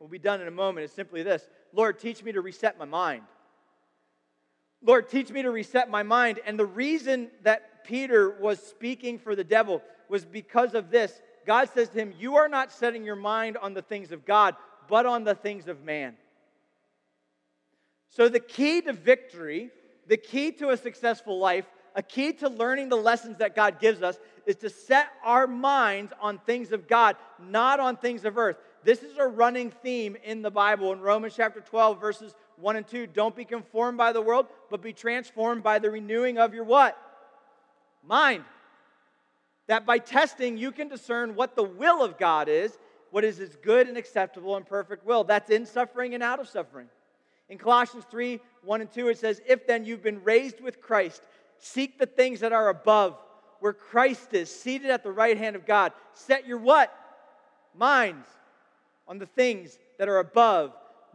will 0.00 0.08
be 0.08 0.18
done 0.18 0.40
in 0.40 0.48
a 0.48 0.52
moment 0.52 0.86
is 0.86 0.92
simply 0.92 1.22
this 1.22 1.46
Lord, 1.72 2.00
teach 2.00 2.24
me 2.24 2.32
to 2.32 2.40
reset 2.40 2.80
my 2.80 2.84
mind. 2.84 3.22
Lord, 4.82 5.08
teach 5.08 5.30
me 5.30 5.42
to 5.42 5.50
reset 5.50 5.90
my 5.90 6.02
mind. 6.02 6.40
And 6.46 6.58
the 6.58 6.66
reason 6.66 7.30
that 7.42 7.84
Peter 7.84 8.30
was 8.30 8.60
speaking 8.60 9.18
for 9.18 9.34
the 9.34 9.44
devil 9.44 9.82
was 10.08 10.24
because 10.24 10.74
of 10.74 10.90
this. 10.90 11.20
God 11.46 11.68
says 11.72 11.88
to 11.90 11.98
him, 11.98 12.14
You 12.18 12.36
are 12.36 12.48
not 12.48 12.72
setting 12.72 13.04
your 13.04 13.16
mind 13.16 13.56
on 13.56 13.74
the 13.74 13.82
things 13.82 14.12
of 14.12 14.24
God, 14.24 14.54
but 14.88 15.06
on 15.06 15.24
the 15.24 15.34
things 15.34 15.68
of 15.68 15.82
man. 15.82 16.14
So, 18.10 18.28
the 18.28 18.40
key 18.40 18.80
to 18.82 18.92
victory, 18.92 19.70
the 20.06 20.16
key 20.16 20.52
to 20.52 20.70
a 20.70 20.76
successful 20.76 21.38
life, 21.38 21.66
a 21.94 22.02
key 22.02 22.32
to 22.34 22.48
learning 22.48 22.88
the 22.88 22.96
lessons 22.96 23.38
that 23.38 23.56
God 23.56 23.80
gives 23.80 24.02
us 24.02 24.18
is 24.46 24.56
to 24.56 24.70
set 24.70 25.08
our 25.24 25.46
minds 25.46 26.12
on 26.20 26.38
things 26.38 26.72
of 26.72 26.86
God, 26.86 27.16
not 27.38 27.80
on 27.80 27.96
things 27.96 28.24
of 28.24 28.38
earth. 28.38 28.56
This 28.84 29.02
is 29.02 29.18
a 29.18 29.26
running 29.26 29.70
theme 29.70 30.16
in 30.24 30.42
the 30.42 30.50
Bible 30.50 30.92
in 30.92 31.00
Romans 31.00 31.34
chapter 31.36 31.60
12, 31.60 32.00
verses 32.00 32.34
1 32.60 32.76
and 32.76 32.86
2. 32.86 33.06
Don't 33.06 33.36
be 33.36 33.44
conformed 33.44 33.98
by 33.98 34.12
the 34.12 34.20
world, 34.20 34.46
but 34.70 34.82
be 34.82 34.92
transformed 34.92 35.62
by 35.62 35.78
the 35.78 35.90
renewing 35.90 36.38
of 36.38 36.54
your 36.54 36.64
what? 36.64 36.96
Mind. 38.06 38.44
That 39.66 39.86
by 39.86 39.98
testing, 39.98 40.56
you 40.56 40.72
can 40.72 40.88
discern 40.88 41.34
what 41.34 41.54
the 41.54 41.62
will 41.62 42.02
of 42.02 42.18
God 42.18 42.48
is, 42.48 42.76
what 43.10 43.24
is 43.24 43.36
his 43.36 43.56
good 43.56 43.86
and 43.86 43.96
acceptable 43.96 44.56
and 44.56 44.66
perfect 44.66 45.06
will. 45.06 45.24
That's 45.24 45.50
in 45.50 45.66
suffering 45.66 46.14
and 46.14 46.22
out 46.22 46.40
of 46.40 46.48
suffering. 46.48 46.88
In 47.48 47.58
Colossians 47.58 48.04
3 48.10 48.40
1 48.64 48.80
and 48.80 48.92
2, 48.92 49.08
it 49.08 49.18
says, 49.18 49.40
If 49.46 49.66
then 49.66 49.84
you've 49.84 50.02
been 50.02 50.22
raised 50.24 50.60
with 50.60 50.80
Christ, 50.80 51.22
seek 51.58 51.98
the 51.98 52.06
things 52.06 52.40
that 52.40 52.52
are 52.52 52.68
above, 52.68 53.16
where 53.60 53.72
Christ 53.72 54.34
is, 54.34 54.50
seated 54.50 54.90
at 54.90 55.02
the 55.02 55.12
right 55.12 55.38
hand 55.38 55.56
of 55.56 55.66
God. 55.66 55.92
Set 56.12 56.46
your 56.46 56.58
what? 56.58 56.94
Minds 57.74 58.26
on 59.06 59.18
the 59.18 59.26
things 59.26 59.78
that 59.98 60.08
are 60.08 60.18
above, 60.18 60.72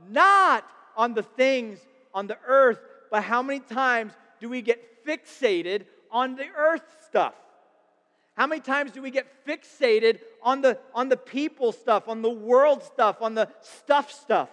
not 0.10 0.66
on 0.96 1.14
the 1.14 1.24
things 1.24 1.80
on 2.14 2.28
the 2.28 2.38
earth. 2.46 2.80
But 3.12 3.24
how 3.24 3.42
many 3.42 3.60
times 3.60 4.14
do 4.40 4.50
we 4.50 4.62
get 4.62 5.06
fixated 5.06 5.86
on 6.12 6.36
the 6.36 6.48
earth 6.56 6.84
stuff? 7.08 7.34
How 8.36 8.48
many 8.48 8.62
times 8.62 8.92
do 8.92 9.02
we 9.02 9.12
get 9.12 9.46
fixated 9.46 10.20
on 10.42 10.62
the, 10.62 10.80
on 10.96 11.10
the 11.10 11.18
people 11.18 11.72
stuff, 11.72 12.08
on 12.08 12.22
the 12.22 12.30
world 12.30 12.84
stuff, 12.84 13.22
on 13.22 13.36
the 13.36 13.48
stuff 13.62 14.12
stuff? 14.12 14.50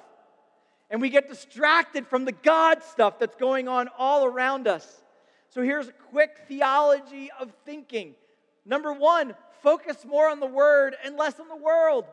And 0.91 1.01
we 1.01 1.09
get 1.09 1.29
distracted 1.29 2.07
from 2.07 2.25
the 2.25 2.33
God 2.33 2.83
stuff 2.83 3.19
that's 3.19 3.37
going 3.37 3.69
on 3.69 3.89
all 3.97 4.25
around 4.25 4.67
us. 4.67 5.03
So 5.49 5.63
here's 5.63 5.89
a 5.89 5.93
quick 5.93 6.45
theology 6.47 7.31
of 7.39 7.53
thinking. 7.65 8.15
Number 8.67 8.93
one, 8.93 9.35
focus 9.63 10.05
more 10.05 10.29
on 10.29 10.41
the 10.41 10.47
word 10.47 10.95
and 11.05 11.17
less 11.17 11.41
on 11.41 11.49
the 11.49 11.57
world. 11.57 12.05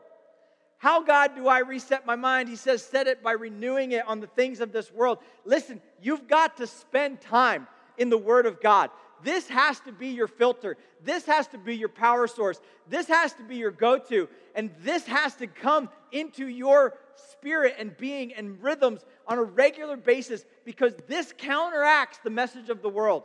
How, 0.78 1.02
God, 1.02 1.34
do 1.34 1.48
I 1.48 1.58
reset 1.58 2.06
my 2.06 2.14
mind? 2.14 2.48
He 2.48 2.56
says, 2.56 2.84
set 2.84 3.08
it 3.08 3.22
by 3.22 3.32
renewing 3.32 3.92
it 3.92 4.06
on 4.06 4.20
the 4.20 4.28
things 4.28 4.60
of 4.60 4.72
this 4.72 4.92
world. 4.92 5.18
Listen, 5.44 5.80
you've 6.00 6.28
got 6.28 6.56
to 6.58 6.66
spend 6.68 7.20
time 7.20 7.66
in 7.96 8.10
the 8.10 8.18
Word 8.18 8.46
of 8.46 8.60
God. 8.60 8.90
This 9.22 9.48
has 9.48 9.80
to 9.80 9.92
be 9.92 10.08
your 10.08 10.28
filter. 10.28 10.76
This 11.02 11.26
has 11.26 11.48
to 11.48 11.58
be 11.58 11.76
your 11.76 11.88
power 11.88 12.28
source. 12.28 12.60
This 12.88 13.08
has 13.08 13.32
to 13.34 13.42
be 13.42 13.56
your 13.56 13.72
go 13.72 13.98
to. 13.98 14.28
And 14.54 14.70
this 14.82 15.04
has 15.06 15.34
to 15.36 15.48
come 15.48 15.88
into 16.12 16.46
your 16.46 16.96
spirit 17.16 17.74
and 17.78 17.96
being 17.96 18.32
and 18.34 18.62
rhythms 18.62 19.04
on 19.26 19.38
a 19.38 19.42
regular 19.42 19.96
basis 19.96 20.44
because 20.64 20.94
this 21.08 21.34
counteracts 21.36 22.18
the 22.22 22.30
message 22.30 22.68
of 22.68 22.82
the 22.82 22.88
world. 22.88 23.24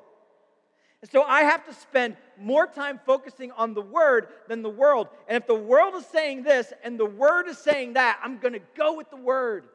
And 1.04 1.12
so 1.12 1.24
I 1.24 1.42
have 1.42 1.66
to 1.66 1.74
spend 1.74 2.16
more 2.40 2.66
time 2.66 2.98
focusing 3.06 3.52
on 3.52 3.74
the 3.74 3.82
word 3.82 4.30
than 4.48 4.62
the 4.62 4.70
world. 4.70 5.10
And 5.28 5.36
if 5.36 5.46
the 5.46 5.54
world 5.54 5.96
is 5.96 6.06
saying 6.06 6.44
this 6.44 6.72
and 6.82 6.98
the 6.98 7.06
word 7.06 7.50
is 7.50 7.58
saying 7.58 7.94
that, 7.96 8.22
I'm 8.24 8.38
going 8.38 8.54
to 8.54 8.62
go 8.78 8.96
with 8.96 9.10
the 9.10 9.18
word. 9.18 9.66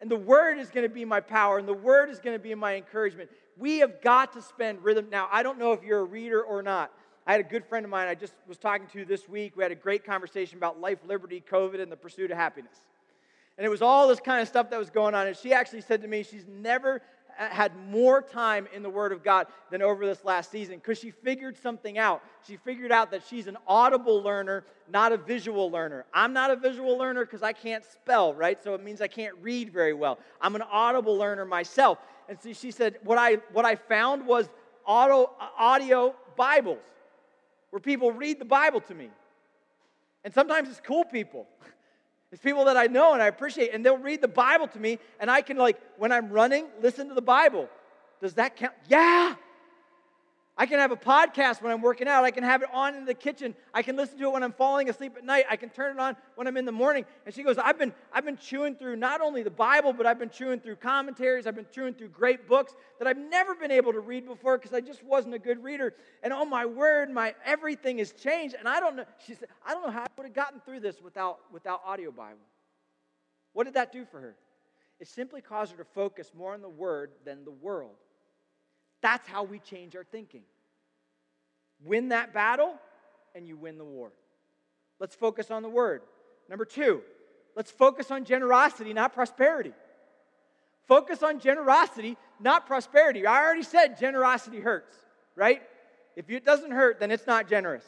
And 0.00 0.08
the 0.08 0.16
word 0.16 0.60
is 0.60 0.70
going 0.70 0.88
to 0.88 0.94
be 0.94 1.04
my 1.04 1.18
power 1.18 1.58
and 1.58 1.66
the 1.66 1.74
word 1.74 2.08
is 2.08 2.20
going 2.20 2.36
to 2.36 2.42
be 2.42 2.54
my 2.54 2.76
encouragement. 2.76 3.30
We 3.58 3.80
have 3.80 4.00
got 4.00 4.32
to 4.34 4.42
spend 4.42 4.84
rhythm. 4.84 5.08
Now, 5.10 5.28
I 5.32 5.42
don't 5.42 5.58
know 5.58 5.72
if 5.72 5.82
you're 5.82 5.98
a 5.98 6.04
reader 6.04 6.40
or 6.40 6.62
not. 6.62 6.92
I 7.26 7.32
had 7.32 7.40
a 7.40 7.48
good 7.48 7.64
friend 7.64 7.84
of 7.84 7.90
mine 7.90 8.06
I 8.06 8.14
just 8.14 8.34
was 8.46 8.56
talking 8.56 8.86
to 8.92 9.04
this 9.04 9.28
week. 9.28 9.56
We 9.56 9.64
had 9.64 9.72
a 9.72 9.74
great 9.74 10.04
conversation 10.04 10.58
about 10.58 10.80
life, 10.80 10.98
liberty, 11.04 11.42
COVID, 11.50 11.82
and 11.82 11.90
the 11.90 11.96
pursuit 11.96 12.30
of 12.30 12.36
happiness. 12.36 12.76
And 13.58 13.66
it 13.66 13.70
was 13.70 13.82
all 13.82 14.06
this 14.06 14.20
kind 14.20 14.40
of 14.40 14.46
stuff 14.46 14.70
that 14.70 14.78
was 14.78 14.90
going 14.90 15.16
on. 15.16 15.26
And 15.26 15.36
she 15.36 15.52
actually 15.52 15.80
said 15.80 16.02
to 16.02 16.08
me, 16.08 16.22
she's 16.22 16.46
never 16.46 17.02
Uh, 17.38 17.48
had 17.48 17.72
more 17.90 18.22
time 18.22 18.68
in 18.74 18.82
the 18.82 18.90
Word 18.90 19.12
of 19.12 19.22
God 19.22 19.46
than 19.70 19.82
over 19.82 20.06
this 20.06 20.24
last 20.24 20.50
season 20.50 20.76
because 20.76 20.98
she 20.98 21.10
figured 21.10 21.56
something 21.56 21.98
out. 21.98 22.22
She 22.46 22.56
figured 22.56 22.92
out 22.92 23.10
that 23.10 23.22
she's 23.28 23.46
an 23.46 23.56
audible 23.66 24.22
learner, 24.22 24.64
not 24.90 25.12
a 25.12 25.16
visual 25.16 25.70
learner. 25.70 26.04
I'm 26.12 26.32
not 26.32 26.50
a 26.50 26.56
visual 26.56 26.96
learner 26.96 27.24
because 27.24 27.42
I 27.42 27.52
can't 27.52 27.84
spell, 27.84 28.34
right? 28.34 28.62
So 28.62 28.74
it 28.74 28.82
means 28.82 29.00
I 29.00 29.08
can't 29.08 29.34
read 29.40 29.72
very 29.72 29.94
well. 29.94 30.18
I'm 30.40 30.54
an 30.54 30.62
audible 30.62 31.16
learner 31.16 31.44
myself. 31.44 31.98
And 32.28 32.38
so 32.40 32.52
she 32.52 32.70
said, 32.70 32.98
what 33.02 33.18
I, 33.18 33.34
what 33.52 33.64
I 33.64 33.74
found 33.76 34.26
was 34.26 34.48
auto, 34.86 35.30
uh, 35.40 35.48
audio 35.58 36.14
Bibles 36.36 36.78
where 37.74 37.80
people 37.80 38.12
read 38.12 38.38
the 38.38 38.44
Bible 38.44 38.80
to 38.80 38.94
me. 38.94 39.10
And 40.22 40.32
sometimes 40.32 40.68
it's 40.68 40.80
cool 40.80 41.04
people. 41.04 41.48
It's 42.34 42.42
people 42.42 42.64
that 42.64 42.76
I 42.76 42.88
know 42.88 43.12
and 43.12 43.22
I 43.22 43.28
appreciate, 43.28 43.72
and 43.72 43.86
they'll 43.86 43.96
read 43.96 44.20
the 44.20 44.26
Bible 44.26 44.66
to 44.66 44.80
me, 44.80 44.98
and 45.20 45.30
I 45.30 45.40
can, 45.40 45.56
like, 45.56 45.80
when 45.98 46.10
I'm 46.10 46.30
running, 46.30 46.66
listen 46.82 47.06
to 47.06 47.14
the 47.14 47.22
Bible. 47.22 47.68
Does 48.20 48.34
that 48.34 48.56
count? 48.56 48.72
Yeah. 48.88 49.36
I 50.56 50.66
can 50.66 50.78
have 50.78 50.92
a 50.92 50.96
podcast 50.96 51.62
when 51.62 51.72
I'm 51.72 51.82
working 51.82 52.06
out. 52.06 52.22
I 52.22 52.30
can 52.30 52.44
have 52.44 52.62
it 52.62 52.68
on 52.72 52.94
in 52.94 53.04
the 53.04 53.14
kitchen. 53.14 53.56
I 53.72 53.82
can 53.82 53.96
listen 53.96 54.18
to 54.18 54.26
it 54.26 54.32
when 54.32 54.44
I'm 54.44 54.52
falling 54.52 54.88
asleep 54.88 55.16
at 55.16 55.24
night. 55.24 55.46
I 55.50 55.56
can 55.56 55.68
turn 55.68 55.96
it 55.96 56.00
on 56.00 56.16
when 56.36 56.46
I'm 56.46 56.56
in 56.56 56.64
the 56.64 56.70
morning. 56.70 57.04
And 57.26 57.34
she 57.34 57.42
goes, 57.42 57.58
I've 57.58 57.76
been, 57.76 57.92
I've 58.12 58.24
been 58.24 58.36
chewing 58.36 58.76
through 58.76 58.94
not 58.94 59.20
only 59.20 59.42
the 59.42 59.50
Bible, 59.50 59.92
but 59.92 60.06
I've 60.06 60.18
been 60.18 60.30
chewing 60.30 60.60
through 60.60 60.76
commentaries. 60.76 61.48
I've 61.48 61.56
been 61.56 61.66
chewing 61.72 61.94
through 61.94 62.10
great 62.10 62.46
books 62.46 62.72
that 63.00 63.08
I've 63.08 63.18
never 63.18 63.56
been 63.56 63.72
able 63.72 63.92
to 63.92 63.98
read 63.98 64.26
before 64.26 64.56
because 64.56 64.72
I 64.72 64.80
just 64.80 65.02
wasn't 65.02 65.34
a 65.34 65.40
good 65.40 65.60
reader. 65.60 65.92
And 66.22 66.32
oh 66.32 66.44
my 66.44 66.66
word, 66.66 67.10
my 67.10 67.34
everything 67.44 67.98
has 67.98 68.12
changed. 68.12 68.54
And 68.56 68.68
I 68.68 68.78
don't 68.78 68.94
know, 68.94 69.06
she 69.26 69.34
said, 69.34 69.48
I 69.66 69.72
don't 69.72 69.84
know 69.84 69.92
how 69.92 70.02
I 70.02 70.06
would 70.16 70.26
have 70.26 70.34
gotten 70.34 70.60
through 70.60 70.80
this 70.80 71.02
without, 71.02 71.40
without 71.52 71.80
audio 71.84 72.12
Bible. 72.12 72.38
What 73.54 73.64
did 73.64 73.74
that 73.74 73.92
do 73.92 74.04
for 74.04 74.20
her? 74.20 74.36
It 75.00 75.08
simply 75.08 75.40
caused 75.40 75.72
her 75.72 75.78
to 75.78 75.84
focus 75.84 76.30
more 76.32 76.54
on 76.54 76.62
the 76.62 76.68
word 76.68 77.10
than 77.24 77.44
the 77.44 77.50
world. 77.50 77.96
That's 79.04 79.28
how 79.28 79.42
we 79.42 79.58
change 79.58 79.94
our 79.96 80.04
thinking. 80.04 80.40
Win 81.84 82.08
that 82.08 82.32
battle, 82.32 82.72
and 83.34 83.46
you 83.46 83.54
win 83.54 83.76
the 83.76 83.84
war. 83.84 84.10
Let's 84.98 85.14
focus 85.14 85.50
on 85.50 85.62
the 85.62 85.68
word. 85.68 86.00
Number 86.48 86.64
two, 86.64 87.02
let's 87.54 87.70
focus 87.70 88.10
on 88.10 88.24
generosity, 88.24 88.94
not 88.94 89.12
prosperity. 89.12 89.74
Focus 90.88 91.22
on 91.22 91.38
generosity, 91.38 92.16
not 92.40 92.66
prosperity. 92.66 93.26
I 93.26 93.44
already 93.44 93.62
said 93.62 94.00
generosity 94.00 94.60
hurts, 94.60 94.96
right? 95.36 95.60
If 96.16 96.30
it 96.30 96.42
doesn't 96.42 96.70
hurt, 96.70 96.98
then 96.98 97.10
it's 97.10 97.26
not 97.26 97.46
generous. 97.46 97.84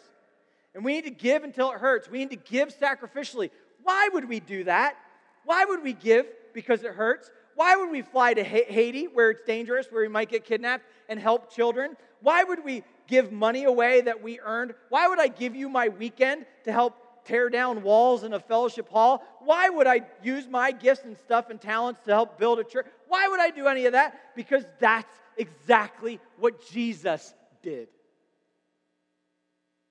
And 0.74 0.84
we 0.84 0.96
need 0.96 1.04
to 1.04 1.10
give 1.10 1.44
until 1.44 1.72
it 1.72 1.78
hurts. 1.78 2.10
We 2.10 2.18
need 2.18 2.30
to 2.30 2.36
give 2.36 2.78
sacrificially. 2.78 3.50
Why 3.82 4.10
would 4.12 4.28
we 4.28 4.38
do 4.38 4.64
that? 4.64 4.96
Why 5.46 5.64
would 5.64 5.82
we 5.82 5.94
give 5.94 6.26
because 6.52 6.84
it 6.84 6.92
hurts? 6.92 7.30
Why 7.56 7.74
would 7.74 7.90
we 7.90 8.02
fly 8.02 8.34
to 8.34 8.44
Haiti 8.44 9.06
where 9.06 9.30
it's 9.30 9.40
dangerous, 9.42 9.86
where 9.90 10.02
we 10.02 10.08
might 10.08 10.28
get 10.28 10.44
kidnapped, 10.44 10.84
and 11.08 11.18
help 11.18 11.50
children? 11.50 11.96
Why 12.20 12.44
would 12.44 12.62
we 12.62 12.84
give 13.08 13.32
money 13.32 13.64
away 13.64 14.02
that 14.02 14.22
we 14.22 14.38
earned? 14.40 14.74
Why 14.90 15.08
would 15.08 15.18
I 15.18 15.28
give 15.28 15.56
you 15.56 15.70
my 15.70 15.88
weekend 15.88 16.44
to 16.64 16.72
help 16.72 17.24
tear 17.24 17.48
down 17.48 17.82
walls 17.82 18.24
in 18.24 18.34
a 18.34 18.40
fellowship 18.40 18.90
hall? 18.90 19.24
Why 19.40 19.70
would 19.70 19.86
I 19.86 20.02
use 20.22 20.46
my 20.46 20.70
gifts 20.70 21.04
and 21.04 21.16
stuff 21.16 21.48
and 21.48 21.58
talents 21.58 22.00
to 22.04 22.12
help 22.12 22.38
build 22.38 22.58
a 22.58 22.64
church? 22.64 22.86
Why 23.08 23.26
would 23.26 23.40
I 23.40 23.48
do 23.50 23.68
any 23.68 23.86
of 23.86 23.92
that? 23.92 24.36
Because 24.36 24.64
that's 24.78 25.18
exactly 25.38 26.20
what 26.38 26.68
Jesus 26.68 27.34
did. 27.62 27.88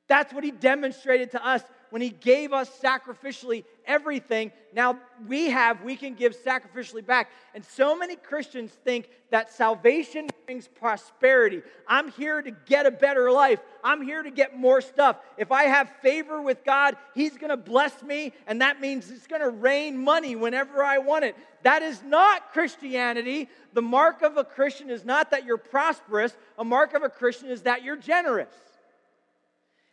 That's 0.08 0.32
what 0.32 0.44
he 0.44 0.52
demonstrated 0.52 1.32
to 1.32 1.44
us 1.44 1.64
when 1.90 2.02
he 2.02 2.10
gave 2.10 2.54
us 2.54 2.70
sacrificially 2.82 3.64
everything. 3.86 4.52
Now 4.74 5.00
we 5.28 5.50
have, 5.50 5.84
we 5.84 5.96
can 5.96 6.14
give 6.14 6.36
sacrificially 6.36 7.06
back. 7.06 7.30
And 7.54 7.64
so 7.64 7.96
many 7.96 8.16
Christians 8.16 8.72
think 8.84 9.10
that 9.32 9.52
salvation 9.52 10.28
brings 10.46 10.68
prosperity. 10.68 11.62
I'm 11.88 12.12
here 12.12 12.42
to 12.42 12.52
get 12.52 12.86
a 12.86 12.92
better 12.92 13.32
life. 13.32 13.60
I'm 13.84 14.02
here 14.02 14.24
to 14.24 14.32
get 14.32 14.58
more 14.58 14.82
stuff. 14.82 15.18
If 15.38 15.52
I 15.52 15.64
have 15.64 15.90
favor 16.02 16.42
with 16.42 16.64
God, 16.64 16.98
he's 17.14 17.38
going 17.38 17.50
to 17.50 17.58
bless 17.58 18.02
me, 18.04 18.34
and 18.48 18.62
that 18.62 18.82
means 18.82 19.10
it's 19.12 19.28
going 19.28 19.42
to 19.42 19.50
rain 19.50 19.98
money 19.98 20.36
whenever 20.36 20.84
I 20.84 21.00
want 21.00 21.26
it. 21.26 21.36
That 21.64 21.82
is 21.82 22.04
not 22.04 22.52
Christianity. 22.52 23.50
The 23.74 23.82
mark 23.82 24.22
of 24.22 24.38
a 24.38 24.44
Christian 24.44 24.90
is 24.90 25.06
not 25.06 25.32
that 25.32 25.46
you're 25.46 25.58
prosperous, 25.58 26.36
a 26.58 26.64
mark 26.64 26.94
of 26.94 27.04
a 27.04 27.10
Christian 27.10 27.50
is 27.50 27.64
that 27.64 27.84
you're 27.84 27.98
generous. 27.98 28.54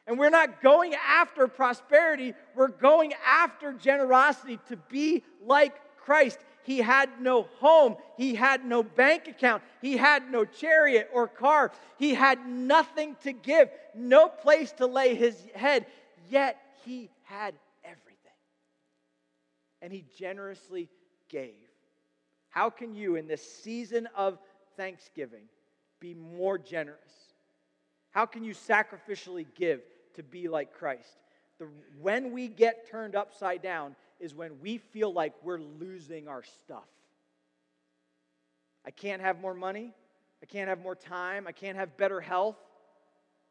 And 0.07 0.19
we're 0.19 0.31
not 0.31 0.61
going 0.63 0.95
after 0.95 1.47
prosperity, 1.47 2.35
we're 2.55 2.69
going 2.69 3.13
after 3.25 3.73
generosity 3.73 4.59
to 4.69 4.77
be 4.77 5.23
like 5.45 5.75
Christ. 5.99 6.39
He 6.65 6.79
had 6.79 7.21
no 7.21 7.43
home, 7.59 7.97
he 8.17 8.35
had 8.35 8.65
no 8.65 8.83
bank 8.83 9.27
account, 9.29 9.63
he 9.81 9.97
had 9.97 10.31
no 10.31 10.45
chariot 10.45 11.09
or 11.13 11.27
car, 11.27 11.73
he 11.99 12.15
had 12.15 12.47
nothing 12.47 13.17
to 13.23 13.33
give, 13.33 13.69
no 13.95 14.29
place 14.29 14.73
to 14.73 14.87
lay 14.87 15.15
his 15.15 15.37
head, 15.55 15.87
yet 16.31 16.61
he 16.85 17.11
had 17.25 17.55
everything. 17.85 18.19
And 19.81 19.93
he 19.93 20.05
generously 20.17 20.89
gave. 21.29 21.55
How 22.51 22.71
can 22.71 22.95
you, 22.95 23.17
in 23.17 23.27
this 23.27 23.43
season 23.43 24.09
of 24.15 24.39
thanksgiving, 24.77 25.45
be 26.01 26.15
more 26.15 26.59
generous? 26.59 26.99
How 28.11 28.27
can 28.27 28.45
you 28.45 28.53
sacrificially 28.53 29.47
give 29.57 29.81
to 30.15 30.23
be 30.23 30.49
like 30.49 30.73
Christ? 30.73 31.19
The, 31.59 31.69
when 32.01 32.33
we 32.33 32.49
get 32.49 32.91
turned 32.91 33.15
upside 33.15 33.63
down 33.63 33.95
is 34.21 34.35
when 34.35 34.61
we 34.61 34.79
feel 34.79 35.13
like 35.13 35.35
we're 35.43 35.61
losing 35.61 36.29
our 36.29 36.43
stuff. 36.43 36.89
I 38.85 38.91
can't 38.91 39.23
have 39.23 39.41
more 39.41 39.55
money. 39.55 39.93
I 40.43 40.47
can't 40.47 40.69
have 40.69 40.81
more 40.81 40.97
time. 40.97 41.47
I 41.47 41.53
can't 41.53 41.77
have 41.77 41.97
better 41.97 42.21
health. 42.21 42.57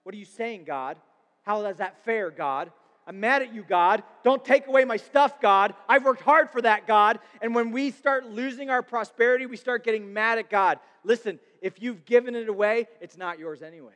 What 0.03 0.13
are 0.13 0.17
you 0.17 0.25
saying, 0.25 0.65
God? 0.65 0.97
How 1.43 1.65
is 1.65 1.77
that 1.77 2.03
fair, 2.03 2.31
God? 2.31 2.71
I'm 3.07 3.19
mad 3.19 3.41
at 3.41 3.53
you, 3.53 3.63
God. 3.63 4.03
Don't 4.23 4.43
take 4.43 4.67
away 4.67 4.85
my 4.85 4.97
stuff, 4.97 5.41
God. 5.41 5.73
I've 5.89 6.05
worked 6.05 6.21
hard 6.21 6.51
for 6.51 6.61
that, 6.61 6.85
God. 6.85 7.19
And 7.41 7.55
when 7.55 7.71
we 7.71 7.91
start 7.91 8.25
losing 8.25 8.69
our 8.69 8.83
prosperity, 8.83 9.45
we 9.45 9.57
start 9.57 9.83
getting 9.83 10.13
mad 10.13 10.37
at 10.37 10.49
God. 10.49 10.79
Listen, 11.03 11.39
if 11.61 11.81
you've 11.81 12.05
given 12.05 12.35
it 12.35 12.47
away, 12.47 12.87
it's 12.99 13.17
not 13.17 13.39
yours 13.39 13.61
anyway. 13.61 13.93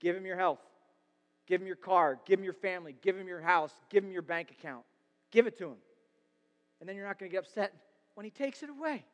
Give 0.00 0.16
him 0.16 0.26
your 0.26 0.36
health. 0.36 0.58
Give 1.46 1.60
him 1.60 1.66
your 1.66 1.76
car. 1.76 2.18
Give 2.24 2.38
him 2.38 2.44
your 2.44 2.54
family. 2.54 2.94
Give 3.02 3.16
him 3.16 3.26
your 3.28 3.40
house. 3.40 3.72
Give 3.90 4.04
him 4.04 4.12
your 4.12 4.22
bank 4.22 4.50
account. 4.50 4.84
Give 5.30 5.46
it 5.46 5.58
to 5.58 5.68
him. 5.68 5.76
And 6.80 6.88
then 6.88 6.96
you're 6.96 7.06
not 7.06 7.18
going 7.18 7.30
to 7.30 7.32
get 7.32 7.44
upset 7.44 7.72
when 8.14 8.24
he 8.24 8.30
takes 8.30 8.62
it 8.62 8.70
away. 8.70 9.04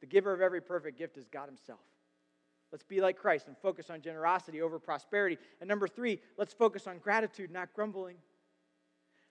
The 0.00 0.06
giver 0.06 0.32
of 0.32 0.40
every 0.40 0.60
perfect 0.60 0.98
gift 0.98 1.16
is 1.16 1.28
God 1.28 1.46
himself. 1.46 1.80
Let's 2.72 2.84
be 2.84 3.00
like 3.00 3.18
Christ 3.18 3.48
and 3.48 3.56
focus 3.58 3.90
on 3.90 4.00
generosity 4.00 4.62
over 4.62 4.78
prosperity. 4.78 5.38
And 5.60 5.68
number 5.68 5.86
three, 5.86 6.20
let's 6.38 6.54
focus 6.54 6.86
on 6.86 6.98
gratitude, 6.98 7.50
not 7.50 7.72
grumbling. 7.74 8.16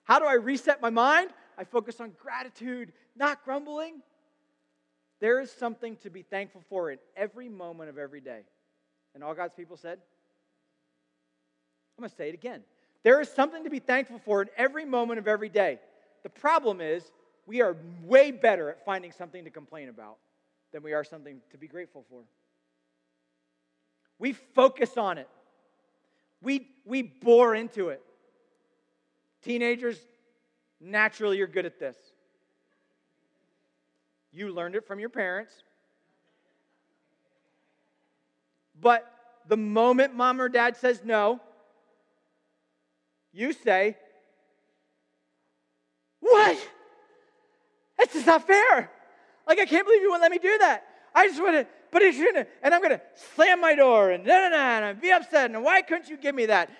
How 0.04 0.18
do 0.18 0.24
I 0.24 0.34
reset 0.34 0.80
my 0.80 0.90
mind? 0.90 1.30
I 1.58 1.64
focus 1.64 2.00
on 2.00 2.12
gratitude, 2.20 2.92
not 3.16 3.44
grumbling. 3.44 4.00
There 5.20 5.40
is 5.40 5.50
something 5.50 5.96
to 5.98 6.10
be 6.10 6.22
thankful 6.22 6.62
for 6.68 6.90
in 6.90 6.98
every 7.16 7.48
moment 7.48 7.90
of 7.90 7.98
every 7.98 8.20
day. 8.20 8.40
And 9.14 9.22
all 9.22 9.34
God's 9.34 9.54
people 9.54 9.76
said, 9.76 9.98
I'm 11.96 12.02
going 12.02 12.10
to 12.10 12.16
say 12.16 12.28
it 12.28 12.34
again. 12.34 12.62
There 13.02 13.20
is 13.20 13.28
something 13.28 13.64
to 13.64 13.70
be 13.70 13.80
thankful 13.80 14.20
for 14.24 14.42
in 14.42 14.48
every 14.56 14.84
moment 14.84 15.18
of 15.18 15.28
every 15.28 15.48
day. 15.48 15.78
The 16.22 16.30
problem 16.30 16.80
is, 16.80 17.04
we 17.46 17.60
are 17.60 17.76
way 18.02 18.30
better 18.30 18.70
at 18.70 18.84
finding 18.84 19.12
something 19.12 19.44
to 19.44 19.50
complain 19.50 19.88
about 19.88 20.16
than 20.72 20.82
we 20.82 20.92
are 20.92 21.04
something 21.04 21.40
to 21.50 21.58
be 21.58 21.66
grateful 21.66 22.04
for. 22.08 22.22
We 24.18 24.32
focus 24.32 24.96
on 24.96 25.18
it, 25.18 25.28
we, 26.40 26.68
we 26.84 27.02
bore 27.02 27.54
into 27.54 27.88
it. 27.88 28.02
Teenagers, 29.42 29.98
naturally, 30.80 31.36
you're 31.36 31.48
good 31.48 31.66
at 31.66 31.80
this. 31.80 31.96
You 34.32 34.52
learned 34.52 34.76
it 34.76 34.86
from 34.86 35.00
your 35.00 35.08
parents. 35.08 35.52
But 38.80 39.12
the 39.48 39.56
moment 39.56 40.14
mom 40.14 40.40
or 40.40 40.48
dad 40.48 40.76
says 40.76 41.02
no, 41.04 41.40
you 43.32 43.52
say, 43.52 43.96
What? 46.20 46.58
That's 47.98 48.14
just 48.14 48.26
not 48.26 48.46
fair. 48.46 48.90
Like, 49.46 49.58
I 49.58 49.64
can't 49.64 49.86
believe 49.86 50.02
you 50.02 50.10
wouldn't 50.10 50.22
let 50.22 50.30
me 50.30 50.38
do 50.38 50.58
that. 50.58 50.84
I 51.14 51.26
just 51.26 51.40
want 51.40 51.54
to, 51.54 51.66
but 51.90 52.02
it 52.02 52.14
shouldn't. 52.14 52.48
And 52.62 52.74
I'm 52.74 52.80
going 52.80 52.92
to 52.92 53.00
slam 53.34 53.60
my 53.60 53.74
door 53.74 54.10
and 54.10 54.24
na 54.24 54.48
na 54.48 54.48
na 54.48 54.88
and 54.88 55.00
be 55.00 55.10
upset. 55.10 55.50
And 55.50 55.62
why 55.62 55.82
couldn't 55.82 56.08
you 56.08 56.16
give 56.16 56.34
me 56.34 56.46
that? 56.46 56.70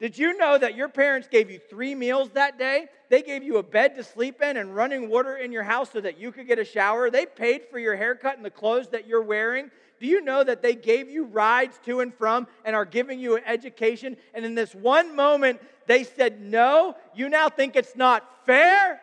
Did 0.00 0.16
you 0.16 0.36
know 0.38 0.56
that 0.56 0.74
your 0.74 0.88
parents 0.88 1.28
gave 1.30 1.50
you 1.50 1.60
three 1.68 1.94
meals 1.94 2.30
that 2.30 2.58
day? 2.58 2.86
They 3.10 3.20
gave 3.22 3.42
you 3.42 3.58
a 3.58 3.62
bed 3.62 3.96
to 3.96 4.02
sleep 4.04 4.40
in 4.40 4.56
and 4.56 4.74
running 4.74 5.10
water 5.10 5.36
in 5.36 5.52
your 5.52 5.62
house 5.62 5.90
so 5.92 6.00
that 6.00 6.18
you 6.18 6.32
could 6.32 6.46
get 6.46 6.58
a 6.58 6.64
shower. 6.64 7.10
They 7.10 7.26
paid 7.26 7.62
for 7.70 7.78
your 7.78 7.96
haircut 7.96 8.36
and 8.36 8.44
the 8.44 8.50
clothes 8.50 8.88
that 8.88 9.06
you're 9.06 9.22
wearing. 9.22 9.70
Do 10.00 10.06
you 10.06 10.22
know 10.22 10.42
that 10.42 10.62
they 10.62 10.74
gave 10.74 11.10
you 11.10 11.24
rides 11.24 11.78
to 11.84 12.00
and 12.00 12.12
from 12.12 12.48
and 12.64 12.74
are 12.74 12.86
giving 12.86 13.20
you 13.20 13.36
an 13.36 13.42
education? 13.46 14.16
And 14.32 14.46
in 14.46 14.54
this 14.54 14.74
one 14.74 15.14
moment, 15.14 15.60
they 15.86 16.04
said, 16.04 16.40
No, 16.40 16.96
you 17.14 17.28
now 17.28 17.50
think 17.50 17.76
it's 17.76 17.94
not 17.94 18.26
fair? 18.46 18.98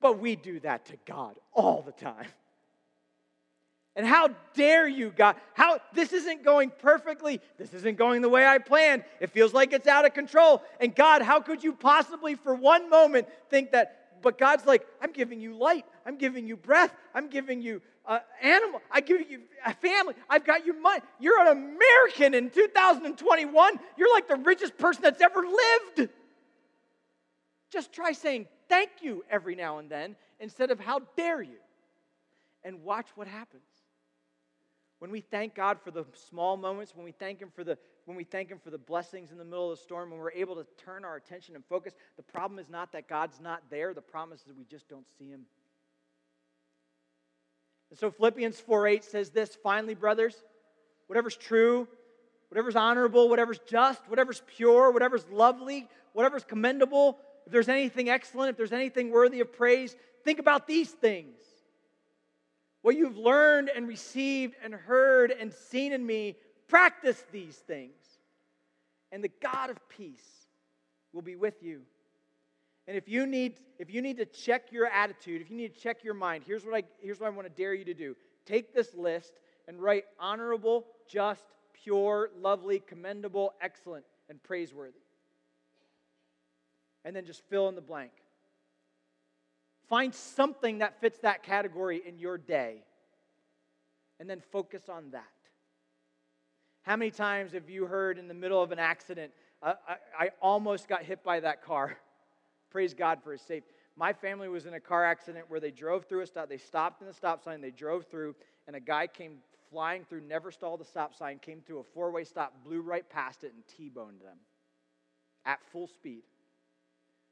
But 0.00 0.18
we 0.18 0.36
do 0.36 0.60
that 0.60 0.86
to 0.86 0.96
God 1.06 1.36
all 1.52 1.82
the 1.82 1.92
time. 1.92 2.26
And 3.96 4.06
how 4.06 4.30
dare 4.54 4.86
you, 4.86 5.10
God? 5.10 5.36
How 5.54 5.80
this 5.94 6.12
isn't 6.12 6.44
going 6.44 6.70
perfectly. 6.78 7.40
This 7.58 7.74
isn't 7.74 7.98
going 7.98 8.22
the 8.22 8.28
way 8.28 8.46
I 8.46 8.58
planned. 8.58 9.04
It 9.20 9.30
feels 9.30 9.52
like 9.52 9.72
it's 9.72 9.86
out 9.86 10.06
of 10.06 10.14
control. 10.14 10.62
And 10.80 10.94
God, 10.94 11.22
how 11.22 11.40
could 11.40 11.64
you 11.64 11.72
possibly 11.72 12.34
for 12.34 12.54
one 12.54 12.88
moment 12.88 13.28
think 13.48 13.72
that 13.72 13.99
but 14.22 14.38
God's 14.38 14.66
like, 14.66 14.86
I'm 15.00 15.12
giving 15.12 15.40
you 15.40 15.56
light. 15.56 15.84
I'm 16.06 16.16
giving 16.16 16.46
you 16.46 16.56
breath. 16.56 16.94
I'm 17.14 17.28
giving 17.28 17.62
you 17.62 17.80
uh, 18.06 18.20
animal. 18.42 18.80
I'm 18.90 19.04
giving 19.04 19.28
you 19.30 19.40
a 19.64 19.74
family. 19.74 20.14
I've 20.28 20.44
got 20.44 20.66
you 20.66 20.80
money. 20.80 21.02
You're 21.18 21.40
an 21.40 21.56
American 21.56 22.34
in 22.34 22.50
2021. 22.50 23.80
You're 23.96 24.12
like 24.12 24.28
the 24.28 24.36
richest 24.36 24.76
person 24.78 25.02
that's 25.02 25.20
ever 25.20 25.40
lived. 25.40 26.10
Just 27.70 27.92
try 27.92 28.12
saying 28.12 28.46
thank 28.68 28.90
you 29.00 29.24
every 29.30 29.54
now 29.54 29.78
and 29.78 29.88
then 29.88 30.16
instead 30.40 30.70
of 30.70 30.80
how 30.80 31.00
dare 31.16 31.42
you. 31.42 31.58
And 32.62 32.82
watch 32.82 33.06
what 33.14 33.26
happens. 33.26 33.62
When 35.00 35.10
we 35.10 35.22
thank 35.22 35.54
God 35.54 35.78
for 35.82 35.90
the 35.90 36.04
small 36.28 36.58
moments, 36.58 36.94
when 36.94 37.04
we 37.04 37.12
thank 37.12 37.40
Him 37.40 37.50
for 37.54 37.64
the 37.64 37.76
when 38.04 38.16
we 38.16 38.24
thank 38.24 38.50
Him 38.50 38.58
for 38.62 38.70
the 38.70 38.78
blessings 38.78 39.32
in 39.32 39.38
the 39.38 39.44
middle 39.44 39.70
of 39.70 39.78
the 39.78 39.82
storm, 39.82 40.10
when 40.10 40.20
we're 40.20 40.32
able 40.32 40.54
to 40.56 40.66
turn 40.76 41.04
our 41.04 41.16
attention 41.16 41.54
and 41.54 41.64
focus, 41.64 41.94
the 42.16 42.22
problem 42.22 42.58
is 42.58 42.68
not 42.68 42.92
that 42.92 43.08
God's 43.08 43.40
not 43.40 43.62
there. 43.70 43.94
The 43.94 44.02
problem 44.02 44.36
is 44.36 44.42
that 44.44 44.56
we 44.56 44.64
just 44.64 44.88
don't 44.88 45.06
see 45.18 45.30
Him. 45.30 45.46
And 47.90 47.98
so 47.98 48.10
Philippians 48.10 48.60
4 48.60 48.86
8 48.86 49.04
says 49.04 49.30
this 49.30 49.56
finally, 49.62 49.94
brothers, 49.94 50.36
whatever's 51.06 51.36
true, 51.36 51.88
whatever's 52.50 52.76
honorable, 52.76 53.30
whatever's 53.30 53.60
just, 53.66 54.06
whatever's 54.06 54.42
pure, 54.46 54.90
whatever's 54.90 55.26
lovely, 55.30 55.88
whatever's 56.12 56.44
commendable, 56.44 57.18
if 57.46 57.52
there's 57.52 57.70
anything 57.70 58.10
excellent, 58.10 58.50
if 58.50 58.56
there's 58.58 58.72
anything 58.72 59.10
worthy 59.10 59.40
of 59.40 59.50
praise, 59.50 59.96
think 60.24 60.38
about 60.38 60.66
these 60.66 60.90
things. 60.90 61.38
What 62.82 62.96
you've 62.96 63.18
learned 63.18 63.70
and 63.74 63.86
received 63.86 64.56
and 64.62 64.72
heard 64.72 65.30
and 65.30 65.52
seen 65.52 65.92
in 65.92 66.04
me, 66.04 66.36
practice 66.68 67.22
these 67.30 67.56
things 67.56 68.00
and 69.12 69.22
the 69.22 69.30
God 69.42 69.70
of 69.70 69.88
peace 69.88 70.46
will 71.12 71.22
be 71.22 71.36
with 71.36 71.62
you. 71.62 71.82
And 72.86 72.96
if 72.96 73.08
you 73.08 73.26
need 73.26 73.54
if 73.78 73.92
you 73.92 74.02
need 74.02 74.18
to 74.18 74.26
check 74.26 74.72
your 74.72 74.86
attitude, 74.86 75.40
if 75.40 75.50
you 75.50 75.56
need 75.56 75.74
to 75.74 75.80
check 75.80 76.04
your 76.04 76.14
mind, 76.14 76.44
here's 76.46 76.64
what 76.64 76.74
I 76.74 76.82
here's 77.00 77.20
what 77.20 77.26
I 77.26 77.30
want 77.30 77.48
to 77.48 77.54
dare 77.54 77.74
you 77.74 77.84
to 77.84 77.94
do. 77.94 78.16
Take 78.46 78.74
this 78.74 78.94
list 78.94 79.32
and 79.68 79.80
write 79.80 80.04
honorable, 80.18 80.86
just, 81.08 81.44
pure, 81.72 82.30
lovely, 82.40 82.80
commendable, 82.80 83.54
excellent, 83.60 84.04
and 84.28 84.42
praiseworthy. 84.42 84.98
And 87.04 87.14
then 87.14 87.24
just 87.24 87.42
fill 87.48 87.68
in 87.68 87.74
the 87.74 87.80
blank. 87.80 88.10
Find 89.90 90.14
something 90.14 90.78
that 90.78 91.00
fits 91.00 91.18
that 91.18 91.42
category 91.42 92.00
in 92.06 92.16
your 92.16 92.38
day 92.38 92.84
and 94.20 94.30
then 94.30 94.40
focus 94.52 94.88
on 94.88 95.10
that. 95.10 95.24
How 96.82 96.94
many 96.94 97.10
times 97.10 97.52
have 97.52 97.68
you 97.68 97.86
heard 97.86 98.16
in 98.16 98.28
the 98.28 98.34
middle 98.34 98.62
of 98.62 98.70
an 98.70 98.78
accident, 98.78 99.32
uh, 99.60 99.74
I, 99.88 100.26
I 100.26 100.30
almost 100.40 100.88
got 100.88 101.02
hit 101.02 101.24
by 101.24 101.40
that 101.40 101.64
car? 101.64 101.98
Praise 102.70 102.94
God 102.94 103.18
for 103.24 103.32
his 103.32 103.42
safety. 103.42 103.72
My 103.96 104.12
family 104.12 104.48
was 104.48 104.64
in 104.64 104.74
a 104.74 104.80
car 104.80 105.04
accident 105.04 105.46
where 105.48 105.58
they 105.58 105.72
drove 105.72 106.04
through 106.04 106.20
a 106.20 106.26
stop. 106.26 106.48
They 106.48 106.56
stopped 106.56 107.00
in 107.00 107.08
the 107.08 107.12
stop 107.12 107.42
sign, 107.42 107.60
they 107.60 107.72
drove 107.72 108.06
through, 108.06 108.36
and 108.68 108.76
a 108.76 108.80
guy 108.80 109.08
came 109.08 109.38
flying 109.72 110.04
through, 110.04 110.20
never 110.20 110.52
stalled 110.52 110.78
the 110.78 110.84
stop 110.84 111.16
sign, 111.16 111.40
came 111.40 111.62
through 111.62 111.80
a 111.80 111.84
four 111.84 112.12
way 112.12 112.22
stop, 112.22 112.54
blew 112.64 112.80
right 112.80 113.08
past 113.10 113.42
it, 113.42 113.52
and 113.54 113.66
T 113.66 113.88
boned 113.88 114.20
them 114.20 114.38
at 115.44 115.58
full 115.72 115.88
speed. 115.88 116.22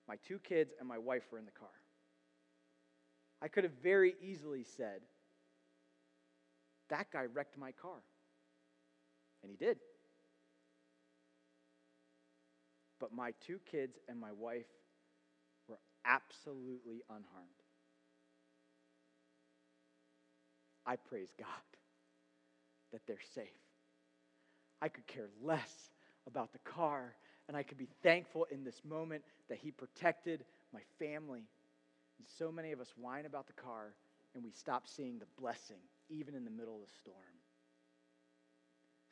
My 0.08 0.16
two 0.26 0.40
kids 0.40 0.72
and 0.80 0.88
my 0.88 0.98
wife 0.98 1.22
were 1.30 1.38
in 1.38 1.44
the 1.44 1.52
car. 1.52 1.68
I 3.40 3.48
could 3.48 3.64
have 3.64 3.72
very 3.82 4.14
easily 4.20 4.64
said, 4.76 5.00
That 6.90 7.10
guy 7.12 7.24
wrecked 7.32 7.56
my 7.58 7.72
car. 7.72 8.02
And 9.42 9.50
he 9.50 9.56
did. 9.56 9.78
But 12.98 13.12
my 13.12 13.32
two 13.46 13.60
kids 13.70 13.96
and 14.08 14.18
my 14.18 14.32
wife 14.32 14.66
were 15.68 15.78
absolutely 16.04 17.02
unharmed. 17.08 17.48
I 20.84 20.96
praise 20.96 21.32
God 21.38 21.46
that 22.92 23.02
they're 23.06 23.18
safe. 23.34 23.46
I 24.80 24.88
could 24.88 25.06
care 25.06 25.28
less 25.42 25.90
about 26.26 26.52
the 26.52 26.58
car, 26.60 27.14
and 27.46 27.56
I 27.56 27.62
could 27.62 27.78
be 27.78 27.88
thankful 28.02 28.46
in 28.50 28.64
this 28.64 28.80
moment 28.84 29.22
that 29.48 29.58
He 29.58 29.70
protected 29.70 30.44
my 30.72 30.80
family. 30.98 31.44
So 32.26 32.52
many 32.52 32.72
of 32.72 32.80
us 32.80 32.92
whine 32.96 33.26
about 33.26 33.46
the 33.46 33.52
car, 33.52 33.94
and 34.34 34.44
we 34.44 34.50
stop 34.50 34.86
seeing 34.86 35.18
the 35.18 35.26
blessing, 35.40 35.80
even 36.08 36.34
in 36.34 36.44
the 36.44 36.50
middle 36.50 36.74
of 36.74 36.80
the 36.80 36.94
storm. 36.98 37.16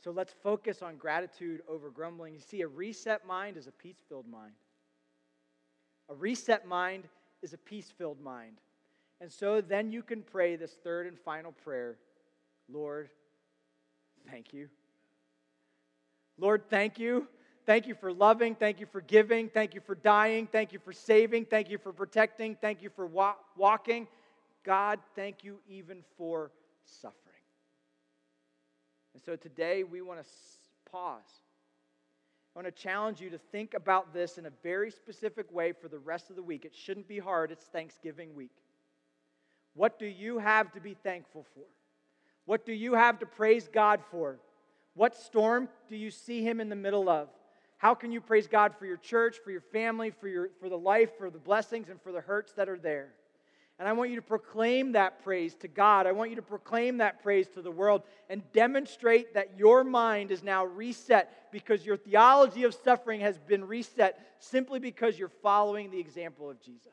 So 0.03 0.11
let's 0.11 0.35
focus 0.43 0.83
on 0.83 0.97
gratitude 0.97 1.63
over 1.69 1.91
grumbling. 1.91 2.35
You 2.35 2.41
see, 2.41 2.61
a 2.61 2.69
reset 2.69 3.27
mind 3.27 3.57
is 3.57 3.67
a 3.67 3.73
peace 3.73 4.03
filled 4.09 4.29
mind. 4.29 4.53
A 6.09 6.15
reset 6.15 6.67
mind 6.67 7.05
is 7.43 7.53
a 7.53 7.59
peace 7.59 7.93
filled 7.97 8.21
mind. 8.21 8.59
And 9.21 9.33
so 9.33 9.61
then 9.61 9.91
you 9.91 10.03
can 10.03 10.23
pray 10.23 10.57
this 10.57 10.73
third 10.85 11.07
and 11.07 11.19
final 11.19 11.53
prayer 11.53 11.97
Lord, 12.69 13.11
thank 14.29 14.53
you. 14.53 14.69
Lord, 16.37 16.65
thank 16.69 16.99
you. 16.99 17.29
Thank 17.67 17.89
you 17.89 17.97
for 17.97 18.13
loving. 18.13 18.55
Thank 18.55 18.79
you 18.79 18.87
for 18.87 19.01
giving. 19.01 19.49
Thank 19.49 19.75
you 19.75 19.81
for 19.81 19.97
dying. 19.97 20.47
Thank 20.47 20.73
you 20.73 20.79
for 20.79 20.93
saving. 20.93 21.47
Thank 21.47 21.69
you 21.69 21.79
for 21.79 21.93
protecting. 21.93 22.57
Thank 22.61 22.81
you 22.81 22.91
for 22.95 23.07
wa- 23.07 23.35
walking. 23.57 24.07
God, 24.65 25.01
thank 25.17 25.43
you 25.43 25.59
even 25.69 26.05
for 26.17 26.53
suffering. 26.85 27.23
And 29.15 29.23
so 29.23 29.35
today 29.35 29.83
we 29.83 30.01
want 30.01 30.23
to 30.23 30.27
pause. 30.91 31.41
I 32.55 32.61
want 32.61 32.75
to 32.75 32.83
challenge 32.83 33.21
you 33.21 33.31
to 33.31 33.39
think 33.39 33.75
about 33.75 34.15
this 34.15 34.39
in 34.39 34.47
a 34.47 34.53
very 34.63 34.91
specific 34.91 35.53
way 35.53 35.73
for 35.73 35.89
the 35.89 35.99
rest 35.99 36.31
of 36.31 36.37
the 36.37 36.43
week. 36.43 36.65
It 36.65 36.75
shouldn't 36.75 37.09
be 37.09 37.19
hard, 37.19 37.51
it's 37.51 37.67
Thanksgiving 37.67 38.35
week. 38.35 38.53
What 39.75 39.99
do 39.99 40.07
you 40.07 40.39
have 40.39 40.73
to 40.73 40.81
be 40.81 40.95
thankful 40.95 41.45
for? 41.55 41.65
What 42.45 42.65
do 42.65 42.73
you 42.73 42.95
have 42.95 43.19
to 43.19 43.27
praise 43.27 43.69
God 43.69 44.01
for? 44.11 44.39
What 44.95 45.17
storm 45.17 45.69
do 45.89 45.97
you 45.97 46.11
see 46.11 46.43
Him 46.43 46.61
in 46.61 46.69
the 46.69 46.77
middle 46.77 47.09
of? 47.09 47.29
How 47.79 47.95
can 47.95 48.11
you 48.11 48.21
praise 48.21 48.47
God 48.47 48.75
for 48.79 48.87
your 48.87 48.97
church, 48.97 49.37
for 49.45 49.51
your 49.51 49.61
family, 49.61 50.11
for, 50.11 50.29
your, 50.29 50.51
for 50.61 50.69
the 50.69 50.79
life, 50.79 51.11
for 51.19 51.31
the 51.31 51.39
blessings, 51.39 51.89
and 51.89 52.01
for 52.01 52.13
the 52.13 52.21
hurts 52.21 52.53
that 52.55 52.69
are 52.69 52.79
there? 52.79 53.13
And 53.79 53.87
I 53.87 53.93
want 53.93 54.09
you 54.09 54.17
to 54.17 54.23
proclaim 54.23 54.93
that 54.93 55.23
praise 55.23 55.55
to 55.57 55.69
God. 55.69 56.07
I 56.07 56.13
want 56.13 56.31
you 56.31 56.37
to 56.37 56.43
proclaim 56.43 56.97
that 56.99 57.23
praise 57.23 57.47
to 57.49 57.61
the 57.61 57.71
world 57.71 58.03
and 58.31 58.43
demonstrate 58.55 59.35
that 59.35 59.59
your 59.59 59.85
mind 59.85 60.31
is 60.31 60.43
now 60.43 60.65
reset 60.65 61.53
because 61.53 61.85
your 61.85 61.99
theology 61.99 62.63
of 62.63 62.75
suffering 62.75 63.21
has 63.21 63.37
been 63.39 63.67
reset 63.67 64.19
simply 64.39 64.79
because 64.79 65.19
you're 65.19 65.29
following 65.29 65.91
the 65.91 66.01
example 66.01 66.49
of 66.49 66.59
Jesus. 66.63 66.89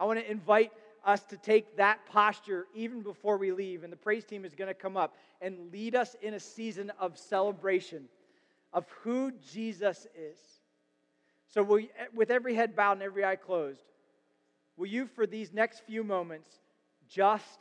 I 0.00 0.04
want 0.04 0.18
to 0.18 0.28
invite 0.28 0.72
us 1.04 1.22
to 1.24 1.36
take 1.36 1.76
that 1.76 2.04
posture 2.06 2.66
even 2.74 3.02
before 3.02 3.36
we 3.36 3.52
leave. 3.52 3.84
And 3.84 3.92
the 3.92 3.96
praise 3.96 4.24
team 4.24 4.44
is 4.44 4.54
going 4.54 4.68
to 4.68 4.74
come 4.74 4.96
up 4.96 5.14
and 5.40 5.72
lead 5.72 5.94
us 5.94 6.16
in 6.22 6.34
a 6.34 6.40
season 6.40 6.90
of 6.98 7.16
celebration 7.16 8.08
of 8.72 8.86
who 9.02 9.32
Jesus 9.52 10.06
is. 10.14 10.38
So, 11.48 11.62
we, 11.62 11.90
eh, 11.98 12.06
with 12.14 12.30
every 12.30 12.54
head 12.54 12.74
bowed 12.74 12.92
and 12.92 13.02
every 13.02 13.24
eye 13.24 13.36
closed, 13.36 13.84
will 14.76 14.86
you, 14.86 15.06
for 15.06 15.26
these 15.26 15.52
next 15.52 15.80
few 15.80 16.02
moments, 16.02 16.48
just 17.08 17.60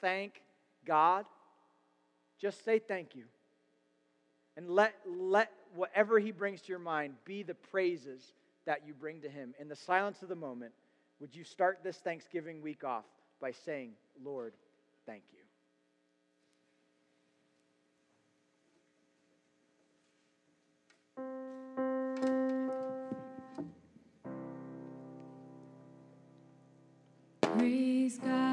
thank 0.00 0.42
God? 0.84 1.24
Just 2.38 2.64
say 2.64 2.78
thank 2.78 3.14
you. 3.14 3.24
And 4.56 4.68
let, 4.68 4.94
let 5.06 5.50
whatever 5.74 6.18
He 6.18 6.32
brings 6.32 6.60
to 6.62 6.68
your 6.68 6.78
mind 6.78 7.14
be 7.24 7.42
the 7.42 7.54
praises 7.54 8.32
that 8.66 8.86
you 8.86 8.92
bring 8.92 9.20
to 9.22 9.28
Him. 9.28 9.54
In 9.58 9.68
the 9.68 9.76
silence 9.76 10.22
of 10.22 10.28
the 10.28 10.36
moment, 10.36 10.72
would 11.20 11.34
you 11.34 11.44
start 11.44 11.80
this 11.82 11.96
Thanksgiving 11.96 12.60
week 12.62 12.84
off 12.84 13.04
by 13.40 13.52
saying, 13.52 13.92
Lord, 14.22 14.52
thank 15.06 15.22
you? 15.32 15.39
Praise 28.22 28.49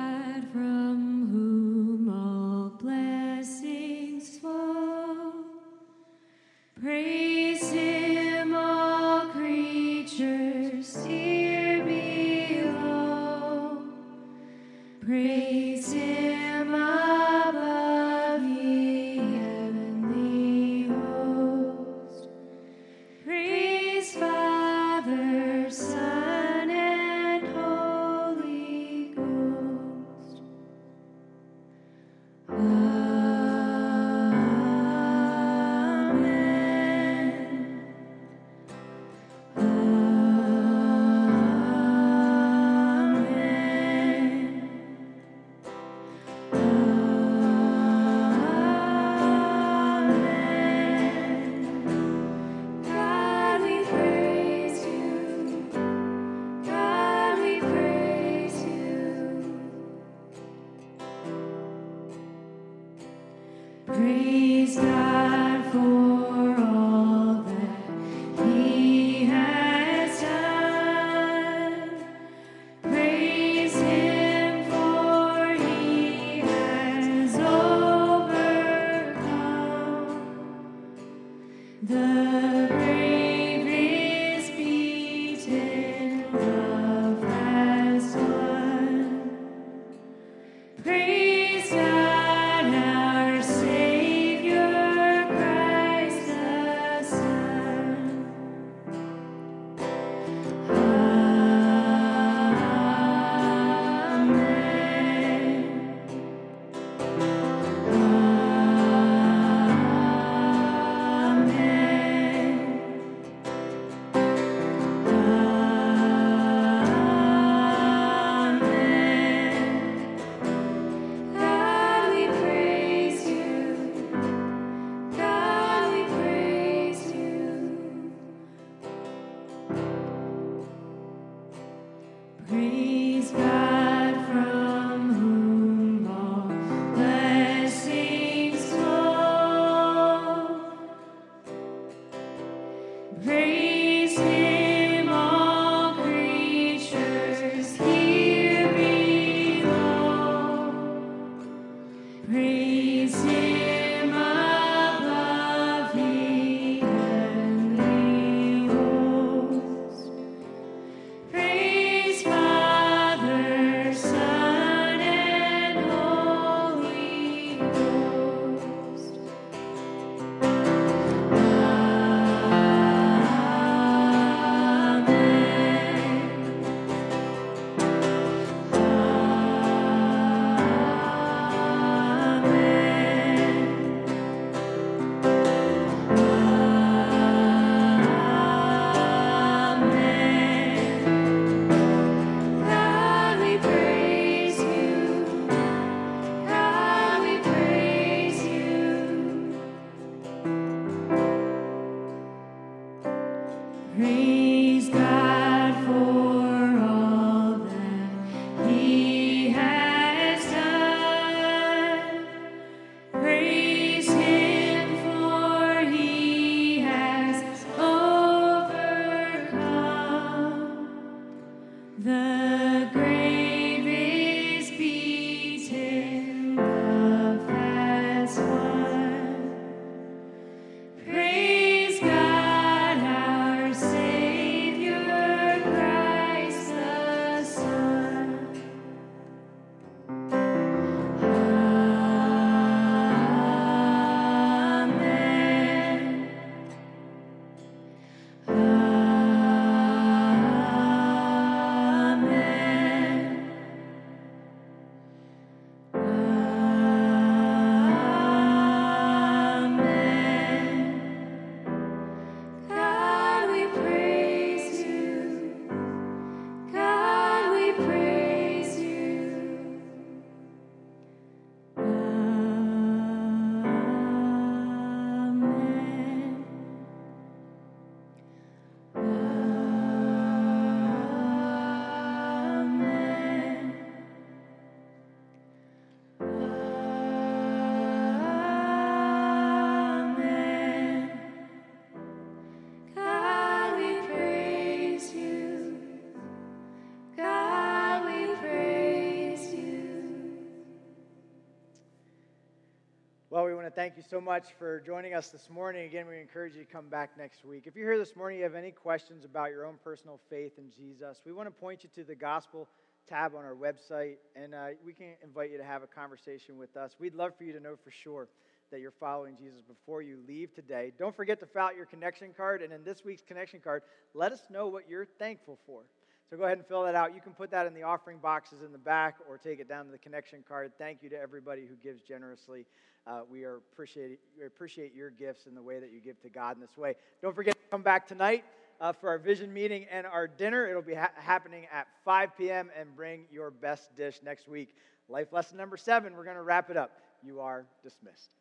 Well, 303.30 303.44
we 303.44 303.54
want 303.54 303.68
to 303.68 303.72
thank 303.72 303.98
you 303.98 304.04
so 304.10 304.22
much 304.22 304.54
for 304.58 304.80
joining 304.80 305.14
us 305.14 305.32
this 305.32 305.50
morning. 305.50 305.84
Again, 305.86 306.08
we 306.08 306.18
encourage 306.18 306.56
you 306.56 306.64
to 306.64 306.72
come 306.72 306.88
back 306.88 307.18
next 307.18 307.44
week. 307.44 307.64
If 307.68 307.76
you're 307.76 307.92
here 307.92 308.00
this 308.00 308.16
morning, 308.16 308.38
you 308.38 308.46
have 308.46 308.56
any 308.56 308.72
questions 308.72 309.26
about 309.26 309.50
your 309.50 309.66
own 309.66 309.76
personal 309.84 310.22
faith 310.30 310.54
in 310.58 310.72
Jesus, 310.72 311.22
we 311.26 311.34
want 311.34 311.48
to 311.48 311.52
point 311.52 311.84
you 311.84 311.90
to 311.96 312.06
the 312.06 312.16
gospel 312.16 312.70
tab 313.06 313.36
on 313.36 313.44
our 313.44 313.54
website, 313.54 314.16
and 314.38 314.56
uh, 314.56 314.68
we 314.86 314.94
can 314.94 315.08
invite 315.22 315.52
you 315.52 315.58
to 315.58 315.64
have 315.66 315.84
a 315.84 315.88
conversation 315.88 316.58
with 316.58 316.78
us. 316.78 316.96
We'd 317.02 317.16
love 317.16 317.34
for 317.38 317.44
you 317.44 317.52
to 317.52 317.60
know 317.60 317.76
for 317.84 317.92
sure 317.92 318.30
that 318.72 318.80
you're 318.80 318.92
following 318.92 319.36
Jesus 319.36 319.62
before 319.68 320.02
you 320.02 320.20
leave 320.26 320.56
today. 320.56 320.94
Don't 320.98 321.14
forget 321.14 321.38
to 321.42 321.46
fill 321.46 321.64
out 321.64 321.76
your 321.76 321.86
connection 321.86 322.30
card, 322.32 322.62
and 322.62 322.72
in 322.72 322.86
this 322.86 323.04
week's 323.04 323.24
connection 323.24 323.60
card, 323.60 323.82
let 324.14 324.32
us 324.32 324.44
know 324.50 324.68
what 324.68 324.84
you're 324.90 325.08
thankful 325.20 325.60
for. 325.66 325.82
So 326.30 326.36
go 326.36 326.44
ahead 326.44 326.58
and 326.58 326.68
fill 326.68 326.84
that 326.84 326.96
out. 326.96 327.16
You 327.16 327.22
can 327.22 327.32
put 327.32 327.52
that 327.52 327.68
in 327.68 327.74
the 327.74 327.84
offering 327.84 328.18
boxes 328.18 328.62
in 328.62 328.74
the 328.74 328.78
back 328.78 329.16
or 329.30 329.38
take 329.38 329.60
it 329.62 329.70
down 329.70 329.86
to 329.86 329.92
the 329.92 329.98
connection 329.98 330.44
card. 330.46 330.72
Thank 330.78 331.02
you 331.02 331.10
to 331.10 331.20
everybody 331.20 331.66
who 331.66 331.76
gives 331.76 332.02
generously. 332.02 332.66
Uh, 333.06 333.22
we, 333.32 333.46
are 333.46 333.58
appreciate, 333.72 334.20
we 334.38 334.46
appreciate 334.46 334.94
your 334.94 335.10
gifts 335.10 335.46
and 335.46 335.56
the 335.56 335.62
way 335.62 335.80
that 335.80 335.92
you 335.94 336.02
give 336.02 336.22
to 336.22 336.30
God 336.30 336.58
in 336.58 336.62
this 336.62 336.76
way. 336.78 336.96
Don't 337.22 337.34
forget 337.34 337.54
to 337.54 337.62
come 337.72 337.82
back 337.82 338.06
tonight 338.06 338.44
uh, 338.82 338.92
for 338.92 339.08
our 339.08 339.18
vision 339.18 339.54
meeting 339.54 339.86
and 339.90 340.06
our 340.06 340.28
dinner. 340.28 340.68
It'll 340.70 340.82
be 340.82 340.96
ha- 340.96 341.12
happening 341.16 341.66
at 341.74 341.88
5 342.04 342.38
p.m. 342.38 342.70
and 342.78 342.94
bring 342.94 343.24
your 343.32 343.50
best 343.50 343.96
dish 343.96 344.20
next 344.22 344.50
week. 344.50 344.76
Life 345.08 345.32
lesson 345.32 345.56
number 345.56 345.78
seven, 345.78 346.14
we're 346.14 346.26
going 346.26 346.36
to 346.36 346.42
wrap 346.42 346.70
it 346.70 346.76
up. 346.76 346.92
You 347.24 347.40
are 347.40 347.66
dismissed. 347.82 348.32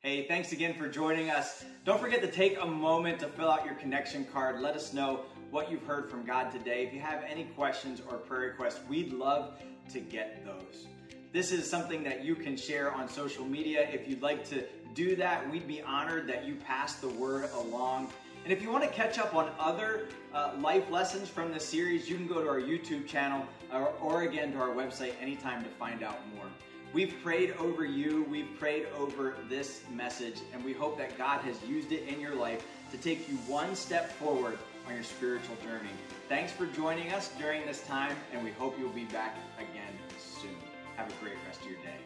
Hey, 0.00 0.26
thanks 0.26 0.52
again 0.52 0.74
for 0.74 0.88
joining 0.88 1.30
us. 1.30 1.64
Don't 1.84 2.00
forget 2.00 2.20
to 2.22 2.30
take 2.30 2.60
a 2.60 2.66
moment 2.66 3.20
to 3.20 3.28
fill 3.28 3.48
out 3.50 3.64
your 3.64 3.76
connection 3.76 4.26
card. 4.26 4.60
Let 4.60 4.74
us 4.74 4.92
know 4.92 5.20
what 5.52 5.70
you've 5.70 5.84
heard 5.84 6.10
from 6.10 6.24
God 6.24 6.50
today. 6.50 6.82
If 6.86 6.94
you 6.94 7.00
have 7.00 7.22
any 7.28 7.44
questions 7.44 8.00
or 8.08 8.16
prayer 8.16 8.48
requests, 8.48 8.80
we'd 8.88 9.12
love 9.12 9.52
to 9.92 10.00
get 10.00 10.44
those. 10.46 10.86
This 11.30 11.52
is 11.52 11.68
something 11.68 12.02
that 12.04 12.24
you 12.24 12.34
can 12.34 12.56
share 12.56 12.90
on 12.90 13.06
social 13.06 13.44
media. 13.44 13.86
If 13.92 14.08
you'd 14.08 14.22
like 14.22 14.48
to 14.48 14.64
do 14.94 15.14
that, 15.16 15.48
we'd 15.50 15.68
be 15.68 15.82
honored 15.82 16.26
that 16.28 16.46
you 16.46 16.54
pass 16.54 16.94
the 16.96 17.08
word 17.08 17.50
along. 17.54 18.08
And 18.44 18.52
if 18.52 18.62
you 18.62 18.72
want 18.72 18.82
to 18.84 18.90
catch 18.90 19.18
up 19.18 19.34
on 19.34 19.50
other 19.58 20.08
uh, 20.34 20.52
life 20.58 20.90
lessons 20.90 21.28
from 21.28 21.52
this 21.52 21.68
series, 21.68 22.08
you 22.08 22.16
can 22.16 22.26
go 22.26 22.42
to 22.42 22.48
our 22.48 22.60
YouTube 22.60 23.06
channel 23.06 23.46
or, 23.70 23.92
or 24.00 24.22
again 24.22 24.52
to 24.52 24.58
our 24.58 24.74
website 24.74 25.12
anytime 25.20 25.62
to 25.62 25.70
find 25.70 26.02
out 26.02 26.18
more. 26.34 26.46
We've 26.94 27.14
prayed 27.22 27.54
over 27.58 27.84
you, 27.84 28.26
we've 28.30 28.58
prayed 28.58 28.86
over 28.98 29.36
this 29.50 29.82
message, 29.90 30.40
and 30.52 30.64
we 30.64 30.72
hope 30.72 30.98
that 30.98 31.16
God 31.16 31.40
has 31.42 31.56
used 31.64 31.92
it 31.92 32.06
in 32.08 32.20
your 32.20 32.34
life 32.34 32.66
to 32.90 32.96
take 32.98 33.28
you 33.28 33.36
one 33.46 33.74
step 33.74 34.12
forward 34.12 34.58
on 34.92 34.96
your 34.96 35.04
spiritual 35.04 35.56
journey. 35.64 35.88
Thanks 36.28 36.52
for 36.52 36.66
joining 36.66 37.12
us 37.14 37.30
during 37.38 37.64
this 37.64 37.86
time, 37.86 38.14
and 38.32 38.44
we 38.44 38.50
hope 38.50 38.78
you'll 38.78 38.90
be 38.90 39.04
back 39.04 39.38
again 39.56 39.94
soon. 40.18 40.54
Have 40.96 41.08
a 41.08 41.24
great 41.24 41.36
rest 41.46 41.62
of 41.62 41.66
your 41.66 41.80
day. 41.80 42.01